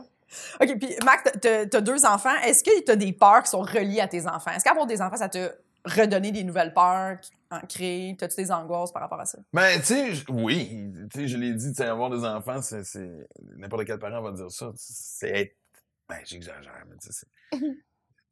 [0.61, 2.35] OK, puis Mac, t'as- deux enfants.
[2.45, 4.51] Est-ce que t'as des peurs qui sont reliées à tes enfants?
[4.55, 5.49] Est-ce qu'avoir des enfants, ça t'a
[5.85, 7.18] redonné des nouvelles peurs,
[7.51, 8.16] ancrées?
[8.18, 9.39] T'as-tu des angoisses par rapport à ça?
[9.53, 12.82] Ben, tu sais, oui, tu sais, je l'ai dit, tu sais, avoir des enfants, c'est,
[13.57, 14.72] n'importe quel parent va dire ça.
[14.76, 15.57] C'est être,
[16.09, 17.59] ben, j'exagère, mais tu sais, c'est,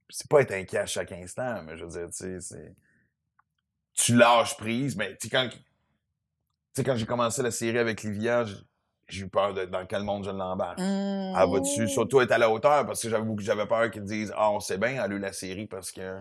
[0.08, 2.74] c'est pas être inquiet à chaque instant, mais je veux dire, tu sais, c'est,
[3.94, 5.58] tu lâches prise, mais tu sais, quand, tu
[6.74, 8.56] sais, quand j'ai commencé la série avec Livia, j'ai-
[9.24, 10.78] eu peur de dans quel monde je l'embarque.
[10.78, 11.34] Hmm.
[11.36, 14.32] Elle va dessus, surtout être à la hauteur, parce que j'avais j'avais peur qu'ils disent,
[14.34, 16.18] ah, on sait bien, elle a eu la série parce que,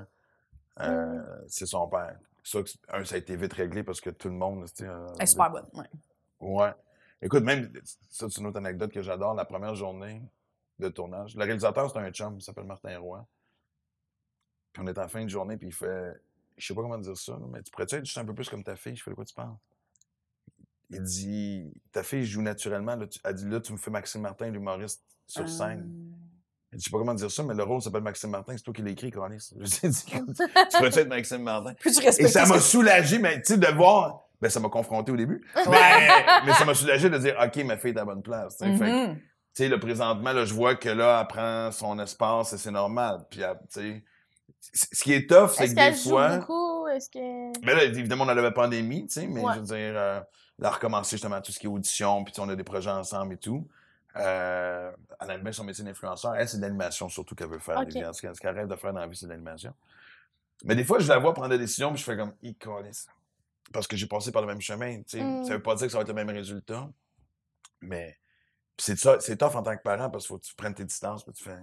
[0.89, 2.17] euh, c'est son père.
[2.43, 2.59] Ça,
[2.89, 5.51] un, ça a été vite réglé parce que tout le monde, euh, Elle est super
[5.51, 5.89] bonne, ouais.
[6.39, 6.73] Ouais.
[7.21, 7.71] Écoute, même,
[8.09, 9.35] ça, c'est une autre anecdote que j'adore.
[9.35, 10.21] La première journée
[10.79, 13.25] de tournage, le réalisateur, c'est un chum, il s'appelle Martin Roy.
[14.73, 16.19] Puis on est en fin de journée, puis il fait,
[16.57, 18.63] je sais pas comment dire ça, mais tu pourrais-tu être juste un peu plus comme
[18.63, 18.95] ta fille?
[18.95, 19.55] Je fais de quoi tu parles?
[20.89, 22.95] Il dit, ta fille joue naturellement.
[22.95, 26.11] Là, tu, elle dit, là, tu me fais Maxime Martin, l'humoriste, sur scène.
[26.73, 28.81] Je sais pas comment dire ça, mais le rôle s'appelle Maxime Martin, c'est toi qui
[28.81, 29.49] l'as écrit, Carlis.
[29.53, 31.73] Je lui ai dit, tu pourrais-tu être Maxime Martin?
[31.73, 34.21] Plus tu Et ça ce m'a soulagé, mais tu sais, de voir.
[34.41, 35.45] Ben, ça m'a confronté au début.
[35.69, 36.09] Mais,
[36.45, 38.57] mais ça m'a soulagé de dire, OK, ma fille est à la bonne place.
[38.57, 38.71] tu sais.
[38.77, 39.15] Fait que, Mhm.
[39.17, 39.21] tu
[39.53, 43.25] sais, là, présentement, là, je vois que là, elle prend son espace et c'est normal.
[43.29, 44.03] Puis, tu sais,
[44.95, 46.37] ce qui est tough, c'est Est-ce que des joue fois.
[46.37, 46.87] beaucoup?
[46.87, 47.65] Est-ce que...
[47.65, 49.53] Mais là, évidemment, on a la pandémie, tu sais, mais Ouais.
[49.55, 50.19] je veux dire, euh,
[50.57, 53.37] là, recommencer justement tout ce qui est audition, puis on a des projets ensemble et
[53.37, 53.67] tout.
[54.17, 56.35] Euh, elle a bien son métier d'influenceur.
[56.35, 57.77] Elle, c'est de l'animation surtout qu'elle veut faire.
[57.79, 57.87] Ok.
[57.87, 58.13] Liliane.
[58.13, 59.73] Ce qu'elle qu'elle rêve de faire dans la vie, c'est de l'animation.
[60.63, 63.07] Mais des fois, je la vois prendre des décisions, puis je fais comme, câlisse.
[63.73, 65.23] Parce que j'ai passé par le même chemin, tu sais.
[65.23, 65.45] Mm.
[65.45, 66.89] Ça veut pas dire que ça va être le même résultat,
[67.79, 68.17] mais
[68.77, 70.83] c'est ça, c'est tough en tant que parent parce qu'il faut que tu prennes tes
[70.85, 71.57] distances, puis tu fais,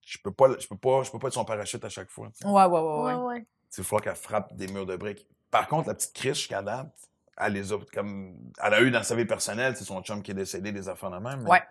[0.00, 2.28] je peux pas, je peux pas, je peux pas être son parachute à chaque fois.
[2.28, 2.46] tu sais.
[2.46, 3.24] Ouais, ouais, ouais, Ouais, ouais.
[3.24, 3.46] ouais.
[3.76, 5.28] Il faut qu'elle frappe des murs de briques.
[5.50, 6.94] Par contre, la petite Chris, jusqu'à date,
[7.36, 8.36] elle les a comme.
[8.62, 11.10] Elle a eu dans sa vie personnelle, c'est son chum qui est décédé, des affaires
[11.10, 11.42] de même.
[11.42, 11.62] Mais, Ouais.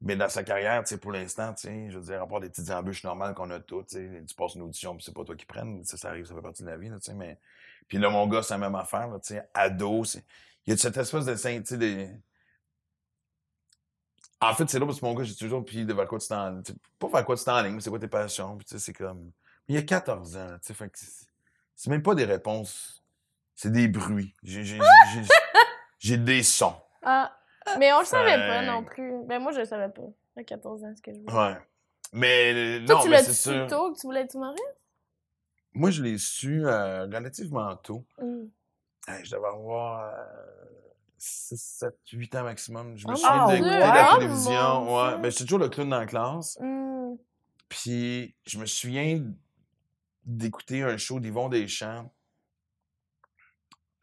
[0.00, 2.40] mais dans sa carrière, tu sais, pour l'instant, tu sais, je veux dire, à part
[2.40, 5.14] des petites embûches normales qu'on a toutes, tu sais, tu passes une audition, puis c'est
[5.14, 6.94] pas toi qui prennes, tu sais, ça arrive, ça fait partie de la vie, tu
[7.00, 7.38] sais, mais.
[7.88, 10.24] Puis là, mon gars, c'est la même affaire, tu sais, ado, c'est.
[10.66, 11.34] Il y a cette espèce de.
[11.34, 12.08] tu sais, des.
[14.40, 16.26] En fait, c'est là parce que mon gars, j'ai toujours, puis de vers quoi tu
[16.28, 16.60] t'en.
[16.98, 19.30] Pas vers quoi tu t'enlignes, mais c'est quoi tes passions, puis tu sais, c'est comme.
[19.68, 20.98] Il y a 14 ans, tu sais, fait que
[21.76, 23.01] c'est même pas des réponses,
[23.54, 24.34] c'est des bruits.
[24.42, 26.74] J'ai- des sons.
[27.02, 27.36] Ah,
[27.78, 29.12] mais on le savait pas non plus.
[29.26, 30.02] Ben moi, je le savais pas.
[30.36, 31.32] À 14 ans, ce que je voulais.
[31.32, 31.56] Ouais.
[32.12, 33.66] Mais euh, Toi, non, tu mais l'as c'est su sûr.
[33.68, 34.64] tôt que tu voulais être humoriste?
[35.74, 38.04] Moi, je l'ai su euh, relativement tôt.
[38.20, 38.44] Mm.
[39.08, 40.12] Hey, je devais avoir
[41.18, 42.96] 6, 7, 8 ans maximum.
[42.96, 44.96] Je me Oh souviens d'écouter la Oh télévision.
[44.96, 45.08] Ouais.
[45.10, 45.18] Dieu!
[45.22, 46.58] Ben, j'étais toujours le clown dans la classe.
[46.60, 47.14] Mm.
[47.68, 49.22] Puis, je me souviens
[50.24, 52.10] d'écouter un show d'Yvon Deschamps.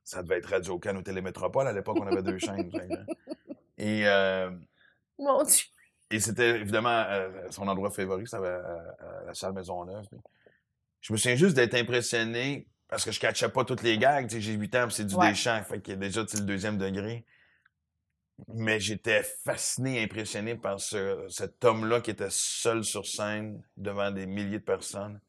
[0.10, 1.68] Ça devait être Radio Can ou Télémétropole.
[1.68, 2.72] À l'époque, on avait deux chaînes.
[2.72, 3.48] que-
[3.78, 4.50] Et, euh,
[5.20, 5.66] Mon Dieu.
[6.10, 10.06] et c'était évidemment euh, son endroit favori, c'était à- à la salle Maisonneuve.
[11.02, 14.28] Je me souviens juste d'être impressionné parce que je catchais pas toutes les gags.
[14.36, 15.30] J'ai 8 ans, c'est du Ouais.
[15.30, 15.62] Deschamps.
[15.64, 17.24] Fait qu'il y a déjà le deuxième degré.
[18.48, 24.26] Mais j'étais fasciné, impressionné par ce- cet homme-là qui était seul sur scène devant des
[24.26, 25.22] milliers de personnes.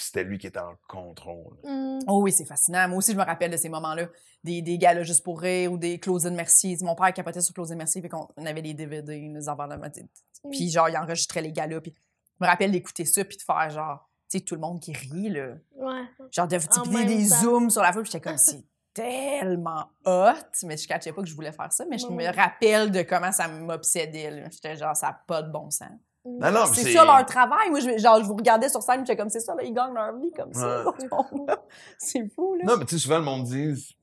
[0.00, 1.58] Puis c'était lui qui était en contrôle.
[1.62, 1.98] Mm.
[2.06, 2.88] Oh oui, c'est fascinant.
[2.88, 4.08] Moi aussi, je me rappelle de ces moments-là.
[4.42, 6.74] Des, des gars là juste pour rire ou des Closing Merci.
[6.80, 10.08] Mon père capotait sur Closing Merci, puis qu'on on avait les DVD, de tu sais.
[10.50, 11.82] Puis genre, il enregistrait les gars-là.
[11.82, 14.80] Puis je me rappelle d'écouter ça, puis de faire genre, tu sais, tout le monde
[14.80, 15.48] qui rit, là.
[15.76, 16.00] Ouais.
[16.30, 16.56] Genre, de
[16.90, 17.42] même des temps.
[17.42, 20.32] zooms sur la foule, puis j'étais comme, c'est tellement hot.
[20.62, 22.14] Mais je catchais pas que je voulais faire ça, mais je Ouais.
[22.30, 24.44] me rappelle de comment ça m'obsédait.
[24.50, 25.90] J'étais genre, ça n'a pas de bon sens.
[26.24, 27.70] Non, non, C'est ça leur travail.
[27.70, 29.94] Moi, je, genre, je vous regardais sur scène, j'étais comme, c'est ça, là, ils gagnent
[29.94, 30.84] leur vie comme ça.
[30.84, 31.54] Ouais.
[31.98, 32.64] C'est fou, là.
[32.66, 33.96] Non, mais tu sais, souvent, le monde dit.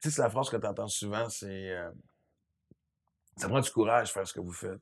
[0.00, 1.46] Tu sais, c'est la phrase que tu entends souvent, c'est.
[1.72, 1.90] euh,
[3.36, 4.80] ça prend du courage de faire ce que vous faites.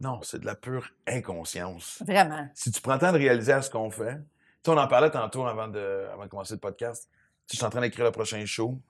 [0.00, 2.02] Non, c'est de la pure inconscience.
[2.04, 2.48] Vraiment.
[2.52, 4.16] Si tu prends le temps de réaliser à ce qu'on fait.
[4.16, 4.22] Tu
[4.64, 7.08] sais, on en parlait tantôt avant de, avant de commencer le podcast.
[7.48, 8.80] Je suis en train d'écrire le prochain show.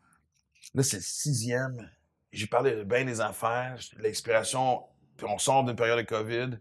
[0.75, 1.91] Là, c'est le sixième.
[2.33, 4.85] J'ai parlé de bien des affaires, l'inspiration.
[5.17, 6.59] Puis on sort d'une période de COVID.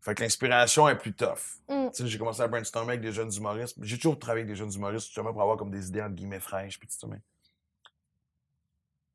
[0.00, 1.60] Fait que l'inspiration est plus tough.
[1.68, 1.88] Mm.
[1.90, 3.76] Tu sais, j'ai commencé à brainstormer avec des jeunes humoristes.
[3.80, 6.40] J'ai toujours travaillé avec des jeunes humoristes, justement, pour avoir comme des idées, entre guillemets,
[6.40, 7.20] fraîches, puis tout ça, mais...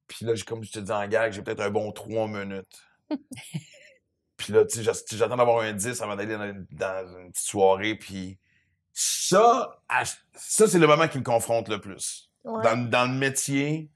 [0.08, 2.84] Puis là, j'ai- comme je te dis en gag, j'ai peut-être un bon trois minutes.
[4.38, 7.32] puis là, tu sais, j'att- j'attends d'avoir un 10 avant d'aller dans, une- dans une
[7.32, 8.40] petite soirée, puis
[8.92, 9.80] ça,
[10.34, 12.32] ça, c'est le moment qui me confronte le plus.
[12.44, 12.64] Ouais.
[12.64, 13.92] Dans, dans le métier,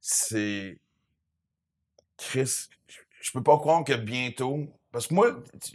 [0.00, 0.78] c'est...
[2.18, 2.68] Chris,
[3.22, 4.58] je- peux pas croire que bientôt...
[4.92, 5.28] Parce que moi,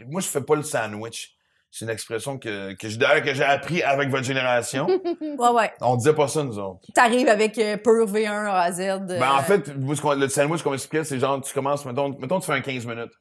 [0.07, 1.33] moi, je fais pas le sandwich.
[1.71, 4.87] C'est une expression que, que j'ai que j'ai appris avec votre génération.
[5.21, 5.71] Ouais, ouais.
[5.81, 6.79] On disait pas ça, nous autres.
[6.93, 8.79] T'arrives avec euh, pur V1 A à Z.
[8.81, 12.45] euh, Ben, en fait, le sandwich qu'on m'expliquait, c'est genre, tu commences, mettons, mettons, tu
[12.45, 13.11] fais un 15 minutes.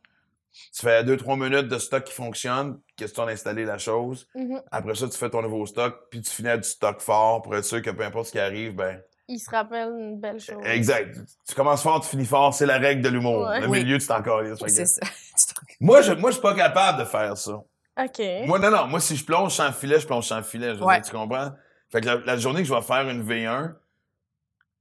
[0.75, 4.27] Tu fais 2-3 minutes de stock qui fonctionne, question d'installer la chose.
[4.35, 4.63] Mhm.
[4.71, 7.57] Après ça, tu fais ton nouveau stock, puis tu finis à du stock fort pour
[7.57, 10.63] être sûr que peu importe ce qui arrive, ben, Il se rappelle une belle chose.
[10.65, 11.19] exact.
[11.49, 13.47] Tu commences fort, tu finis fort, c'est la règle de l'humour.
[13.49, 13.61] Ouais.
[13.61, 13.83] Le Oui.
[13.83, 14.23] milieu, tu t'en
[14.69, 15.01] c'est ça.
[15.81, 17.53] Moi, je, moi, je suis pas capable de faire ça.
[17.55, 18.23] OK.
[18.47, 18.87] Moi, non, non.
[18.87, 20.75] Moi, si je plonge sans filet, je plonge sans filet.
[20.75, 21.01] Je veux Ouais.
[21.01, 21.51] dire, tu comprends?
[21.91, 23.75] Fait que la, la journée que je vais faire une V1,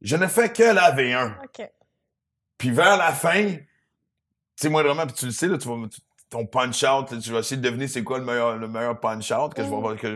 [0.02, 1.34] je ne fais que la V1.
[1.43, 1.70] OK.
[2.58, 3.60] Puis vers la fin, tu
[4.58, 7.39] sais, moi, vraiment, puis tu le sais, là, tu vas, tu- ton punch-out, tu vas
[7.39, 9.82] essayer de deviner c'est quoi le meilleur, le meilleur punch-out, que je vais Mhm.
[9.82, 10.08] voir que,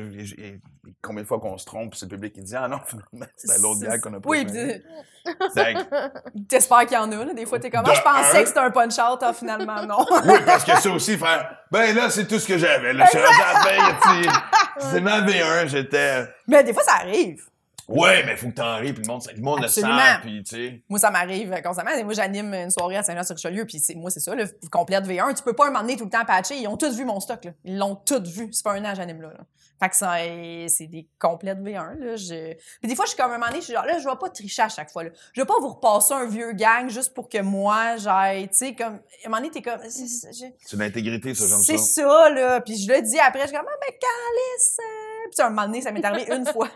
[1.02, 3.32] combien de fois qu'on se trompe, puis c'est le public qui dit, ah non, finalement,
[3.36, 4.82] c'était l'autre gars qu'on a pas Oui, que-
[6.50, 7.34] t'espères qu'il y en a, là.
[7.34, 8.42] Des fois, t'es comme, ah, je pensais un.
[8.42, 10.06] que c'était un punch-out, ah, finalement, non.
[10.26, 12.94] oui, parce que ça aussi, faire, ben là, c'est tout ce que j'avais.
[12.94, 16.74] Là, je suis rendu à la veille, tu sais, c'est ma V1, j'étais, Mais des
[16.74, 17.46] fois, ça arrive.
[17.90, 19.82] Ouais, mais faut que t'en ris, puis le monde, le monde le sent,
[20.22, 20.84] puis tu sais.
[20.90, 21.92] Moi, ça m'arrive euh, constamment.
[21.92, 25.34] Et Moi, j'anime une soirée à Saint-Jean-sur-Richelieu, puis c'est- moi, c'est ça, le complète V1.
[25.36, 26.56] Tu peux pas un moment donné tout le temps patcher.
[26.58, 27.52] Ils ont tous vu mon stock, là.
[27.66, 28.50] Ils l'ont tous vu.
[28.52, 29.40] C'est pas un an, j'anime là, là.
[29.82, 32.16] Fait que ça, euh, c'est des complètes V1, là.
[32.18, 32.54] Je...
[32.82, 34.16] Puis des fois, je suis comme un moment donné, je suis genre, là, je vais
[34.20, 35.12] pas tricher à chaque fois, là.
[35.34, 38.76] Je vais pas vous repasser un vieux gang juste pour que moi, j'aille, tu sais,
[38.76, 42.02] comme, à un moment donné, t'es comme, c'est- l'intégrité, ça, j'aime c'est ça.
[42.04, 42.60] ça, là.
[42.62, 44.78] Puis je le dis après, je suis comme, ah, ben, calice.
[44.80, 45.30] euh.
[45.34, 46.68] Puis un moment donné, ça m'est arrivé une fois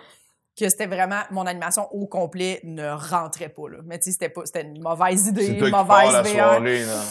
[0.60, 3.78] que c'était vraiment, mon animation au complet ne rentrait pas, là.
[3.86, 6.34] Mais tu sais, c'était pas, c'était une mauvaise idée, une mauvaise la V1.
[6.34, 7.00] soirée, là.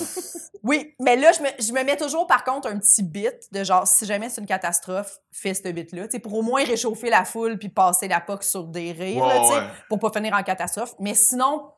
[0.64, 3.64] Oui, mais là, je me, je me mets toujours, par contre, un petit bit de
[3.64, 7.11] genre, si jamais c'est une catastrophe, fais ce bit-là, tu sais, pour au moins réchauffer
[7.11, 9.66] la foule puis passer la poque sur des rires, là, tu sais, ouais.
[9.88, 10.95] pour pas finir en catastrophe.
[11.01, 11.68] Mais sinon,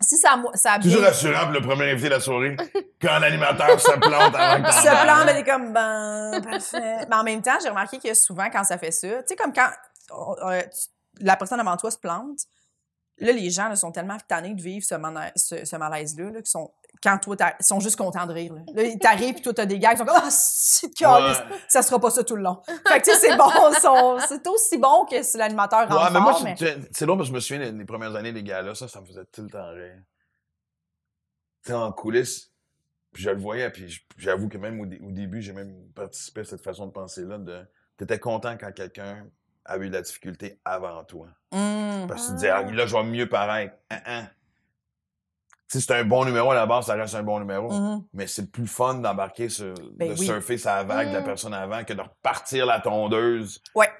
[0.00, 0.90] si ça, ça a bien...
[0.90, 2.56] Toujours rassurant pour le premier invité de la soirée,
[3.02, 7.06] quand l'animateur se plante avant que se plante, ben, t'es comme, ben, parfait.
[7.10, 9.52] Mais en même temps, j'ai remarqué que souvent, quand ça fait ça, tu sais, comme
[9.52, 9.68] quand
[10.46, 10.88] euh, tu-
[11.22, 12.40] la personne avant toi se plante,
[13.18, 16.42] là, les gens là, sont tellement tannés de vivre ce, mana- ce, ce malaise-là, là,
[16.42, 18.54] qu'ils sont, quand toi, ils sont juste contents de rire.
[18.54, 20.28] Là, là ils t'arrivent, puis toi, t'as des gars, ils sont comme, ah,
[20.96, 21.38] calice.
[21.38, 21.56] Ouais.
[21.68, 22.60] ça sera pas ça tout le long.
[22.88, 23.50] Fait que, tu sais, c'est bon,
[24.28, 26.54] c'est aussi bon que si l'animateur rentre Ouais, mais moi, mais...
[26.90, 29.00] c'est long parce que je me souviens des, des premières années, les gars-là, ça, ça
[29.00, 30.00] me faisait tout le temps rire.
[31.64, 32.50] Tu en coulisses,
[33.12, 36.40] puis je le voyais, puis j'avoue que même au, dé- au début, j'ai même participé
[36.40, 37.64] à cette façon de penser-là, de
[37.96, 39.26] t'étais content quand quelqu'un
[39.64, 41.28] avait eu de la difficulté avant toi.
[41.50, 43.74] Parce que tu te disais, ah, là, je vais mieux paraître.
[43.90, 44.26] Hein.
[45.70, 47.70] Tu sais, c'est un bon numéro à la base, ça reste un bon numéro.
[47.72, 48.04] Mhm.
[48.12, 50.26] Mais c'est plus fun d'embarquer sur, Ben de oui.
[50.26, 51.24] surfer sa vague de la Mm.
[51.24, 53.62] personne avant que de repartir la tondeuse.
[53.74, 53.90] Ouais.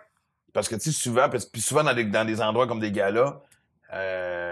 [0.52, 3.40] Parce que, tu sais, souvent, puis souvent dans des, dans des endroits comme des galas,
[3.94, 4.51] euh,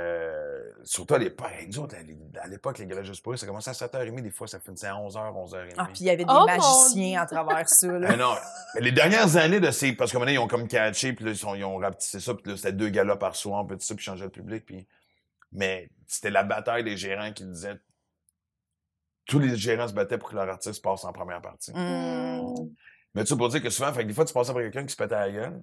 [0.91, 4.23] surtout à l'époque, hey, nous autres, à l'é- à l'époque, les ça commençait à 7h30,
[4.23, 5.75] des fois, ça finissait à 11h, 11h30.
[5.79, 8.09] Ah, puis il y avait des Oh, magiciens à travers ça, là.
[8.11, 8.35] Ah non,
[8.75, 9.93] mais les dernières années de ces.
[9.93, 12.35] Parce que maintenant, ils ont comme catché, puis là, ils, sont- ils ont rapetissé ça,
[12.35, 14.89] puis là, c'était deux galas par soir, puis tout ça, puis changer le public, puis.
[15.53, 17.79] Mais c'était la bataille des gérants qui disaient.
[19.27, 21.71] Tous les gérants se battaient pour que leur artiste passe en première partie.
[21.73, 22.69] Hum.
[23.15, 24.85] Mais tu sais, pour dire que souvent, fait que des fois, tu passais après quelqu'un
[24.87, 25.63] qui se pétait à la gueule,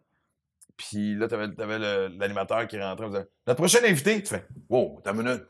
[0.77, 5.11] puis là, t'avais, t'avais l'animateur qui rentrait, disait Notre prochain invité, tu fais Wow, t'as
[5.13, 5.43] une minute.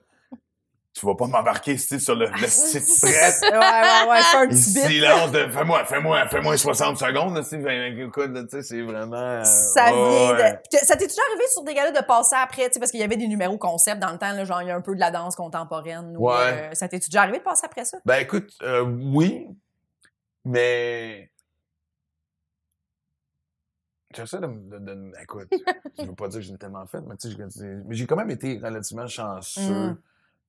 [1.00, 3.36] Tu vas pas m'embarquer, sur le, le site prête.
[3.44, 4.84] Ouais, ouais, ouais, fais un Et petit bit.
[4.88, 7.50] silence de fais-moi, fais-moi, fais-moi 60 secondes, là, tu
[8.50, 9.44] sais, c'est vraiment.
[9.44, 10.58] Ça vient de.
[10.72, 13.00] Puis Ça t'est toujours arrivé sur des galas de passer après, tu sais, parce qu'il
[13.00, 14.96] y avait des numéros concept dans le temps, là, genre il y a un peu
[14.96, 16.16] de la danse contemporaine.
[16.18, 16.34] ou, Ouais.
[16.72, 18.00] euh, ça t'est déjà arrivé de passer après ça?
[18.04, 19.46] Ben écoute, euh, oui,
[20.46, 21.30] mais.
[24.18, 25.48] J'essaie de, de, de- Écoute,
[26.00, 28.06] je veux pas dire que je l'ai tellement fait, mais tu sais, je- mais j'ai
[28.08, 29.92] quand même été relativement chanceux.
[29.92, 29.98] Mm.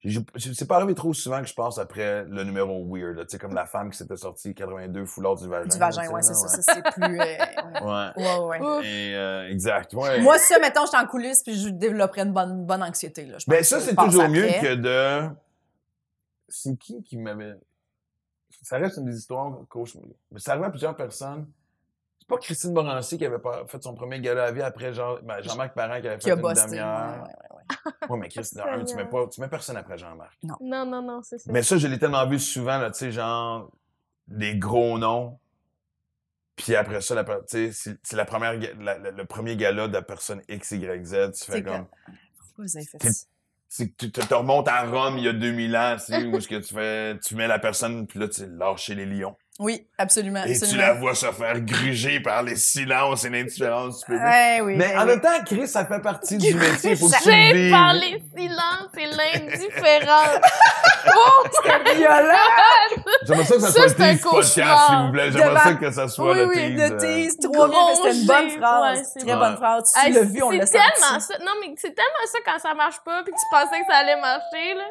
[0.05, 3.31] J'ai- j'ai- C'est pas arrivé trop souvent que je passe après le numéro weird, tu
[3.31, 5.67] sais, comme la femme qui s'était sortie 82 foulard du vagin.
[5.69, 7.19] Du vagin, ouais, c'est ça, c'est plus.
[7.21, 7.39] euh, ouais.
[7.83, 8.11] Ouais.
[8.17, 8.61] Ouais, ouais.
[8.61, 8.85] Ouf.
[8.85, 9.93] Et, euh, exact.
[9.95, 10.21] Ouais.
[10.21, 13.27] Moi, ça, mettons, j'étais en coulisses puis je développerais une bonne, bonne anxiété.
[13.27, 15.29] Là, je Ben ça, c'est je toujours mieux que de.
[16.49, 17.55] C'est qui qui m'avait.
[18.63, 20.05] Ça reste une des histoires cauchemar.
[20.31, 21.47] Mais ça arrive à plusieurs personnes.
[22.29, 25.19] C'est pas Christine Morancy qui avait pas fait son premier gala à vie après genre,
[25.23, 27.23] ben, Jean-Marc Parent qui avait Qui fait a une demi-heure.
[27.23, 28.09] ouais, ouais, ouais.
[28.11, 30.37] Ouais, mais Christine, un, tu mets pas, tu mets personne après Jean-Marc.
[30.43, 31.51] Non, non, non, c'est ça.
[31.51, 33.71] Mais ça, je l'ai tellement vu souvent, là, tu sais, genre,
[34.27, 35.39] des gros noms.
[36.57, 39.93] Puis après ça, tu sais, c'est la première, ga- la- la- le premier gala de
[39.95, 41.33] la personne X, Y, Z.
[41.33, 41.87] Tu fais C'est comme.
[41.87, 43.27] Pourquoi vous avez fait ça?
[43.71, 46.25] C'est que tu te, te remontes à Rome il y a 2000 ans, tu sais,
[46.25, 49.07] où est-ce que tu fais, tu mets la personne, puis là, tu lâches chez les
[49.07, 49.37] lions.
[49.61, 50.45] Oui, absolument.
[50.45, 50.87] Et tu absolument.
[50.87, 54.23] la vois se faire gruger par les silences et l'indifférence du public.
[54.23, 54.77] Ouais, oui.
[54.77, 55.07] Mais ouais, en oui.
[55.09, 56.95] même temps, Chris, ça fait partie du métier.
[56.95, 57.71] Faut que tu le vives.
[57.73, 60.41] par les silences et l'indifférence.
[61.17, 62.39] oh, C'était violent!
[63.27, 65.33] J'aimerais ça que ça, Ça, soit le c'est un tease podcast, s'il vous plaît.
[65.33, 66.77] J'aimerais ça que ça soit Oui, le oui, tease.
[66.77, 68.97] le euh, tease, trop bien, c'était une bonne phrase.
[68.99, 69.39] ouais, c'est Très bon.
[69.41, 69.93] bonne phrase.
[69.93, 70.91] Tu Hey, l'as vu, on l'a C'est senti.
[71.01, 71.35] tellement ça.
[71.45, 73.99] Non, mais c'est tellement ça quand ça marche pas puis que tu pensais que ça
[73.99, 74.85] allait marcher, là.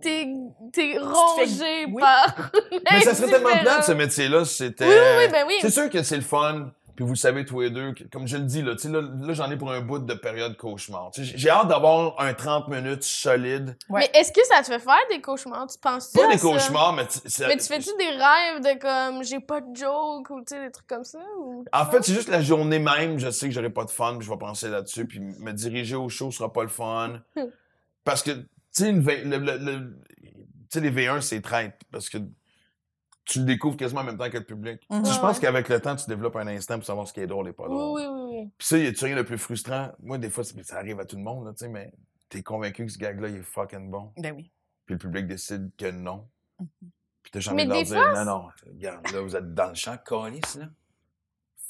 [0.00, 0.28] T'es,
[0.72, 2.00] t'es rongé oui.
[2.00, 2.50] par.
[2.90, 4.84] Mais ça serait tellement plate, ce métier-là, si c'était...
[4.86, 5.54] Oui, oui, oui, ben oui.
[5.60, 8.36] C'est sûr que c'est le fun, puis vous le savez tous les deux, comme je
[8.36, 11.10] le dis, là, tu sais, là, là, j'en ai pour un bout de période cauchemar.
[11.12, 13.76] Tu sais, J'ai hâte d'avoir un 30 minutes solide.
[13.88, 14.08] Ouais.
[14.12, 15.66] Mais est-ce que ça te fait faire des cauchemars?
[15.66, 16.42] Tu penses Pas des ça?
[16.48, 17.04] cauchemars, mais...
[17.26, 20.64] ça- Mais tu fais-tu des rêves de comme j'ai pas de joke ou tu sais
[20.64, 21.18] des trucs comme ça?
[21.40, 21.64] Ou...
[21.72, 24.26] En fait, c'est juste la journée même, je sais que j'aurai pas de fun, puis
[24.26, 27.20] je vais penser là-dessus, puis me diriger au show sera pas le fun.
[28.04, 28.30] Parce que,
[28.70, 29.00] sais, le-
[29.38, 29.98] le- le-
[30.74, 32.18] les V1, c'est traite, parce que
[33.24, 34.80] tu le découvres quasiment en même temps que le public.
[34.90, 35.04] Mhm.
[35.04, 35.42] Sais, Je pense ouais.
[35.42, 37.66] qu'avec le temps, tu développes un instinct pour savoir ce qui est drôle et pas
[37.68, 38.00] drôle.
[38.00, 38.50] oui, oui, oui.
[38.56, 39.92] Puis ça, y a-tu rien de plus frustrant?
[40.00, 41.92] Moi, des fois, ça arrive à tout le monde, là, tu sais, mais
[42.28, 44.12] t'es convaincu que ce gag-là, il est fucking bon.
[44.16, 44.50] Ben oui.
[44.86, 46.26] Puis le public décide que non.
[46.58, 46.66] Mhm.
[47.22, 49.68] Puis t'as Mais jamais de leur dire, fois, non, non, regarde, là, vous êtes dans
[49.68, 50.66] le champ, calice, là.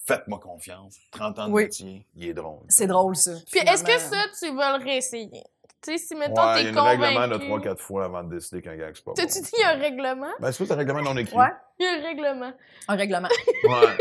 [0.04, 0.96] Faites-moi confiance.
[1.10, 1.64] 30 ans de Oui.
[1.64, 2.64] métier, il est drôle.
[2.68, 3.32] C'est drôle, ça.
[3.50, 5.42] Puis est-ce que ça, tu vas le réessayer?
[5.80, 7.16] Tu sais, si mettons Ouais, il y t'es a un convaincu...
[7.16, 9.14] règlement de 3-4 fois avant de décider qu'un gag, c'est pas bon.
[9.14, 10.32] T'as-tu dit il y a un règlement?
[10.40, 11.36] Ben, c'est pas un règlement non écrit.
[11.36, 11.46] Ouais,
[11.78, 12.52] Il y a un règlement.
[12.88, 13.28] un règlement.
[13.64, 13.96] Ouais.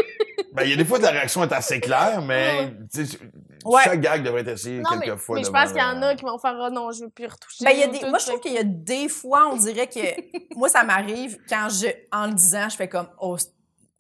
[0.53, 3.19] Ben, il y a des fois, ta réaction est assez claire, mais, tu sais,
[3.63, 3.81] Ouais.
[3.83, 5.35] chaque gag devrait être essayé Non, mais, quelques fois.
[5.35, 7.27] mais je pense qu'il y en a qui vont faire «Oh non, je veux plus
[7.27, 7.99] retoucher.» Ben, il y a des...
[8.09, 9.99] Moi, je trouve qu'il y a des fois, on dirait que.
[10.57, 11.87] moi, ça m'arrive quand je.
[12.11, 13.09] En le disant, je fais comme.
[13.19, 13.35] Oh,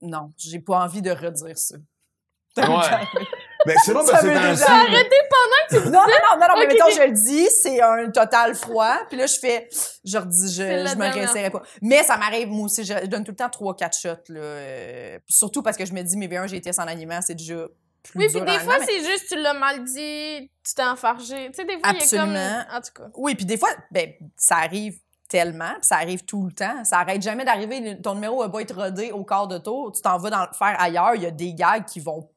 [0.01, 1.75] non, j'ai pas envie de redire ça.
[2.57, 2.63] Ouais.
[3.67, 5.15] Ben, c'est bon parce que c'est déjà- un Arrêtez
[5.71, 8.97] non, non, non, non, non, mais mettons, je le dis, c'est un total froid.
[9.09, 9.67] Puis là, je fais,
[10.05, 11.61] je redis, je, je me réessayerai pas.
[11.81, 14.39] Mais ça m'arrive, moi aussi, je, donne tout le temps 3-4 shots, là.
[14.39, 17.67] euh, surtout parce que je me dis, mes V1 GTS en animant, c'est déjà
[18.03, 20.83] plus Oui, dur puis des fois, mais- c'est juste tu l'as mal dit, tu t'es
[20.83, 21.47] enfargé.
[21.51, 22.63] Tu sais, des fois, il y a Absolument.
[22.69, 22.77] comme...
[22.77, 23.09] En tout cas.
[23.15, 26.85] Oui, puis des fois, ben, ça arrive tellement, puis ça arrive tout le temps.
[26.85, 27.99] Ça arrête jamais d'arriver.
[28.01, 29.91] Ton numéro va pas être rodé au quart de tour.
[29.91, 31.15] Tu t'en vas dans, le faire ailleurs.
[31.15, 32.29] Il y a des gags qui vont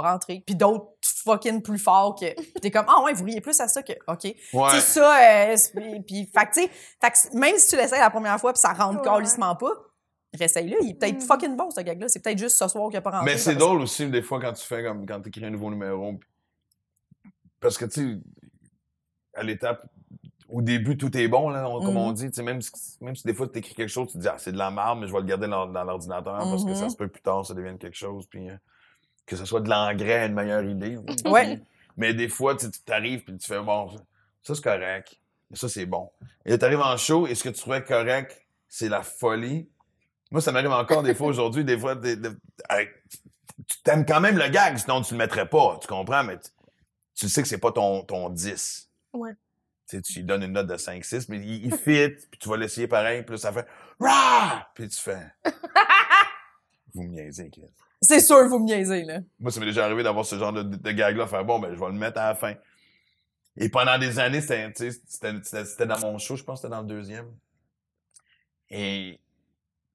[0.00, 0.42] pas rentrer.
[0.46, 2.34] Puis d'autres fucking plus forts que.
[2.34, 3.92] Puis t'es comme, ah ouais, vous riez plus à ça que.
[4.08, 4.24] OK.
[4.24, 4.70] Ouais.
[4.70, 5.50] Sais, ça.
[5.50, 5.72] euh, c'est-
[6.06, 6.68] puis, fait que, tu sais,
[7.00, 9.56] fait que même si tu l'essayes la première fois, puis ça rentre Ouais.
[9.58, 9.72] pas,
[10.34, 10.76] réessaye-le.
[10.82, 11.26] Il est peut-être Mm.
[11.26, 12.08] fucking bon, ce gag-là.
[12.08, 13.26] C'est peut-être juste ce soir qu'il a pas rentré.
[13.26, 15.70] Mais c'est drôle aussi, des fois, quand tu fais comme, quand tu écris un nouveau
[15.70, 16.14] numéro.
[17.60, 18.18] Parce que, tu sais,
[19.34, 19.84] à l'étape,
[20.48, 22.14] au début, tout est bon, là, on- comme on Mhm.
[22.14, 22.26] dit.
[22.30, 24.28] Tu sais, même si, même si des fois, tu écris quelque chose, tu te dis,
[24.28, 26.74] ah, c'est de la merde, mais je vais le garder dans, dans l'ordinateur parce que
[26.74, 26.90] ça Mhm.
[26.90, 28.26] se peut plus tard, ça devienne quelque chose.
[28.26, 28.56] Puis euh,
[29.26, 30.98] que ce soit de l'engrais, une meilleure idée.
[31.24, 31.60] Ouais.
[31.96, 33.90] Mais des fois, tu t'arrives puis tu fais, bon,
[34.42, 35.18] ça, c'est correct.
[35.50, 36.10] Mais ça, c'est bon.
[36.46, 39.68] Et là, t'arrives en show et ce que tu trouvais correct, c'est la folie.
[40.30, 42.30] Moi, ça m'arrive encore des fois aujourd'hui, des fois, des- des-
[42.68, 43.02] avec-
[43.68, 46.50] tu t'aimes quand même le gag, sinon tu le mettrais pas, tu comprends, mais tu,
[47.14, 48.88] tu sais que c'est pas ton, ton 10.
[49.12, 49.32] Ouais.
[49.86, 52.48] Tu sais, tu lui donnes une note de 5-6, mais il, il fit, puis tu
[52.48, 53.66] vas l'essayer pareil, puis là, ça fait
[54.00, 55.20] «Rah!» Puis tu fais
[56.94, 57.68] «Vous me niaisez, Chris.
[58.02, 59.20] C'est sûr, vous me niaisez, là.
[59.38, 61.78] Moi, ça m'est déjà arrivé d'avoir ce genre de, de gag-là, faire bon, ben, je
[61.78, 62.54] vais le mettre à la fin.
[63.56, 67.32] Et pendant des années, c'était, dans mon show, je pense que c'était dans le deuxième.
[68.70, 69.20] Et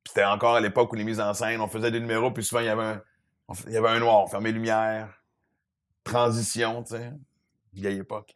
[0.05, 2.61] c'était encore à l'époque où les mises en scène, on faisait des numéros, puis souvent,
[2.61, 5.21] il y avait un, noir, les lumières,
[6.03, 7.11] transition, tu sais,
[7.73, 8.33] vieille époque.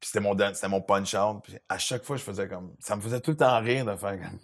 [0.00, 1.42] Puis c'était mon, c'était mon punch-out.
[1.68, 4.20] À chaque fois, je faisais comme, ça me faisait tout le temps rire de faire
[4.20, 4.38] comme,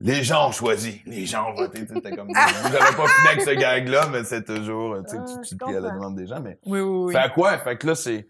[0.00, 1.86] les gens ont choisi, les gens ont voté.
[1.86, 5.56] C'était comme, j'avais pas fini avec ce gag-là, mais c'est toujours, tu sais, Ah, tu,
[5.56, 7.12] te plies à la demande des gens, mais Oui, oui, oui.
[7.12, 7.56] fait à quoi?
[7.58, 8.28] Fait que là, c'est.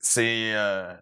[0.00, 0.52] C'est.
[0.54, 0.94] euh,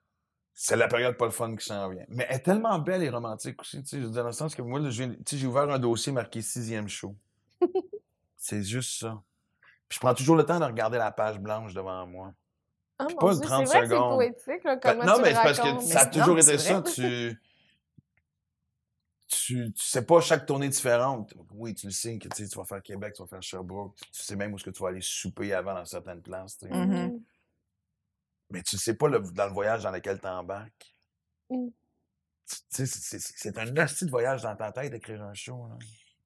[0.58, 2.04] c'est la période pas le fun qui s'en vient.
[2.08, 3.98] Mais elle est tellement belle et romantique aussi, tu sais.
[3.98, 5.78] Je veux dire, dans le sens que moi, là, j'ai tu sais, j'ai ouvert un
[5.78, 7.14] dossier marqué sixième show.
[8.38, 9.20] c'est juste ça.
[9.88, 12.32] Puis je prends toujours le temps de regarder la page blanche devant moi.
[12.98, 14.14] Ah, pas mon le Dieu, 30 c'est vrai que c'est secondes.
[14.14, 16.40] poétique, là, Fait- comment non, tu mais le c'est parce que ça a toujours non,
[16.40, 16.82] été ça.
[16.82, 17.40] Tu.
[19.44, 21.34] Tu, tu sais pas chaque tournée différente.
[21.52, 23.96] Oui, tu le sais que tu sais, tu vas faire Québec, tu vas faire Sherbrooke.
[23.96, 26.58] Tu sais même où est-ce que tu vas aller souper avant dans certaines places.
[26.58, 26.72] tu sais.
[26.74, 27.20] Mhm.
[28.50, 30.94] mais tu sais pas le- dans le voyage dans lequel tu embarques.
[31.50, 31.66] Mm.
[32.72, 35.66] Tu sais, c'est- un hostie de voyage dans ta tête d'écrire un show.
[35.68, 35.76] là.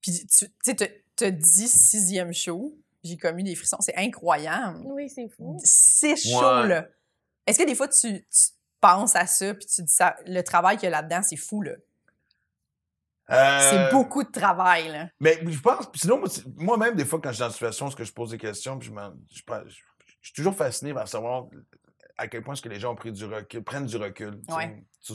[0.01, 0.75] Puis, tu sais,
[1.15, 3.81] te- dis sixième show, j'ai commis des frissons.
[3.81, 4.81] C'est incroyable.
[4.85, 5.57] Oui, c'est fou.
[5.63, 6.67] C'est chaud, Ouais.
[6.67, 6.87] là.
[7.47, 8.47] Est-ce que des fois, tu, tu
[8.79, 11.63] penses à ça, puis tu dis ça, le travail qu'il y a là-dedans, c'est fou,
[11.63, 11.73] là?
[13.31, 15.09] Euh, C'est beaucoup de travail, là.
[15.19, 16.21] Mais je pense, sinon,
[16.57, 18.37] moi-même, des fois, quand je suis dans une situation où ce que je pose des
[18.37, 21.45] questions, puis je, je, pense- je- je suis toujours fasciné par savoir
[22.17, 24.41] à quel point est-ce que les gens ont pris du recul, prennent du recul.
[24.49, 24.83] Ouais.
[25.01, 25.13] Tu-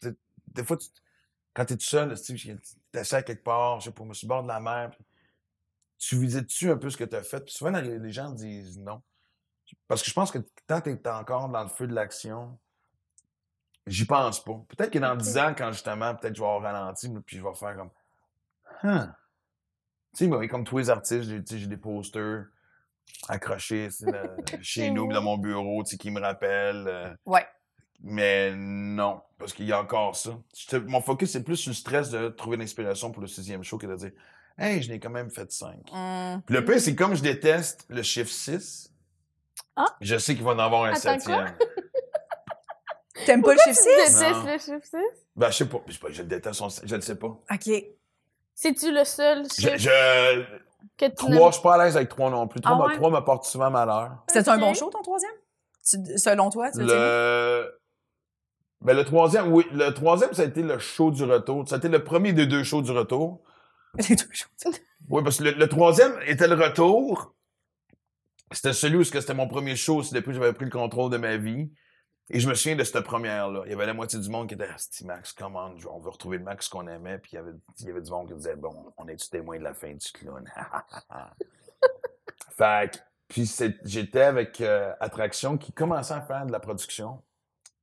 [0.00, 0.16] tu
[0.48, 0.88] des fois, tu-
[1.54, 2.34] quand tu es tout seul, tu
[2.94, 5.04] es assis à quelque part, je sais pas, sur le bord de la mer, puis
[5.98, 7.40] tu visites-tu un peu ce que tu as fait?
[7.44, 9.00] Puis souvent, les les gens disent non.
[9.88, 12.58] Parce que je pense que tant que tu es encore dans le feu de l'action,
[13.86, 14.54] j'y pense pas.
[14.68, 15.18] Peut-être que dans Ok.
[15.18, 17.90] 10 ans, quand justement, peut-être je vais avoir ralenti, puis je vais faire comme.
[18.84, 19.08] Huh.
[20.16, 22.46] Tu sais, comme tous les artistes, j'ai des posters
[23.28, 24.22] accrochés là,
[24.62, 26.86] chez nous, dans mon bureau, tu sais, qui me rappellent.
[26.86, 27.46] euh, Ouais.
[28.00, 30.30] mais non, parce qu'il y a encore ça.
[30.86, 33.86] Mon focus, c'est plus sur le stress de trouver l'inspiration pour le sixième show que
[33.86, 34.12] de dire
[34.58, 35.80] Hey, je n'ai quand même fait cinq.
[35.92, 36.42] Hum.
[36.44, 38.92] Puis le pire, c'est comme je déteste le chiffre 6,
[39.76, 39.86] Ah.
[40.02, 41.54] je sais qu'il va en avoir un Attends, septième.
[43.26, 43.96] T'aimes pas le chiffre Tu 6?
[43.96, 44.44] détestes Non.
[44.44, 44.96] le chiffre 6?
[45.36, 45.82] Ben, je sais pas.
[45.86, 47.26] Je, sais pas, je le déteste, je le sais pas.
[47.28, 47.84] OK.
[48.54, 50.44] C'est-tu le seul Je, chiffre je,
[50.98, 52.60] que tu trois, n'aimes je suis pas à l'aise avec trois non plus.
[52.60, 52.96] Trois, Ah me- ouais?
[52.96, 54.24] trois me porte souvent malheur.
[54.28, 55.32] C'était un bon show, ton troisième?
[55.88, 56.92] Tu- selon toi, tu le dis?
[56.92, 57.78] Le...
[58.82, 59.64] Ben, le troisième, oui.
[59.72, 61.68] Le troisième, ça a été le show du retour.
[61.68, 63.42] Ça a été le premier des deux shows du retour.
[64.08, 64.48] Les deux shows.
[65.08, 67.34] Oui, parce que le, le troisième était le retour.
[68.52, 71.16] C'était celui où c'était mon premier show aussi depuis que j'avais pris le contrôle de
[71.16, 71.70] ma vie.
[72.30, 73.62] Et je me souviens de cette première-là.
[73.66, 76.38] Il y avait la moitié du monde qui était Asti Max, comment on veut retrouver
[76.38, 77.18] le Max qu'on aimait.
[77.18, 79.92] Puis il y, avait, du monde qui disait Bon, on est-tu témoin de la fin
[79.92, 80.44] du clown?
[82.56, 83.50] fait que, puis
[83.84, 87.22] j'étais avec euh, Attraction qui commençait à faire de la production.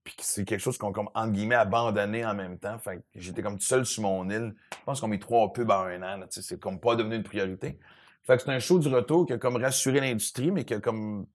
[0.03, 2.79] Puis c'est quelque chose qu'on, comme, entre guillemets, abandonné en même temps.
[2.79, 4.55] Fait que j'étais comme tout seul sur mon île.
[4.73, 6.25] Je pense qu'on mis trois pubs en un an.
[6.29, 7.79] C'est comme pas devenu une priorité.
[8.23, 10.79] Fait que c'est un show du retour qui a comme rassuré l'industrie, mais qui a
[10.79, 11.27] comme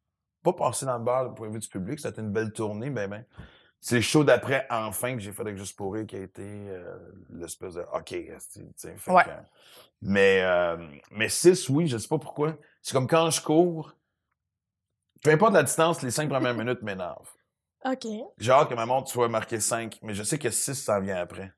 [0.44, 1.98] pas passé dans le beurre du point de vue du public.
[1.98, 3.24] C'était une belle tournée, ben ben.
[3.80, 6.42] C'est le show d'après, enfin, que j'ai fait avec Juste pour rire, qui a été
[6.42, 6.96] euh,
[7.34, 7.84] l'espèce de
[8.96, 9.24] fait Ouais.
[10.00, 10.76] mais, euh,
[11.10, 12.56] mais 6, oui, je sais pas pourquoi.
[12.80, 13.94] C'est comme quand je cours,
[15.22, 17.34] peu importe la distance, les cinq premières minutes m'énervent.
[17.84, 18.06] OK.
[18.38, 21.16] J'ai hâte que ma montre soit marquée 5, mais je sais que 6 s'en vient
[21.16, 21.52] après.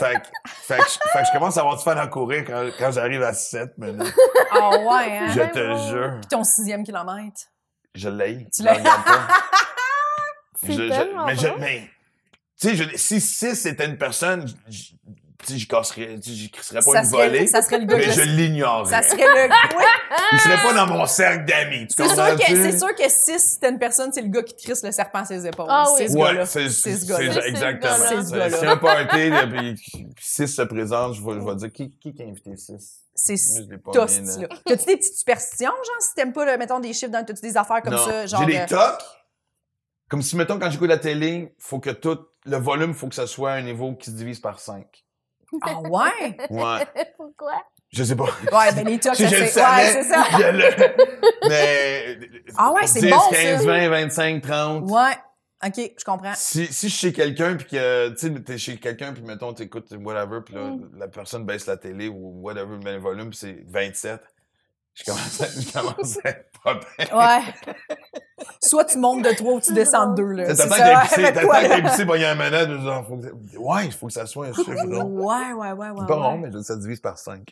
[0.00, 2.44] fait, que, fait, que je, fait que je commence à avoir du fun à courir
[2.44, 4.14] quand, quand j'arrive à 7 minutes.
[4.50, 5.28] Ah ouais, hein?
[5.28, 6.18] Je te jure.
[6.20, 7.42] Puis ton sixième kilomètre.
[7.94, 8.46] Je l'ai.
[8.54, 8.74] Tu l'as-
[10.62, 11.90] Je- je- mais, je- mais,
[12.60, 14.92] tu sais, je- si 6 c'était une personne, je-
[15.46, 17.96] tu sais, je casserais, je crisserais pas Ça une serait, volée, ça serait le gars
[17.96, 18.90] mais que je le- l'ignorerais.
[18.90, 19.48] Ça serait le.
[19.76, 19.84] Oui,
[20.32, 21.86] Il serait pas dans mon cercle d'amis.
[21.88, 24.54] tu c'est sûr, que, c'est sûr que si c'était une personne, c'est le gars qui
[24.54, 25.66] te crisse le serpent à ses épaules.
[25.68, 25.98] Ah oui.
[25.98, 26.46] C'est ce Ouais, gars-là.
[26.46, 27.32] c'est C'est ce c'est- gars-là.
[27.34, 27.92] c'est C'est exactement.
[27.94, 28.10] ce gars-là.
[28.22, 28.58] C'est ce gars-là.
[28.58, 32.12] Si un party, là, puis 6 se présente, je vais, je vais dire qui, qui
[32.14, 33.00] qui a invité 6?
[33.14, 34.48] C'est mis, là.
[34.64, 37.56] T'as-tu des petites superstitions, genre, si t'aimes pas, le, mettons, des chiffres dans, t'as-tu des
[37.56, 38.04] affaires comme non.
[38.06, 38.40] ça, genre.
[38.40, 39.02] J'ai des euh, tocs.
[40.08, 43.26] Comme si, mettons, quand j'écoute la télé, faut que tout, le volume, faut que ça
[43.26, 44.86] soit à un niveau qui se divise par 5.
[45.62, 46.36] Ah ouais?
[46.50, 46.86] Ouais.
[47.16, 47.62] Pourquoi?
[47.92, 48.24] Je sais pas.
[48.24, 49.40] Ouais, ben les tocs, Si c'est.
[49.40, 50.24] Ouais, c'est ça.
[50.52, 52.18] le- Mais.
[52.56, 53.66] Ah ouais, c'est 10, bon, 15, ça.
[53.66, 54.90] 20, 25, 30.
[54.90, 55.12] Ouais.
[55.66, 56.32] OK, je comprends.
[56.36, 59.52] Si, si je suis chez quelqu'un, puis que, tu sais, t'es chez quelqu'un, puis mettons,
[59.52, 60.90] t'écoutes whatever, puis là, Mm.
[60.98, 64.22] la personne baisse la télé ou whatever, met le volume, puis c'est 27.
[64.94, 67.16] Je commence à, je commence à être pas bien.
[67.18, 67.42] Ouais.
[68.62, 70.46] Soit tu montes de 3 ou tu descends de 2, là.
[70.46, 74.06] T'as C'est tant bon, il y a un manette, genre, faut que, ouais, il faut
[74.08, 75.04] que ça soit un chiffre rond.
[75.04, 75.96] Ouais, ouais, ouais, ouais.
[76.00, 76.22] C'est pas ouais.
[76.22, 77.48] rond, mais je- ça divise par 5.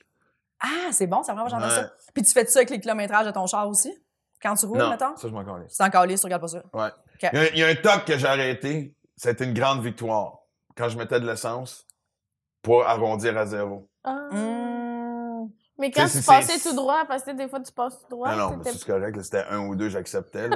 [0.60, 1.68] Ah, c'est bon, ça vraiment, j'en ai Ouais.
[1.70, 1.92] ça.
[2.12, 3.96] Puis tu fais ça avec les kilométrages de ton char aussi?
[4.42, 5.16] Quand tu roules, Non, mettons?
[5.16, 5.72] ça, je m'en calisse.
[5.72, 6.62] C'est encore lisse, tu regardes pas ça?
[6.72, 6.88] Ouais.
[7.22, 8.94] Il y, a, il y a un toc que j'ai arrêté.
[9.16, 10.38] C'était une grande victoire.
[10.76, 11.86] Quand je mettais de l'essence
[12.62, 13.88] pour arrondir à zéro.
[14.04, 14.28] Ah.
[14.30, 14.77] Hum.
[15.78, 18.28] Mais quand Tu passais tout droit, parce que des fois tu passes tout droit.
[18.32, 19.22] Ah non, mais t'étais- c'est correct.
[19.22, 20.48] C'était un ou deux, j'acceptais.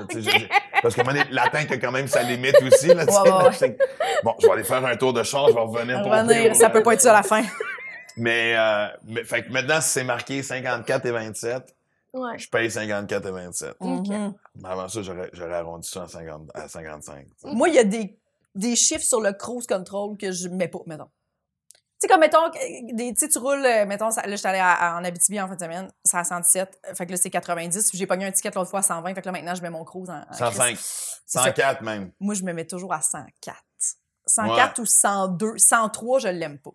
[0.82, 2.88] Parce que la tank a quand même sa limite aussi.
[2.88, 3.78] Là, là, ouais.
[4.24, 6.70] Bon, je vais aller faire un tour de champ, je vais revenir pour Revenir, ça
[6.70, 7.42] peut pas être ça à la fin.
[8.18, 11.74] Mais, euh, mais fait que maintenant, si c'est marqué 54 et 27,
[12.12, 12.36] Ouais.
[12.38, 13.74] je paye 54 et 27.
[13.80, 14.34] Mhm.
[14.56, 17.24] Mais avant ça, j'aurais arrondi ça à, 50 à 55.
[17.24, 17.54] tu sais.
[17.54, 18.18] Moi, il y a des,
[18.54, 21.08] des chiffres sur le cruise control que je mets pas, mettons.
[22.02, 22.50] Tu sais, comme, mettons,
[22.94, 25.46] des, tu roules, euh, mettons, ça- là, je suis allée à- à- en Abitibi en
[25.46, 28.26] fin de semaine, c'est à 117, euh, fait que là, c'est 90, puis j'ai pogné
[28.26, 30.14] un ticket l'autre fois à 120, fait que là, maintenant, je mets mon cruise en,
[30.28, 30.64] en 105.
[30.74, 30.80] crise.
[31.26, 31.44] C'est ça.
[31.44, 32.10] 104 même.
[32.18, 33.56] Moi, je me mets toujours à 104.
[34.26, 35.58] 104 ou 102.
[35.58, 36.70] 103, je l'aime pas.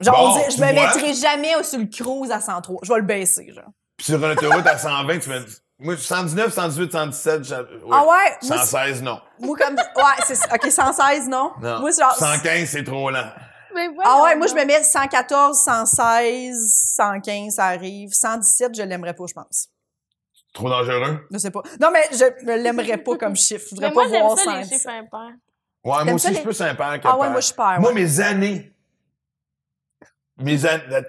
[0.00, 0.86] Genre, Bon, on dit, je me vois?
[0.86, 2.80] mettrai jamais sur le cruise à 103.
[2.82, 3.70] Je vais le baisser, genre.
[3.96, 5.40] Puis sur une autoroute à 120, tu mets.
[5.78, 7.66] Moi, 119, 118, 117, j'a- ouais.
[7.90, 8.08] Ah ouais?
[8.08, 9.18] Moi, c'est- 116, non.
[9.40, 9.76] moi, comme.
[9.76, 11.52] Ouais, c'est OK, 116, non?
[11.60, 11.80] Non.
[11.80, 12.14] Moi, c'est genre.
[12.16, 13.30] 115, c'est trop lent.
[13.74, 16.56] Mais Ah ouais, moi, je me mets 114, 116,
[16.96, 18.12] 115, ça arrive.
[18.12, 19.68] 117, je l'aimerais pas, je pense.
[20.52, 21.26] Trop dangereux?
[21.30, 21.62] Je sais pas.
[21.80, 23.64] Non, mais je ne l'aimerais pas comme chiffre.
[23.70, 24.72] Je voudrais Mais pas moi, j'aime voir ça, les 117.
[24.78, 25.36] chiffres impairs.
[25.84, 27.30] Ouais, moi aussi, ça, je les- suis plus sympa que Ah ouais, père.
[27.30, 27.80] moi, je perds.
[27.80, 27.94] Moi, ouais.
[28.02, 28.72] mes années.
[30.38, 31.02] mes an- la-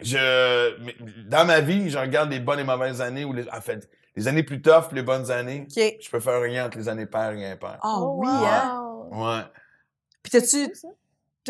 [0.00, 3.88] je, dans ma vie, je regarde les bonnes et mauvaises années ou les, en fait,
[4.16, 5.66] les années plus tough, puis les bonnes années.
[5.70, 5.82] OK.
[6.00, 7.78] Je peux faire rien entre les années paires et impaires.
[7.82, 8.44] Ah Oh, oui, wow.
[8.44, 9.06] hein?
[9.12, 9.42] Ouais.
[10.22, 10.72] Puis t'as-tu...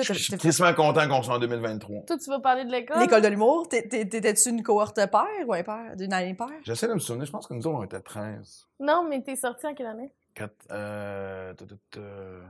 [0.01, 2.05] Je suis tristement content qu'on soit en 2023.
[2.07, 2.99] Toi, tu vas parler de l'école?
[3.01, 5.97] L'école de l'humour, t'étais-tu une cohorte paire ou impair?
[5.97, 6.49] D'une année paire?
[6.65, 8.67] J'essaie de me souvenir, je pense que nous autres, on était 13.
[8.81, 10.13] Non, mais t'es sorti en quelle année?
[10.35, 12.41] Quatre- euh, tout, tout, euh,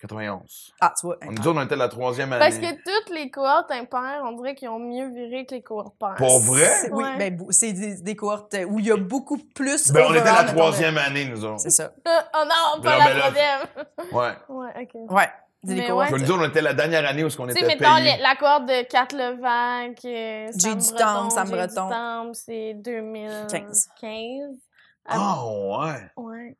[0.00, 0.72] 91.
[0.80, 1.16] Ah, tu vois.
[1.30, 2.40] Nous autres, on était la troisième année.
[2.44, 5.96] Parce que toutes les cohortes impaires, on dirait qu'ils ont mieux viré que les cohortes
[5.98, 6.14] paires.
[6.16, 6.70] Pour vrai?
[6.90, 7.30] Oui, Ouais.
[7.30, 9.92] ben, c'est des, des cohortes euh, où il y a beaucoup plus.
[9.92, 11.60] Ben, on était la troisième année, nous autres.
[11.60, 11.92] C'est ça.
[12.06, 12.10] oh
[12.44, 14.08] non, pas Non, la mais là- troisième!
[14.12, 14.32] Ouais.
[14.48, 15.10] Ouais, ok.
[15.12, 15.28] Ouais.
[15.64, 16.10] Mais ouais.
[16.12, 18.16] Nous autres, on était la dernière année où on Tu était sais, mettons, payés.
[18.16, 21.58] les- la cohorte de Kat Levac, euh, J'ai Sam du Breton, temps, Sam J'ai du
[21.58, 21.88] Breton.
[21.90, 23.88] temps, c'est 2015.
[24.00, 24.56] 15.
[25.04, 26.10] Ah, ouais.
[26.16, 26.56] Ouais.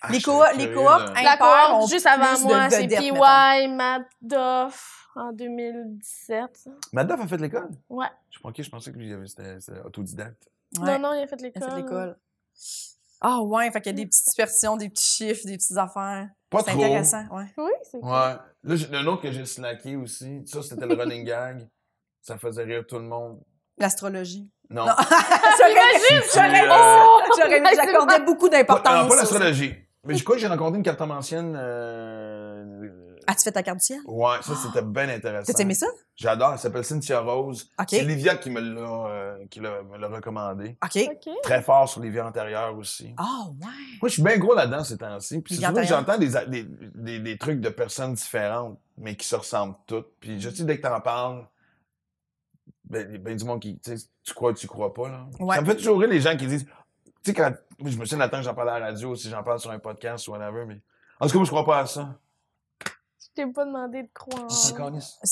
[0.00, 3.10] Ah, Les je cohortes- La cohorte juste avant moi, c'est PY,
[3.68, 6.68] Matt Doff, en 2017.
[6.92, 7.68] Madoff a fait l'école?
[7.88, 8.06] Ouais.
[8.30, 10.48] Je pense je pensais que lui, il avait- c'était autodidacte.
[10.78, 10.98] Ouais.
[10.98, 11.70] Non, non, il a fait Elle a l'école.
[11.70, 12.18] fait l'école.
[13.20, 13.70] Ah, ouais.
[13.70, 16.28] Fait qu'il y a des petites dispersions, des petits chiffres, des petites affaires.
[16.50, 16.82] Pas C'est trop.
[16.84, 17.44] intéressant, ouais.
[17.58, 18.08] Oui, c'est cool.
[18.10, 18.34] Ouais.
[18.64, 20.42] Là, j'ai- un autre que j'ai slacké aussi.
[20.46, 21.68] Ça, c'était le running gag.
[22.22, 23.40] Ça faisait rire tout le monde.
[23.78, 24.50] L'astrologie.
[24.70, 24.86] Non.
[24.86, 24.92] Non.
[25.58, 29.02] j'aurais j'aurais euh, oh, c'est j'accordais beaucoup Pas, d'importance.
[29.02, 29.74] non, pas aux- l'astrologie.
[30.04, 31.56] Mais je crois que j'ai rencontré une cartomancienne.
[31.58, 32.35] Euh...
[33.26, 34.00] As-tu fait ta carte du ciel?
[34.06, 35.52] Ouais, ça, c'était bien intéressant.
[35.52, 35.86] T'as aimé ça?
[36.14, 36.52] J'adore.
[36.52, 37.70] Elle s'appelle Cynthia Rose.
[37.78, 37.86] OK.
[37.90, 40.76] C'est Livia qui me l'a euh, qui l'a- me l'a recommandé.
[40.82, 41.08] OK.
[41.10, 41.34] OK.
[41.42, 43.14] Très fort sur les vies antérieures aussi.
[43.16, 43.66] Ah, ouais.
[44.00, 45.40] Moi, je suis bien gros là-dedans ces temps-ci.
[45.40, 49.76] Puis souvent j'entends des, des, des, des trucs de personnes différentes, mais qui se ressemblent
[49.86, 50.08] toutes.
[50.20, 51.46] Puis je sais, dès que t'en parles,
[52.84, 54.94] ben, il y a ben du monde qui, tu sais, tu crois ou tu crois
[54.94, 55.26] pas, là.
[55.40, 55.56] Ouais.
[55.56, 56.72] Ça me fait toujours rire les gens qui disent, tu
[57.24, 59.70] sais, quand, je me souviens que j'en parle à la radio, si j'en parle sur
[59.70, 60.80] un podcast ou whatever, mais
[61.18, 62.16] en tout cas, moi, je crois pas à ça.
[63.36, 64.50] Je t'ai pas demandé de croire.
[64.50, 64.74] C'est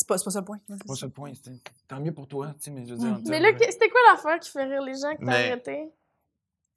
[0.07, 0.59] pas, c'est pas ça le point.
[0.69, 1.33] C'est pas ça le point.
[1.89, 3.19] Tant mieux pour toi, tu sais, mais je veux dire.
[3.29, 5.91] Mais là, c'était quoi l'affaire qui fait rire les gens que t'as arrêté?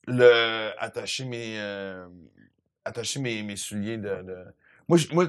[0.09, 2.07] le attacher mes euh,
[2.85, 4.45] attacher mes, mes souliers de, de...
[4.87, 5.25] moi je- moi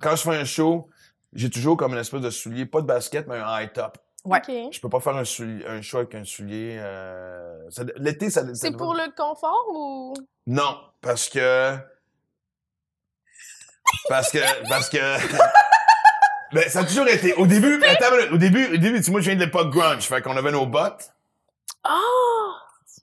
[0.00, 0.88] quand je fais un show
[1.32, 4.38] j'ai toujours comme une espèce de soulier pas de basket mais un high top Ouais.
[4.38, 4.72] OK.
[4.72, 8.44] je peux pas faire un soulier un show avec un soulier euh, ça- l'été ça,
[8.44, 10.14] ça C'est pour le confort ou?
[10.48, 11.76] non parce que
[14.08, 14.98] parce que parce que
[16.52, 19.20] ben ça a toujours été au début attends, au début au début tu sais, moi
[19.20, 21.12] je viens de l'époque grunge fait qu'on avait nos bottes
[21.84, 22.22] Ah!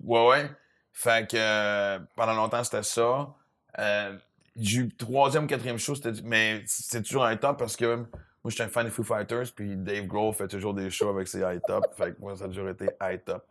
[0.03, 0.51] Ouais, ouais.
[0.93, 3.33] Fait que euh, pendant longtemps, c'était ça.
[3.77, 4.17] Euh,
[4.55, 8.63] j'ai eu troisième, quatrième show, c'était, mais c'est toujours un top parce que moi, j'étais
[8.63, 11.61] un fan des Foo Fighters, puis Dave Grohl fait toujours des shows avec ses high
[11.65, 11.85] top.
[11.95, 13.45] fait que moi, ça a toujours été high top.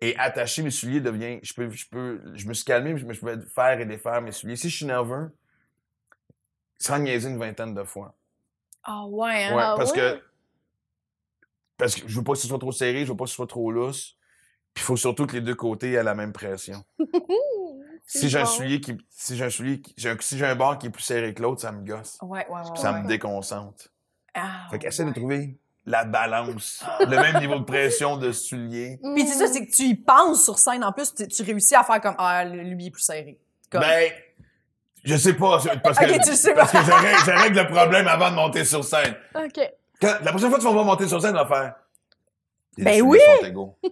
[0.00, 3.12] Et attacher mes souliers devient, je peux, je peux, je me suis calmé, je me
[3.14, 4.56] je peux faire et défaire mes souliers.
[4.56, 5.30] Si je suis nerveux,
[6.84, 8.14] sans niaiser une vingtaine de fois.
[8.82, 9.56] Ah, ouais, hein?
[9.56, 9.96] Ouais, Ah parce ouais?
[9.96, 10.22] que
[11.76, 13.36] parce que je veux pas que ce soit trop serré, je veux pas que ce
[13.36, 14.16] soit trop lousse.
[14.74, 16.84] Puis il faut surtout que les deux côtés aient la même pression.
[18.06, 20.54] Si j'ai un soulier qui si j'ai un soulier qui- j'ai un- si j'ai un
[20.54, 22.18] bord qui est plus serré que l'autre, ça me gosse.
[22.20, 22.60] Ouais, ouais, ouais.
[22.74, 23.00] Puis ça ouais.
[23.00, 23.88] me déconcentre.
[24.34, 25.08] Ah, Fait qu'essaie ouais.
[25.08, 25.56] de trouver
[25.86, 29.00] la balance, le même niveau de pression de soulier.
[29.14, 30.84] Puis c'est ça, c'est que tu y penses sur scène.
[30.84, 33.38] En plus, tu, tu réussis à faire comme Ah, lui, il est plus serré.
[33.70, 34.12] Comme- Ben
[35.04, 36.80] je sais pas parce que tu sais parce pas.
[36.80, 39.14] que je règle, je règle le problème avant de monter sur scène.
[39.34, 39.60] OK.
[40.00, 41.74] Quand- la prochaine fois que tu vas voir monter sur scène, tu vas faire
[42.78, 43.18] Ben oui!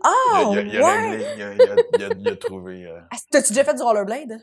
[0.02, 1.10] Ah, il, il a- il a ouais!
[1.10, 2.86] réglé, il a, il a- il a- il a trouvé.
[2.86, 4.40] euh, Ah, T'as-tu déjà fait du rollerblade?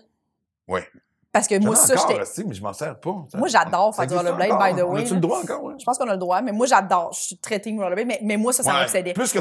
[0.67, 0.87] Ouais.
[1.31, 2.43] Parce que moi, ça, j'étais.
[2.43, 3.15] mais je m'en sers pas.
[3.31, 5.15] Ça- Moi, j'adore faire du rollerblade, by the On way, a-tu là.
[5.15, 5.75] le droit encore, ouais?
[5.77, 7.13] Je pense qu'on a le droit, mais moi, j'adore.
[7.13, 8.79] Je suis très team rollerblade, mais, mais moi, ça, ça Ouais.
[8.81, 9.13] m'obsédait.
[9.13, 9.39] Plus que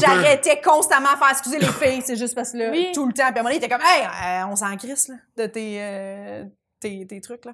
[0.00, 2.90] J'arrêtais, constamment à faire excusez les filles, c'est juste parce que là, Oui.
[2.92, 3.22] tout le temps.
[3.30, 5.46] Puis à un moment donné, il était comme, hey, euh, on s'en crisse, là, de
[5.46, 6.44] tes, euh,
[6.80, 7.52] tes, tes trucs, là.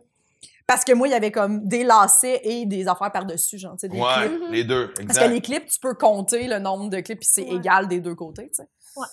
[0.67, 3.81] Parce que moi, il y avait comme des lacets et des affaires par-dessus, genre, tu
[3.81, 4.43] sais, des Ouais, clips.
[4.51, 5.25] Les deux, Parce exact.
[5.27, 7.57] que les clips, tu peux compter le nombre de clips, puis c'est Ouais.
[7.57, 8.69] égal des deux côtés, tu sais.
[8.97, 9.07] Ouais.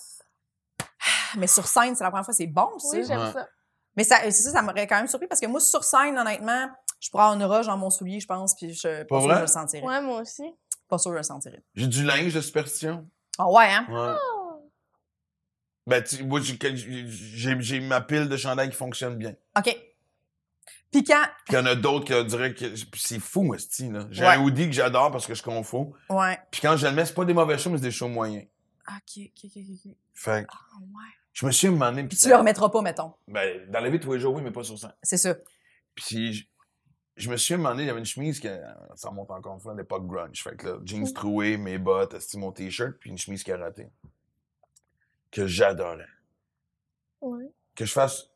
[1.38, 2.96] Mais sur scène, c'est la première fois, c'est bon, ça.
[2.96, 3.32] Oui, j'aime Ouais.
[3.32, 3.46] ça.
[3.96, 6.68] Mais ça, c'est ça, ça m'aurait quand même surpris parce que moi, sur scène, honnêtement,
[7.00, 9.28] je pourrais avoir une roche dans mon soulier, je pense, puis je Pas pas sûr
[9.30, 9.82] que je le sentirais.
[9.86, 10.44] Ouais, moi aussi.
[10.88, 11.62] Pas sûr que je le sentirais.
[11.74, 13.08] J'ai du linge de superstition.
[13.38, 13.86] Ah ouais, hein?
[13.90, 14.14] Ouais.
[15.86, 19.34] Ben, tu, moi, j'ai, ma pile de chandail qui fonctionne bien.
[19.56, 19.76] OK.
[20.90, 21.24] Puis quand...
[21.44, 22.64] Puis il y en a d'autres qui diraient que
[22.96, 24.06] c'est fou, esti, là.
[24.10, 24.30] J'ai Ouais.
[24.30, 25.92] un hoodie que j'adore parce que je confonds.
[26.08, 26.38] Ouais.
[26.50, 28.46] Puis quand je le mets, c'est pas des mauvais shows, mais c'est des shows moyens.
[28.88, 29.92] OK, OK, OK, OK.
[30.14, 31.12] Fait que Ah ouais.
[31.38, 32.02] Je me suis demandé.
[32.04, 33.12] Puis tu le remettras pas, mettons.
[33.28, 34.96] Ben, dans la vie de tous les jours, oui, mais pas sur ça.
[35.02, 35.34] C'est ça.
[35.94, 36.44] Puis je,
[37.16, 38.48] je me suis demandé, il y avait une chemise qui,
[38.94, 40.42] ça remonte encore une fois à l'époque grunge.
[40.42, 43.88] Fait que là, jeans troués, mes bottes, mon t-shirt, puis une chemise qui a raté.
[45.30, 46.06] Que j'adorais.
[47.20, 47.50] Ouais.
[47.74, 48.30] Que je fasse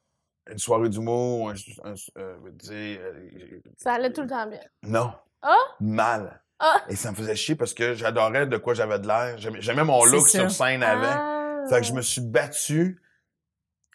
[0.51, 1.55] une soirée d'humour, un,
[1.85, 2.37] un- euh,
[2.71, 4.61] euh, Ça allait tout le temps bien.
[4.83, 5.13] non.
[5.43, 5.57] Ah?
[5.81, 6.43] Mal.
[6.59, 6.83] Ah.
[6.91, 9.39] Et ça me faisait chier parce que j'adorais de quoi j'avais de l'air.
[9.39, 11.40] J'aimais mon look sur scène avant.
[11.65, 11.69] Ah.
[11.69, 13.01] Fait que je me suis battu.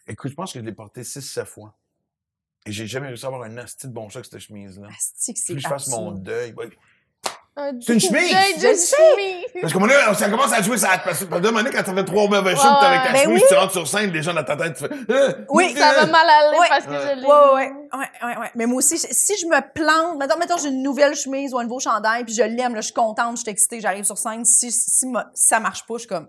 [0.08, 1.74] Écoute, je pense que je l'ai porté 6-7 fois.
[2.68, 4.88] Et j'ai jamais réussi à avoir un asti de bon chat avec cette chemise-là.
[4.96, 6.54] Asti que c'est Plus je fasse mon deuil.
[6.54, 6.70] ouais.
[7.80, 8.32] C'est une chemise!
[8.58, 8.76] sais.
[8.76, 9.46] chemise!
[9.62, 11.96] Parce que moi, là, ça commence à jouer, ça parce que de moment, quand t'as
[11.96, 13.48] fait trois mauvais Ouais, pis t'es avec ta ben chemise, oui.
[13.48, 16.06] tu rentres sur scène, les gens dans ta tête, tu fais, euh, Oui, Ça va
[16.08, 16.68] mal aller Ouais.
[16.68, 17.00] parce que Ouais.
[17.16, 17.26] je l'ai.
[17.26, 18.52] Ouais, ouais, ouais, ouais.
[18.56, 21.64] Mais moi aussi, si je me plante, mettons, mettons, j'ai une nouvelle chemise ou un
[21.64, 24.44] nouveau chandail, puis je l'aime, là, je suis contente, je suis excitée, j'arrive sur scène.
[24.44, 26.28] Si, si, ma- si ça marche pas, je suis comme,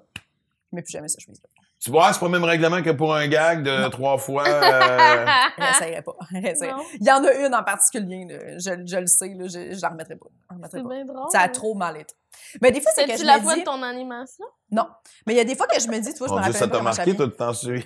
[0.77, 1.48] mets plus jamais cette chemise-là.
[1.78, 3.90] Tu vois, c'est pas le même règlement que pour un gag de Non.
[3.90, 4.44] trois fois.
[4.47, 5.27] euh,
[5.59, 6.16] Je l'essayerai pas.
[6.32, 9.82] Il y en a une en particulier, là, je, je le sais, là, je, je
[9.82, 10.27] la remettrai pas.
[10.70, 11.27] C'est bien drôle.
[11.31, 12.15] Ça a trop mal été.
[12.62, 13.61] Mais des fois, c'est que C'était-tu je la me fois dis...
[13.61, 14.44] de ton animation?
[14.70, 14.86] Non.
[15.27, 16.44] Mais il y a des fois que je me dis, tu vois, je Mon me
[16.44, 17.82] Dieu, rappelle ça t'a marqué, toi, de t'en souviens.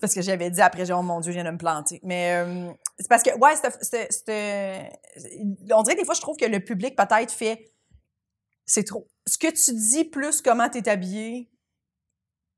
[0.00, 2.00] parce que j'avais dit après, genre, oh mon Dieu, je viens de me planter.
[2.02, 4.90] Mais euh, c'est parce que, ouais, c'était-
[5.72, 7.70] On dirait que des fois, je trouve que le public, peut-être, fait.
[8.66, 9.06] C'est trop.
[9.26, 11.50] Ce que tu dis plus comment t'es habillé,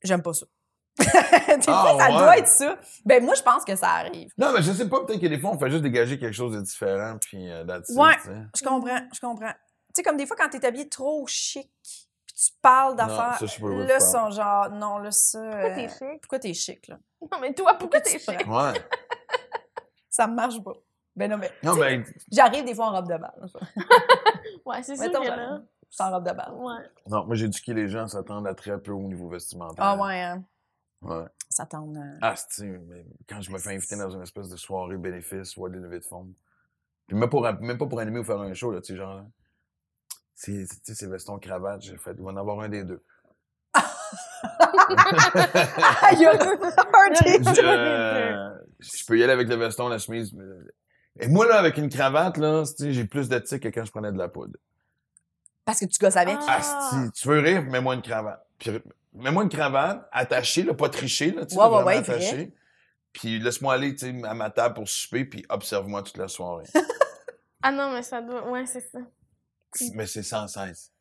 [0.02, 0.47] j'aime pas ça.
[0.98, 2.12] des Ah, fois, ça ouais.
[2.18, 2.78] doit être ça.
[3.05, 4.30] Ben, moi, je pense que ça arrive.
[4.38, 6.55] Non, mais je sais pas, peut-être que des fois, on fait juste dégager quelque chose
[6.56, 8.14] de différent, puis euh, it, Ouais.
[8.56, 9.52] Je comprends, je comprends.
[9.52, 13.47] Tu sais, comme des fois, quand t'es habillé trop chic, puis tu parles d'affaires, ça,
[13.68, 15.38] là, sont genre, non, là, ça.
[15.40, 16.20] Pourquoi euh, t'es chic?
[16.22, 16.98] Pourquoi t'es chic, là?
[17.30, 18.40] Non, mais toi, pourquoi tu t'es te chic?
[18.44, 18.72] prends?
[18.72, 18.80] Ouais.
[20.09, 20.72] Ça marche pas.
[21.14, 21.52] Ben non, mais.
[21.62, 23.47] Non, ben, J'arrive des fois en robe de balle.
[24.64, 25.12] Ouais, c'est sûr
[25.98, 26.52] En robe de balle.
[26.52, 26.74] Ouais.
[27.08, 29.76] non, moi, j'ai éduqué les gens à s'attendre à très peu au niveau vestimentaire.
[29.84, 30.44] Ah ouais, hein.
[31.02, 31.24] Ouais.
[31.48, 31.96] Ça tombe.
[31.96, 35.56] euh, Ah, c'est mais quand je me fais inviter dans une espèce de soirée bénéfice
[35.56, 36.28] ou à des levées de fonds.
[37.06, 38.96] Puis même, pour, un- même pas pour animer ou faire un show, là, tu sais,
[38.96, 39.24] genre.
[40.34, 43.02] C'est, tu sais, c'est veston cravate, j'ai fait, il va en avoir un des deux.
[43.72, 43.80] Ah,
[46.12, 48.66] il y a un des Je, deux.
[48.80, 50.32] je peux y aller avec le veston, la chemise.
[50.34, 50.44] mais-
[51.20, 54.12] Et moi, là, avec une cravate, là, j'ai plus de tic que quand je prenais
[54.12, 54.58] de la poudre.
[55.66, 56.38] Parce que tu gosses avec.
[56.48, 56.56] Ah.
[56.56, 58.43] Asti, tu veux rire, mets-moi une cravate.
[58.59, 58.70] Puis,
[59.12, 62.55] mets-moi une cravate, attachée, là, pas trichée, là, tu Ouais, ouais, ouais, attachée.
[63.12, 66.64] Puis laisse-moi aller, tu sais, à ma table pour souper, puis observe-moi toute la soirée.
[67.62, 68.48] Ah non, mais ça doit.
[68.48, 69.01] Ouais, c'est ça.
[69.94, 70.93] Mais c'est sans cesse.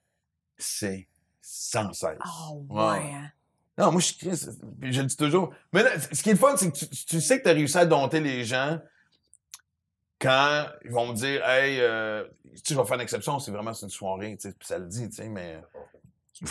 [0.57, 1.07] C'est
[1.39, 2.17] sans cesse.
[2.21, 2.81] Ah Ouais.
[2.83, 3.11] ouais.
[3.13, 3.29] hein.
[3.77, 4.17] Non, moi, je suis
[4.81, 5.53] je le dis toujours.
[5.73, 7.53] Mais là, ce qui est le fun, c'est que tu, tu sais que tu as
[7.53, 8.79] réussi à dompter les gens
[10.25, 13.51] quand ils vont me dire, hey, euh, tu sais, je vais faire une exception, c'est
[13.51, 15.61] vraiment c'est une soirée, tu sais, puis ça le dit, tu sais, mais.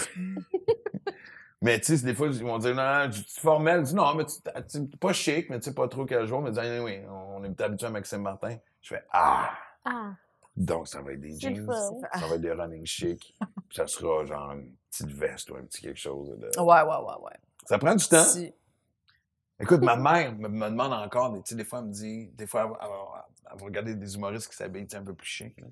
[1.60, 3.80] mais tu sais, des fois, ils vont dire, non, non, tu es formel.
[3.80, 4.34] Je dis, non, mais tu
[4.68, 6.42] tu- pas chic, mais tu sais, pas trop casual.
[6.42, 8.56] Mais dis, oui, on est habitué à Maxime Martin.
[8.82, 9.50] Je fais, ah,
[9.84, 10.12] Ah.
[10.56, 11.66] donc ça va être des jeans,
[12.14, 13.34] ça va être des running chic,
[13.68, 16.28] puis ça sera genre une petite veste ou un petit quelque chose.
[16.38, 17.32] de- Ouais, ouais, ouais, ouais.
[17.66, 18.22] Ça prend du temps.
[18.24, 18.52] Si.
[19.58, 22.26] Écoute, ma mère me, me demande encore, des- tu sais, des fois, elle me dit,
[22.34, 22.78] des fois,
[23.56, 25.54] va- regarder des humoristes qui s'habillent un peu plus chic.
[25.60, 25.66] là,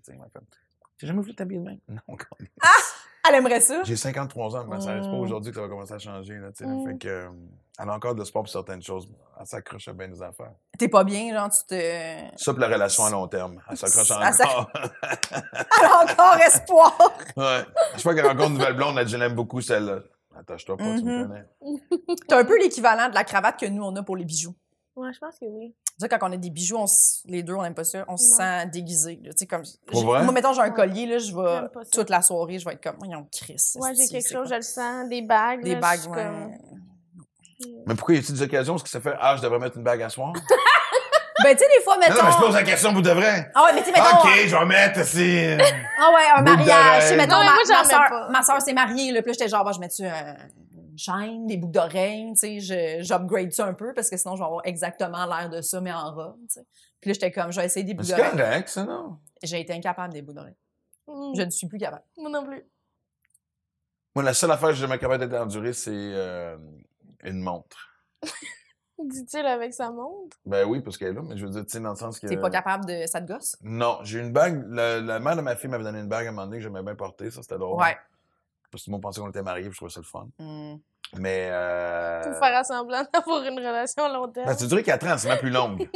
[0.99, 1.79] T'as jamais voulu t'habiller de même?
[1.89, 2.53] Non, câlisse.
[3.29, 3.83] Elle aimerait ça.
[3.85, 5.21] J'ai 53 ans, mais ça reste pas Mm.
[5.21, 6.35] aujourd'hui que ça va commencer à changer.
[6.39, 6.73] Là, tu sais, là.
[6.75, 6.87] Mm.
[6.87, 7.29] Fait que, euh,
[7.79, 9.09] elle a encore de sport pour certaines choses.
[9.39, 10.53] Elle s'accroche à bien des affaires.
[10.79, 11.75] T'es pas bien, genre, tu te.
[12.37, 13.61] Ça, pour la relation à long terme.
[13.71, 14.71] Elle s'accroche encore.
[15.33, 16.99] Elle a encore espoir.
[17.37, 17.65] ouais.
[17.95, 20.01] Je crois qu'elle rencontre une nouvelle blonde, elle dit, je l'aime beaucoup celle-là.
[20.37, 21.29] Attache-toi pas, tu me Mhm.
[21.29, 21.45] connais.
[22.29, 24.55] T'as un peu l'équivalent de la cravate que nous, on a pour les bijoux.
[24.95, 25.75] Ouais, je pense que oui.
[25.87, 28.05] Tu sais, quand on a des bijoux, on s- les deux, on n'aime pas ça.
[28.09, 28.37] On se Non.
[28.37, 29.19] sent déguisé.
[29.25, 29.63] Tu sais, comme.
[29.87, 30.23] Pour j'ai- vrai?
[30.23, 30.75] Moi, mettons, j'ai un Ouais.
[30.75, 31.69] collier, là, je vais.
[31.93, 32.97] Toute la soirée, je vais être comme.
[32.99, 33.57] Voyons, Chris.
[33.77, 34.51] Ouais, j'ai quelque chose, quoi?
[34.51, 35.09] je le sens.
[35.09, 35.63] Des bagues.
[35.65, 36.23] Des là, bagues, ouais.
[36.25, 36.51] comme-
[37.87, 40.03] Mais pourquoi y a-t-il des occasions où ça fait, ah, je devrais mettre une bague
[40.03, 40.33] à soir?
[41.45, 42.15] Ben, tu sais, des fois, non, mettons.
[42.15, 43.47] non, mais je pose la question, vous devrez.
[43.55, 44.17] Ah ouais, mais tu sais, mettons.
[44.23, 45.39] OK, je vais mettre ici.
[45.39, 45.59] euh,
[45.99, 47.03] Ah ouais, un mariage.
[47.03, 48.29] Tu sais, mettons, Non, ma, moi, ma soeur, pas.
[48.31, 50.11] ma soeur s'est mariée, là, puis là, j'étais genre, bah, je mets-tu euh,
[50.93, 54.41] une chaîne, des boucles d'oreilles, tu sais, j'upgrade ça un peu, parce que sinon, je
[54.41, 56.67] vais avoir exactement l'air de ça, mais en robe, tu sais.
[57.01, 58.31] Puis là, j'étais comme, je vais essayer des boucles C'est d'oreilles.
[58.33, 59.19] correct, ça, non?
[59.43, 60.57] J'ai été incapable des boucles d'oreilles.
[61.09, 61.33] Mm.
[61.37, 62.05] Je ne suis plus capable.
[62.19, 62.63] Moi non plus.
[64.15, 66.57] Moi, la seule affaire que j'ai jamais capable d'endurer, c'est euh,
[67.25, 67.89] une montre.
[68.99, 70.37] Dit-il avec sa montre?
[70.45, 72.21] Ben oui, parce qu'elle est là, mais je veux dire, tu sais, dans le sens
[72.21, 72.27] que...
[72.29, 73.05] T'es pas capable de.
[73.07, 73.57] Ça te gosse?
[73.63, 74.65] Non, j'ai une bague.
[74.69, 76.63] La, la mère de ma fille m'avait donné une bague à un moment donné que
[76.63, 77.31] j'aimais bien porter.
[77.31, 77.81] Ça, c'était drôle.
[77.81, 77.97] Ouais.
[78.73, 80.27] Parce que tout le monde pensait qu'on était mariés, puis je trouvais ça le fun.
[80.39, 80.77] Hmm.
[81.19, 81.49] Mais.
[81.53, 82.23] Euh...
[82.23, 84.47] Pour faire semblant d'avoir une relation à long terme.
[84.47, 85.89] Ben, ça a duré 4 ans, c'est même plus longue.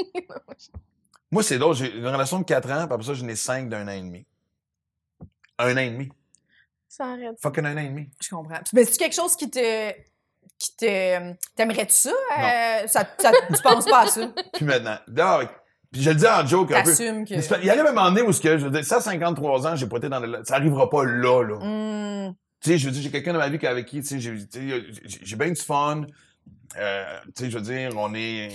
[1.30, 1.74] Moi, c'est drôle.
[1.74, 4.00] J'ai une relation de 4 ans, puis après ça, j'en ai 5 d'un an et
[4.00, 4.26] demi.
[5.58, 6.08] Un an et demi.
[6.86, 7.40] Ça arrête.
[7.40, 8.10] Fucking un an et demi.
[8.20, 8.60] Je comprends.
[8.74, 9.92] Mais c'est quelque chose qui te.
[10.58, 11.34] qui te.
[11.56, 12.10] T'aimerais-tu ça?
[12.10, 14.28] Euh, ça, ça- Tu penses pas à ça?
[14.52, 14.98] Puis maintenant.
[15.90, 16.92] Puis je le dis en joke un peu.
[16.92, 17.62] Que.
[17.62, 19.86] Il arrive un moment donné où, ce que, je veux dire, ça, 53 ans, j'ai
[19.86, 20.44] pas été dans le...
[20.44, 21.56] Ça arrivera pas là, là.
[21.58, 22.34] Hmm.
[22.60, 24.32] Tu sais, je veux dire, j'ai quelqu'un dans ma vie avec qui, tu sais, j'ai,
[24.48, 26.06] tu sais, j'ai- j'ai bien du fun.
[26.76, 28.48] Euh, tu sais, je veux dire, on est...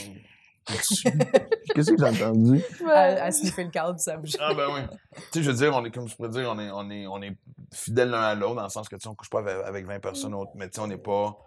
[0.68, 2.62] Qu'est-ce que j'ai entendu?
[2.88, 4.38] À, à sniffer le cadre, ça bouge.
[4.40, 4.82] Ah ben oui.
[5.16, 7.08] Tu sais, je veux dire, on est, comme je pourrais dire, on est, on est,
[7.08, 7.36] on est
[7.74, 9.86] fidèles l'un à l'autre, dans le sens que, tu sais, on couche pas avec, avec
[9.88, 11.38] 20 personnes autres, mais tu sais, on n'est pas...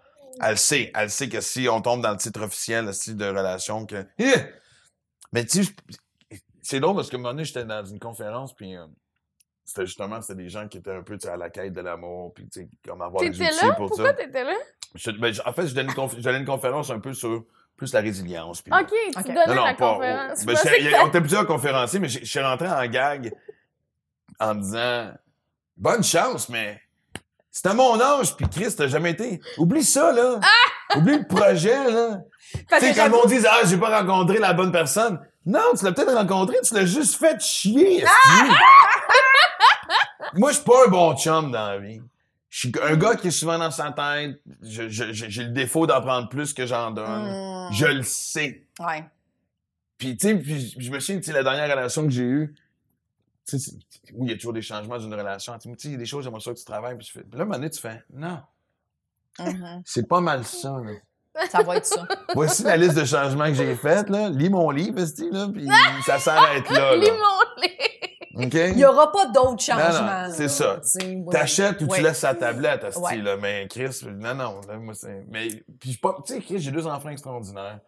[0.41, 3.25] Elle sait, elle sait que si on tombe dans le titre officiel, le style de
[3.25, 4.05] relation, que...
[4.19, 4.33] Eh!
[5.31, 5.71] Mais tu sais,
[6.61, 8.85] c'est drôle parce que un moment donné, j'étais dans une conférence, puis euh,
[9.65, 11.81] c'était justement, c'était des gens qui étaient un peu, tu sais, à la quête de
[11.81, 13.73] l'amour, puis tu sais, comme avoir des outils là?
[13.75, 14.13] pour Pourquoi ça.
[14.13, 14.53] t'étais là?
[14.93, 17.43] Je- ben, en fait, je donnais une, conf- je donnais une conférence un peu sur
[17.75, 18.61] plus la résilience.
[18.61, 19.93] puis- Ok, tu donnais non, non, la pas.
[19.95, 20.45] conférence.
[20.45, 23.33] Ben, que on était plusieurs conférenciers, mais je suis rentré en gag
[24.39, 25.11] en disant
[25.77, 26.79] Bonne chance, mais
[27.51, 29.41] c'était à mon âge, puis Chris, t'as jamais été.
[29.57, 30.39] Oublie ça, là.
[30.95, 32.19] Oublie le projet, là.
[32.53, 35.19] Tu sais, quand on dit Ah, j'ai pas rencontré la bonne personne.
[35.45, 37.97] Non, tu l'as peut-être rencontré, tu l'as juste fait chier.
[38.03, 38.07] esti.
[40.35, 42.01] Moi, je suis pas un bon chum dans la vie.
[42.49, 44.39] Je suis un gars qui est souvent dans sa tête.
[44.61, 47.67] Je- je- je- J'ai le défaut d'en prendre plus que j'en donne.
[47.69, 47.73] Hmm.
[47.73, 48.63] Je le sais.
[48.79, 49.03] Ouais.
[49.97, 52.55] Puis, tu sais, je me souviens, tu la dernière relation que j'ai eue,
[53.47, 53.71] tu sais,
[54.13, 55.57] oui, il y a toujours des changements d'une relation.
[55.57, 56.97] Tu sais, il y a des choses, j'aimerais ça que tu travailles.
[56.97, 58.39] Puis, tu fais, puis là, à un moment donné, tu fais, non,
[59.39, 59.81] Mhm.
[59.85, 60.91] c'est pas mal ça, là.
[61.49, 62.07] Ça va être ça.
[62.33, 64.29] Voici la liste de changements que j'ai faite, là.
[64.29, 64.99] Lis mon livre,
[65.31, 65.67] là, puis
[66.05, 67.11] ça s'arrête là, Lis là.
[67.13, 67.73] mon livre.
[68.35, 68.53] OK?
[68.53, 70.29] Il n'y aura pas d'autres changements.
[70.31, 70.81] c'est ça.
[71.31, 71.97] T'achètes ou Ouais.
[71.97, 73.17] tu laisses sa tablette, esti, Ouais.
[73.17, 73.37] là.
[73.37, 75.23] Mais Chris, non, non, là, moi, c'est...
[75.29, 75.47] Mais,
[75.79, 76.17] puis, je pas...
[76.25, 77.79] Tu sais, Chris, j'ai deux enfants extraordinaires.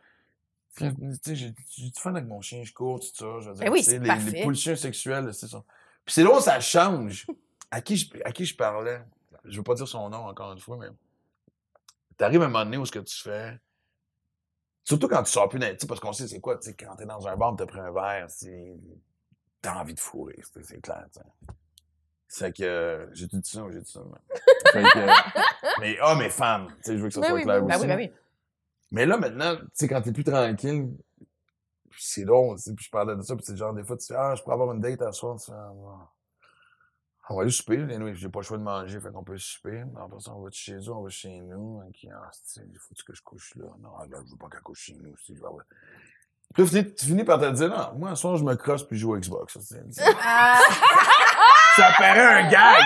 [0.75, 3.25] Puis, Tu sais, j'ai du fun avec mon chien, je cours, tout ça.
[3.41, 5.63] Je veux dire, Ben oui, tu sais, c'est les, les pulsions sexuelles, c'est ça.
[6.05, 7.25] Puis c'est là où ça change.
[7.69, 9.01] À qui, je, à qui je parlais?
[9.43, 10.87] Je veux pas dire son nom encore une fois, mais...
[12.15, 13.59] T'arrives à un moment donné où ce que tu fais...
[14.85, 15.71] Surtout quand tu sors plus d'un...
[15.71, 17.65] Tu sais, parce qu'on sait c'est quoi, tu sais, quand t'es dans un bar, t'as
[17.65, 18.77] pris un verre, c'est...
[19.67, 21.05] T'as envie de fourrer, c'est clair.
[22.29, 22.63] C'est que...
[22.63, 23.99] euh, J'ai dit ça ou j'ai dit ça?
[23.99, 24.17] moi?
[24.71, 25.79] Fait que...
[25.81, 27.67] mais hommes et femmes, tu sais, je veux que ça Ben soit oui, clair ben
[27.67, 27.81] Ben aussi.
[27.83, 28.11] oui, ben oui.
[28.91, 30.89] Mais là, maintenant, tu sais, quand t'es plus tranquille,
[31.99, 32.23] c'est
[32.55, 34.41] sais, puis je parlais de ça, puis c'est genre, des fois, tu fais, ah, je
[34.41, 35.73] pourrais avoir une date à soir, tu ah,
[37.29, 40.21] on va aller souper, j'ai pas le choix de manger, fait qu'on peut souper, après
[40.21, 43.21] ça, on va chez eux, on va chez nous, ok, ah, il faut que je
[43.21, 45.39] couche là, non, ah, là, je veux pas qu'elle couche chez nous, je vais
[46.57, 48.83] là, tu finis- tu finis par te dire, non, moi, un soir, je me crosse,
[48.83, 49.75] puis je joue au Xbox, ça,
[50.23, 50.59] Ah,
[51.75, 52.83] ça paraît un gag!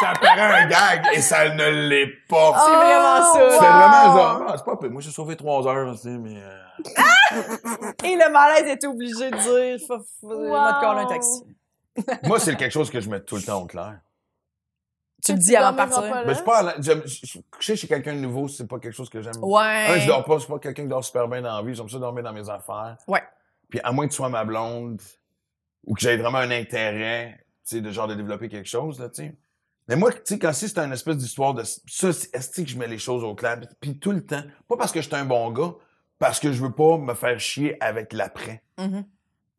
[0.00, 2.52] Ça paraît un gag, et ça ne l'est pas!
[2.64, 3.50] c'est vraiment ça.
[3.50, 4.88] C'est vraiment genre, ah, c'est pas.
[4.88, 6.42] Moi, j'ai sauvé trois heures, aussi, mais.
[6.42, 6.60] euh,
[8.04, 10.48] Et le malaise est obligé de dire faut, faut, Wow.
[10.60, 11.42] mode call un taxi.
[12.24, 13.94] Moi, c'est quelque chose que je mets tout le temps au clair.
[15.24, 16.02] Tu le dis avant de partir.
[16.26, 18.92] Mais je suis pas à je- je- Coucher chez quelqu'un de nouveau, c'est pas quelque
[18.94, 19.32] chose que j'aime.
[19.42, 19.86] Ouais.
[19.88, 21.74] Un, je dors pas, je suis pas quelqu'un qui dort super bien dans la vie.
[21.74, 22.96] J'aime ça dormir dans mes affaires.
[23.08, 23.22] Ouais.
[23.70, 25.00] Puis à moins que tu sois ma blonde
[25.84, 29.08] ou que j'aie vraiment un intérêt, tu sais, de genre de développer quelque chose, là,
[29.08, 29.34] tu sais.
[29.88, 32.66] Mais moi, tu sais, quand si c'est une espèce d'histoire de ça, c'est est-ce que
[32.68, 33.60] je mets les choses au clair?
[33.80, 34.42] Puis tout le temps.
[34.68, 35.74] Pas parce que je suis un bon gars,
[36.18, 38.62] parce que je veux pas me faire chier avec l'après.
[38.78, 39.04] Mhm.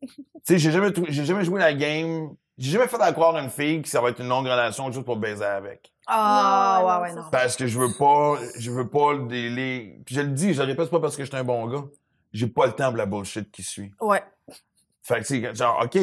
[0.02, 0.08] Tu
[0.44, 2.30] sais, j'ai jamais, trou- j'ai jamais joué la game.
[2.58, 4.90] J'ai jamais fait à croire à une fille que ça va être une longue relation
[4.90, 5.92] juste pour baiser avec.
[6.06, 7.30] Ah, ouais, non, ouais, c'est non.
[7.30, 10.00] Parce que je veux pas, je veux pas le délai.
[10.06, 11.66] Puis je le dis, je le répète, c'est pas parce que je suis un bon
[11.66, 11.84] gars.
[12.32, 13.92] J'ai pas le temps pour la bullshit qui suit.
[14.00, 14.22] Ouais.
[15.02, 15.98] Fait que, tu sais, genre, OK,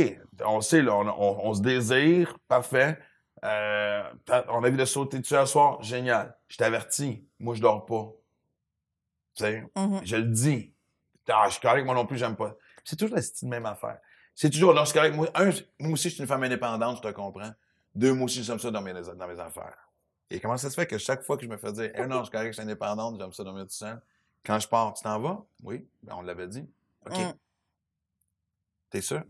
[0.46, 2.98] on sait, là, on, on- on se désire, parfait.
[3.44, 6.38] Euh, on a envie de sauter dessus à soir, génial.
[6.48, 8.12] Je t'avertis, moi, je dors pas.
[9.36, 10.02] Tu sais, Mhm.
[10.06, 10.74] je le dis.
[11.30, 12.54] Ah, je suis correct, moi non plus, j'aime pas.
[12.84, 13.98] C'est toujours la style même affaire.
[14.36, 15.16] C'est toujours, non, c'est correct.
[15.16, 15.50] Moi, un,
[15.80, 17.52] moi aussi, je suis une femme indépendante, je te comprends.
[17.94, 19.78] Deux, moi aussi, j'aime ça dans mes, dans mes affaires.
[20.30, 22.20] Et comment ça se fait que chaque fois que je me fais dire, eh non,
[22.20, 24.02] je suis correct, je suis indépendante, j'aime ça dormir tout seul.
[24.44, 25.46] Quand je pars, tu t'en vas?
[25.62, 25.88] Oui.
[26.02, 26.68] Ben, on l'avait dit.
[27.06, 27.18] OK.
[27.18, 27.34] Mm.
[28.90, 29.22] T'es sûr?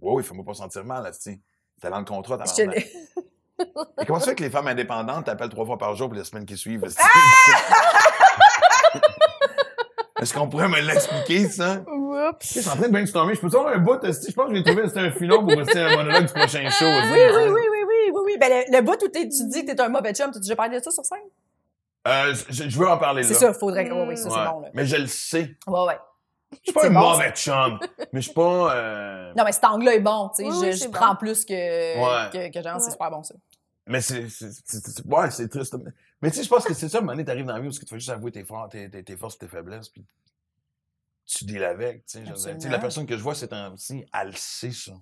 [0.00, 2.62] Oui, oui, fais-moi pas sentir mal, là, T'es dans le contrat, t'as Je.
[4.00, 6.24] Et comment ça fait que les femmes indépendantes t'appellent trois fois par jour pour les
[6.24, 6.84] semaines qui suivent?
[6.84, 7.02] esti?
[10.24, 11.82] Est-ce qu'on pourrait me l'expliquer, ça?
[11.86, 12.54] Oups.
[12.54, 13.34] Je suis en train de brainstormer.
[13.34, 13.98] Je peux avoir un bout?
[14.02, 16.68] Je pense que je l'ai trouvé, c'était un filon pour rester un monologue du prochain
[16.70, 16.86] show.
[16.86, 18.36] Oui, oui, oui, oui, oui, oui, oui.
[18.40, 20.78] Ben, le, le bout où tu dis que t'es un mauvais chum, t'as déjà parlé
[20.78, 21.18] de ça sur scène?
[22.08, 23.28] Euh, je, je veux en parler là.
[23.28, 23.92] C'est ça, faudrait que.
[23.92, 24.34] Oui, oui, ça, Ouais.
[24.34, 24.68] c'est bon, là.
[24.72, 25.56] Mais je le sais.
[25.66, 25.98] Ouais, ouais.
[26.52, 27.78] Je suis pas C'est un bon, mauvais chum.
[28.12, 28.74] mais je suis pas.
[28.74, 30.50] euh, Non, mais cet angle-là est bon, tu sais.
[30.50, 31.16] Oui, je c'est prends bon.
[31.16, 32.30] plus que, Ouais.
[32.50, 32.92] que, que genre, c'est Ouais.
[32.92, 33.34] super bon, ça.
[33.86, 34.28] Mais c'est.
[34.30, 35.76] c'est- c'est- c'est- Ouais, c'est triste.
[36.22, 37.60] Mais tu sais, je pense que c'est ça, à un moment donné, t'arrives dans la
[37.60, 40.04] vie où tu fais juste avouer tes, forces, tes, tes, tes forces, tes faiblesses, puis
[41.26, 42.68] tu deals avec, tu sais.
[42.68, 44.92] La personne que je vois ces temps-ci, elle le sait, ça.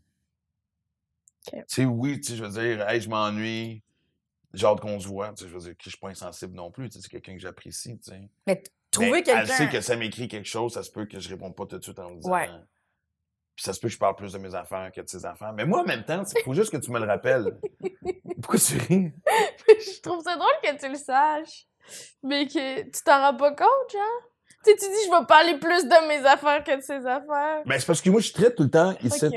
[1.47, 3.83] Tu sais, oui, tu sais, je veux dire, hey, je m'ennuie,
[4.55, 6.55] j'ai hâte qu'on se voit, tu sais, je veux dire, que je suis pas insensible
[6.55, 8.29] non plus, tu sais, c'est quelqu'un que j'apprécie, tu sais.
[8.47, 9.73] Mais trouver Mais Elle sait quelqu'un.
[9.73, 11.99] que ça m'écrit quelque chose, ça se peut que je réponde pas tout de suite
[11.99, 12.33] en me disant.
[12.33, 12.49] Ouais.
[13.55, 15.53] Puis ça se peut que je parle plus de mes affaires que de ses affaires.
[15.53, 17.59] Mais moi, en même temps, il faut juste que tu me le rappelles.
[18.43, 19.13] Pourquoi tu ris?
[19.69, 21.67] je trouve ça drôle que tu le saches.
[22.23, 24.29] Mais que tu t'en rends pas compte, genre.
[24.65, 27.63] Tu sais, tu dis, je vais parler plus de mes affaires que de ses affaires.
[27.67, 29.29] Ben, c'est parce que moi, je traite tout le temps ici.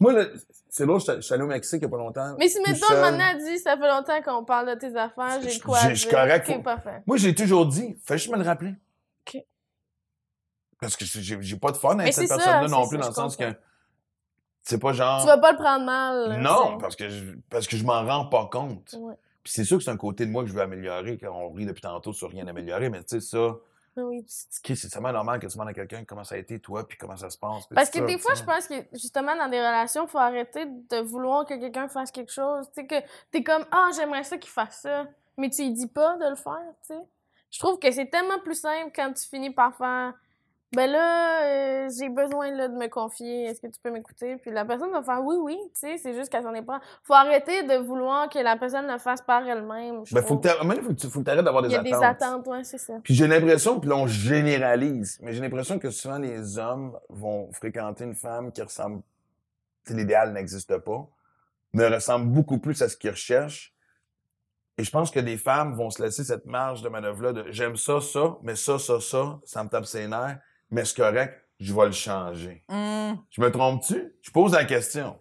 [0.00, 0.24] Moi, là,
[0.70, 2.34] c'est l'autre, je suis allé au Mexique il y a pas longtemps.
[2.38, 5.60] Mais si, mettons, maintenant, elle dit, ça fait longtemps qu'on parle de tes affaires, j'ai
[5.60, 6.50] quoi je- suis correct.
[7.06, 8.74] Moi, j'ai toujours dit, fais juste me le rappeler.
[10.84, 13.36] Parce que j'ai pas de fun avec cette personne-là non plus, ça, dans le sens
[13.36, 13.54] que
[14.62, 15.20] c'est pas genre.
[15.20, 16.40] Tu vas pas le prendre mal.
[16.40, 18.94] Non, parce que je, parce que je m'en rends pas compte.
[18.98, 19.14] Ouais.
[19.42, 21.52] Puis c'est sûr que c'est un côté de moi que je veux améliorer, quand on
[21.52, 23.56] rit depuis tantôt sur rien améliorer, mais tu sais, ça,
[23.98, 24.24] Oui.
[24.26, 26.96] c'est c'est tellement normal que tu demandes à quelqu'un comment ça a été, toi, puis
[26.96, 27.66] comment ça se passe.
[27.74, 30.96] Parce que ça, des fois, je pense que justement dans des relations, faut arrêter de
[31.02, 32.66] vouloir que quelqu'un fasse quelque chose.
[32.74, 35.04] Tu sais, que t'es comme Ah, j'aimerais ça qu'il fasse ça.
[35.36, 37.00] Mais tu lui dis pas de le faire, tu sais.
[37.50, 40.14] Je trouve que c'est tellement plus simple quand tu finis par faire
[40.74, 43.44] Ben là, euh, j'ai besoin là, de me confier.
[43.44, 44.36] Est-ce que tu peux m'écouter?
[44.36, 46.80] Puis la personne va faire oui, oui, tu sais, c'est juste qu'elle s'en est pas.
[47.02, 50.02] Faut arrêter de vouloir que la personne le fasse par elle-même.
[50.10, 51.92] Ben, faut que faut que tu faut que t'arrêtes d'avoir des Il y a attentes.
[51.92, 52.94] des attentes, ouais, c'est ça.
[53.02, 57.52] Puis j'ai l'impression, puis là, on généralise, mais j'ai l'impression que souvent les hommes vont
[57.52, 59.02] fréquenter une femme qui ressemble.
[59.88, 61.06] L'idéal n'existe pas,
[61.72, 63.74] mais ressemble beaucoup plus à ce qu'ils recherchent.
[64.76, 67.76] Et je pense que des femmes vont se laisser cette marge de manœuvre-là de j'aime
[67.76, 70.38] ça, ça, mais ça, ça, ça, ça me tape ses nerfs,
[70.74, 72.62] mais c'est correct, je vais le changer.
[72.68, 73.18] Hum.
[73.30, 74.14] Je me trompe-tu?
[74.20, 75.16] Je pose la question.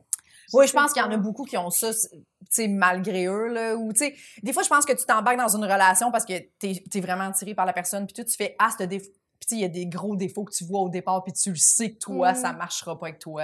[0.52, 3.26] Oui, je pense qu'il y en a beaucoup qui ont ça, c'est- tu sais, malgré
[3.26, 3.76] eux, là.
[3.76, 6.34] Ou, tu sais, des fois, je pense que tu t'embarques dans une relation parce que
[6.60, 9.10] t'es es vraiment attiré par la personne, puis tu fais, ah, ce défaut.
[9.40, 11.34] Puis, tu sais, il y a des gros défauts que tu vois au départ, puis
[11.34, 12.36] tu le sais que toi, Mm.
[12.36, 13.44] ça marchera pas avec toi,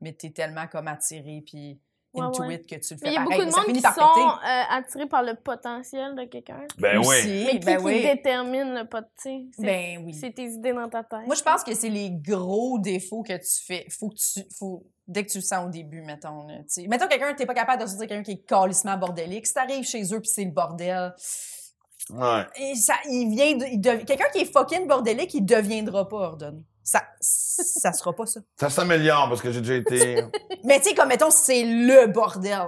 [0.00, 1.80] mais t'es tellement comme attiré, puis
[2.14, 2.54] Ouais, into ouais.
[2.56, 3.38] it que tu le Mais fais il y a pareil.
[3.38, 6.60] beaucoup de mais monde qui par sont euh, attirés par le potentiel de quelqu'un.
[6.78, 7.06] Ben oui.
[7.06, 8.02] Aussi, Mais qui, ben qui oui.
[8.02, 9.44] détermine le pot, tu sais?
[9.56, 10.14] C'est Ben oui.
[10.14, 11.26] c'est tes idées dans ta tête.
[11.26, 13.86] Moi, je pense que c'est les gros défauts que tu fais.
[13.90, 14.44] Faut que tu.
[14.58, 16.46] Faut, dès que tu le sens au début, mettons.
[16.46, 16.86] Là, tu sais.
[16.86, 19.46] mettons quelqu'un, t'es pas capable de sortir quelqu'un qui est calissement bordélique.
[19.46, 21.12] Si t'arrives chez eux puis c'est le bordel.
[22.10, 22.42] Ouais.
[22.60, 26.16] Et ça, il vient de- il dev- quelqu'un qui est fucking bordélique, il deviendra pas
[26.18, 26.62] ordonné.
[26.86, 28.40] Ça, ça sera pas ça.
[28.60, 30.22] Ça s'améliore parce que j'ai déjà été.
[30.64, 32.60] Mais tu sais, comme mettons, c'est le bordel.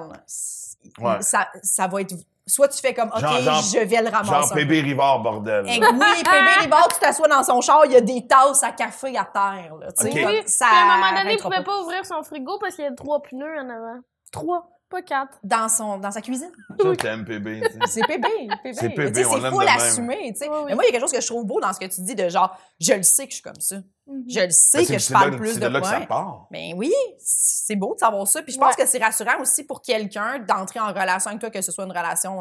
[0.99, 1.21] Ouais.
[1.21, 2.15] Ça, ça va être.
[2.49, 4.31] Soit tu fais comme, OK, Genre- genre- je vais le ramasser.
[4.49, 5.65] Genre PB Rivard, bordel.
[5.67, 8.71] Eh oui, Pébé Ribard, tu t'assois dans son char, il y a des tasses à
[8.71, 9.75] café à terre.
[9.81, 10.23] Là, tu sais, Ok.
[10.23, 12.85] comme Oui, ça à un moment donné, il pouvait pas ouvrir son frigo parce qu'il
[12.85, 13.99] y a trois pneus en avant.
[14.31, 15.39] Trois, pas quatre.
[15.43, 16.51] Dans, son, dans sa cuisine.
[16.81, 17.61] Ça, t'aimes PB.
[17.61, 17.79] tu sais.
[17.87, 18.29] C'est pébé.
[18.65, 18.87] C'est sais,
[19.27, 19.61] on C'est de même.
[19.61, 20.49] l'assumer, tu sais.
[20.67, 22.01] Mais moi, il y a quelque chose que je trouve beau dans ce que tu
[22.03, 23.77] dis de genre, je le sais que je suis comme ça.
[24.29, 25.81] Je le sais Ben, que c'est- je c'est parle là- plus C'est de de là
[25.81, 26.07] que ça points.
[26.07, 26.47] part.
[26.53, 28.43] Ben oui, c'est beau de savoir ça.
[28.43, 28.85] Puis je pense Ouais.
[28.85, 31.91] que c'est rassurant aussi pour quelqu'un d'entrer en relation avec toi, que ce soit une
[31.91, 32.41] relation,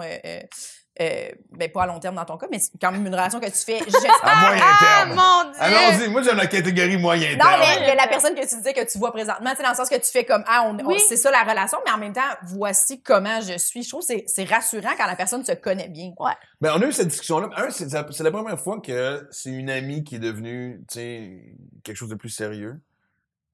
[1.01, 3.39] euh, ben pas à long terme dans ton cas, mais c'est quand même une relation
[3.39, 3.79] que tu fais.
[3.79, 4.11] J'espère.
[4.23, 5.15] À moyen Ah, terme.
[5.15, 5.61] mon Dieu!
[5.61, 7.61] Allons-y, moi j'aime la catégorie moyen Non, terme.
[7.81, 9.69] mais y a la personne que tu disais que tu vois présentement, tu sais, dans
[9.71, 10.99] le sens que tu fais comme, ah, on, on- Oui.
[11.07, 13.83] c'est ça la relation, mais en même temps, voici comment je suis.
[13.83, 16.13] Je trouve que c'est- c'est rassurant quand la personne se connaît bien.
[16.61, 17.49] Ben, on a eu cette discussion-là.
[17.57, 20.93] Un, c'est la, c'est la première fois que c'est une amie qui est devenue, tu
[20.95, 21.41] sais,
[21.83, 22.79] quelque chose de plus sérieux.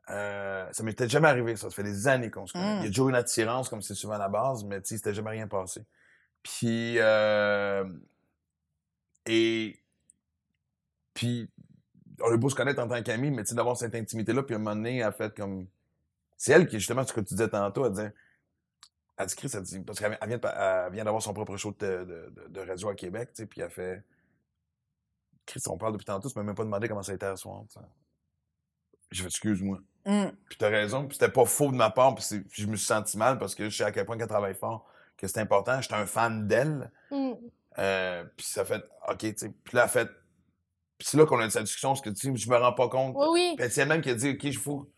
[0.10, 1.70] Euh, ça m'était jamais arrivé, ça.
[1.70, 2.76] Ça fait des années qu'on se connaît.
[2.76, 2.80] Mm.
[2.80, 4.98] Il y a toujours une attirance, comme c'est souvent à la base, mais tu sais,
[4.98, 5.82] c'était jamais rien passé.
[6.44, 7.86] Puis, euh,
[9.26, 9.80] et,
[11.14, 11.50] puis,
[12.22, 14.56] on a beau se connaître en tant qu'amis, mais tu sais, d'avoir cette intimité-là, puis
[14.56, 15.68] à un moment donné, elle a fait comme,
[16.38, 18.14] c'est elle qui, justement, ce que tu disais tantôt, elle disait,
[19.18, 22.60] elle dit, Chris, elle dit, parce qu'elle vient- elle d'avoir son propre show de, de,
[22.62, 24.04] radio à Québec, tu sais, puis elle fait,
[25.46, 27.36] Chris, on parle depuis tantôt, tu m'as même pas demandé comment ça a été à
[27.36, 27.86] soir, tu sais.
[29.12, 29.80] Je fais, excuse-moi.
[30.06, 30.30] Mm.
[30.48, 32.88] Puis t'as raison, puis c'était pas faux de ma part, puis puis je me suis
[32.88, 34.91] senti mal parce que je sais à quel point qu'elle travaille fort,
[35.22, 35.80] que c'est important.
[35.82, 37.32] J'étais un fan d'elle, Mm.
[37.80, 40.08] euh, puis ça fait, OK, tu sais, puis là, elle fait,
[40.98, 42.74] puis c'est là qu'on a eu cette discussion, parce que, tu sais, je me rends
[42.74, 43.16] pas compte.
[43.18, 43.56] Oui, oui.
[43.58, 44.90] Puis c'est elle-même qui a dit, OK, il faut...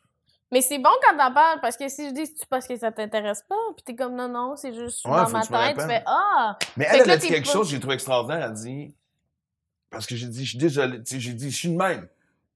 [0.52, 2.92] Mais c'est bon quand t'en parles parce que si je dis c'est parce que ça
[2.92, 5.82] t'intéresse pas, puis t'es comme non, non, c'est juste Ouais, dans ma tu tête, tu
[5.88, 6.56] fais ah!
[6.78, 8.96] Mais elle, elle a dit quelque pas- chose, j'ai trouvé extraordinaire, elle dit,
[9.90, 12.08] parce que j'ai dit, je suis désolé, tu sais, j'ai dit, je suis de même.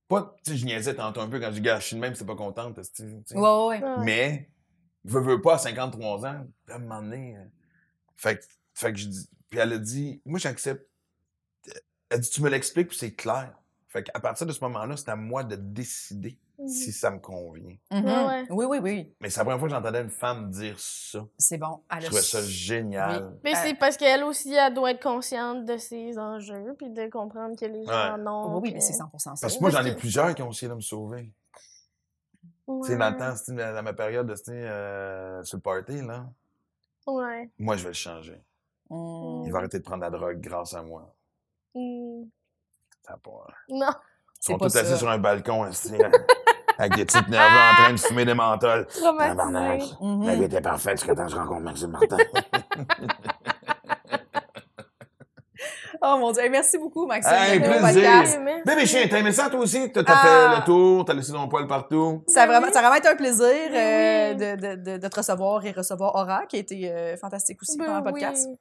[0.07, 2.01] Pas, tu sais, je niaisais tantôt un peu quand j'ai dit, gars, je suis de
[2.01, 3.35] même, c'est pas contente, tu sais.
[3.35, 3.81] Ouais, ouais, ouais.
[3.83, 4.03] Ouais.
[4.03, 4.49] Mais,
[5.03, 7.35] veux, veux pas, à 53 ans, à un moment donné.
[8.17, 9.29] Euh, Fait, que- fait que je dis.
[9.49, 10.87] Puis elle a dit, moi, j'accepte.
[12.09, 13.53] Elle dit, tu me l'expliques, puis c'est clair.
[13.89, 16.67] Fait qu'à partir de ce moment-là, c'est à moi de décider Mhm.
[16.67, 17.75] si ça me convient.
[17.91, 18.05] Mhm.
[18.05, 18.45] ouais.
[18.49, 19.15] Oui, oui, oui.
[19.21, 21.25] Mais c'est la première fois que j'entendais une femme dire ça.
[21.37, 21.81] C'est bon.
[21.91, 23.37] Elle Je trouvais ça génial.
[23.43, 27.09] Mais Euh, c'est parce qu'elle aussi, elle doit être consciente de ses enjeux, puis de
[27.09, 28.21] comprendre que les gens Ouais.
[28.23, 28.59] en ont.
[28.59, 29.33] Oui, mais c'est 100 ça.
[29.39, 31.31] Parce que moi, j'en ai plusieurs qui ont essayé de me sauver.
[32.67, 33.17] Tu sais, dans le Ouais.
[33.17, 36.25] temps, c'était dans ma période de, euh, sur le party, là.
[37.07, 37.49] Ouais.
[37.57, 38.41] Moi, je vais le changer.
[38.89, 39.43] Mm.
[39.45, 41.15] Il va arrêter de prendre la drogue grâce à moi.
[41.73, 42.23] Mm.
[43.01, 43.47] Ça a pas.
[43.69, 43.87] Non.
[44.41, 46.11] Ils sont tous assis sur un balcon, assis, là,
[46.77, 48.85] avec des petites nerveux en train de fumer des menthols.
[48.87, 49.79] Tabarnak.
[49.79, 49.95] Traumatisé.
[50.01, 50.25] Mhm.
[50.25, 52.17] La vie était parfaite jusqu'à temps que je rencontre Maxime Martin.
[56.01, 56.43] Oh mon Dieu.
[56.43, 57.33] Hey, merci beaucoup, Maxime.
[57.33, 58.23] Hey, plaisir.
[58.65, 59.91] Bébé chien, t'as aimé ça toi aussi?
[59.91, 60.51] T'as Ah.
[60.53, 62.23] fait le tour, t'as laissé ton poil partout.
[62.27, 64.61] Ça a, Ben vraiment, ça a vraiment été un plaisir euh, Ben oui.
[64.61, 67.77] de, de, de, de te recevoir et recevoir Aura, qui a été euh, fantastique aussi
[67.77, 68.47] pendant le Ben podcast.
[68.49, 68.57] oui.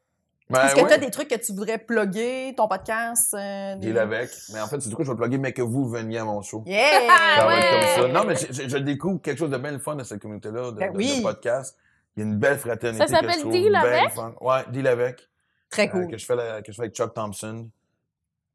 [0.48, 0.86] Ben, Est-ce que ouais.
[0.86, 3.34] tu as des trucs que tu voudrais plugger, ton podcast?
[3.34, 4.30] euh, des- Deal avec.
[4.52, 6.40] Mais en fait, c'est du coup, je vais plugger, mais que vous veniez à mon
[6.40, 6.62] show.
[6.66, 6.82] Yeah!
[7.38, 7.94] Ça va être ouais.
[7.96, 8.12] comme ça.
[8.20, 10.70] Non, mais je, je- je découvre quelque chose de bien le fun de cette communauté-là,
[10.70, 11.18] de, Ben de- oui.
[11.18, 11.76] de podcast.
[12.16, 13.04] Il y a une belle fraternité.
[13.08, 14.10] Ça s'appelle Deal avec?
[14.12, 14.34] fun.
[14.40, 15.28] Ouais, Deal avec.
[15.70, 16.08] Très Euh, cool.
[16.08, 17.68] que, je fais la- que je fais avec Chuck Thompson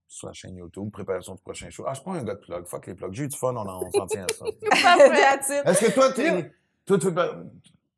[0.07, 1.83] sur la chaîne YouTube, préparation du prochain show.
[1.87, 2.65] Ah, je suis pas un gars de plug.
[2.67, 3.13] Fuck les plugs.
[3.13, 4.45] J'ai eu du fun, on, on s'en tient à ça.
[5.71, 6.51] Est-ce que toi, t'es.
[6.85, 7.43] Toi, tu Euh,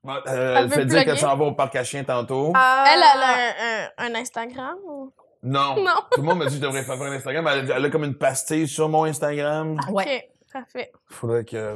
[0.05, 2.51] Elle elle veut fait dire qu'elle s'en va au parc à chiens tantôt.
[2.55, 5.11] Ah, Elle, elle a un, un, un Instagram ou?
[5.43, 5.75] Non.
[5.83, 5.95] Non.
[6.11, 7.47] Tout le monde me dit que je devrais faire un Instagram.
[7.47, 9.77] Elle, a- elle a comme une pastille sur mon Instagram.
[9.89, 10.29] Ouais.
[10.29, 10.91] Ok, parfait.
[11.07, 11.75] Faudrait que.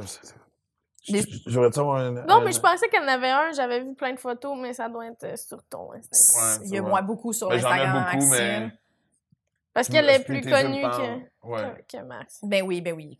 [1.46, 2.10] J'aurais dû avoir un.
[2.26, 3.52] Non, mais je pensais qu'elle en avait un.
[3.52, 6.60] J'avais vu plein de photos, mais ça doit être euh, sur ton Instagram.
[6.60, 7.02] Ouais, Il y a vrai.
[7.02, 8.46] beaucoup sur Ben, J'en ai Instagram, beaucoup, Maxime.
[8.64, 8.70] mais.
[9.74, 11.20] Parce qu'elle est plus connue que, parlent.
[11.44, 11.84] Ouais.
[11.88, 12.38] que, que Max.
[12.42, 13.16] Ben oui, ben oui.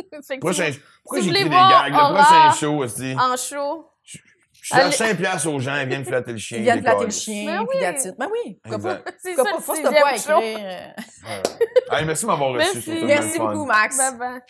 [0.40, 0.70] Prochain,
[1.02, 1.92] pourquoi si j'écris des gags?
[1.92, 3.14] Le prochain show aussi.
[3.18, 3.90] En show.
[4.02, 4.92] Je lâche Allez.
[4.92, 6.56] 5 piastres aux gens, ils viennent flatter le chien.
[6.58, 8.12] Il vient de flatter le chien, Ben puis oui.
[8.18, 8.94] Ben oui, pourquoi pas?
[8.94, 9.18] Exact.
[9.22, 9.50] C'est ça pas?
[9.52, 10.40] le pas show.
[10.40, 10.58] écrire.
[10.62, 11.92] euh?
[11.92, 12.04] Ouais.
[12.06, 13.04] Merci de m'avoir reçu.
[13.04, 13.38] Merci.
[13.38, 13.96] beaucoup, Max.
[13.98, 14.40] Bye bye.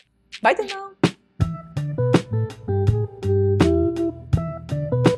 [0.41, 1.14] Bye, tout le monde.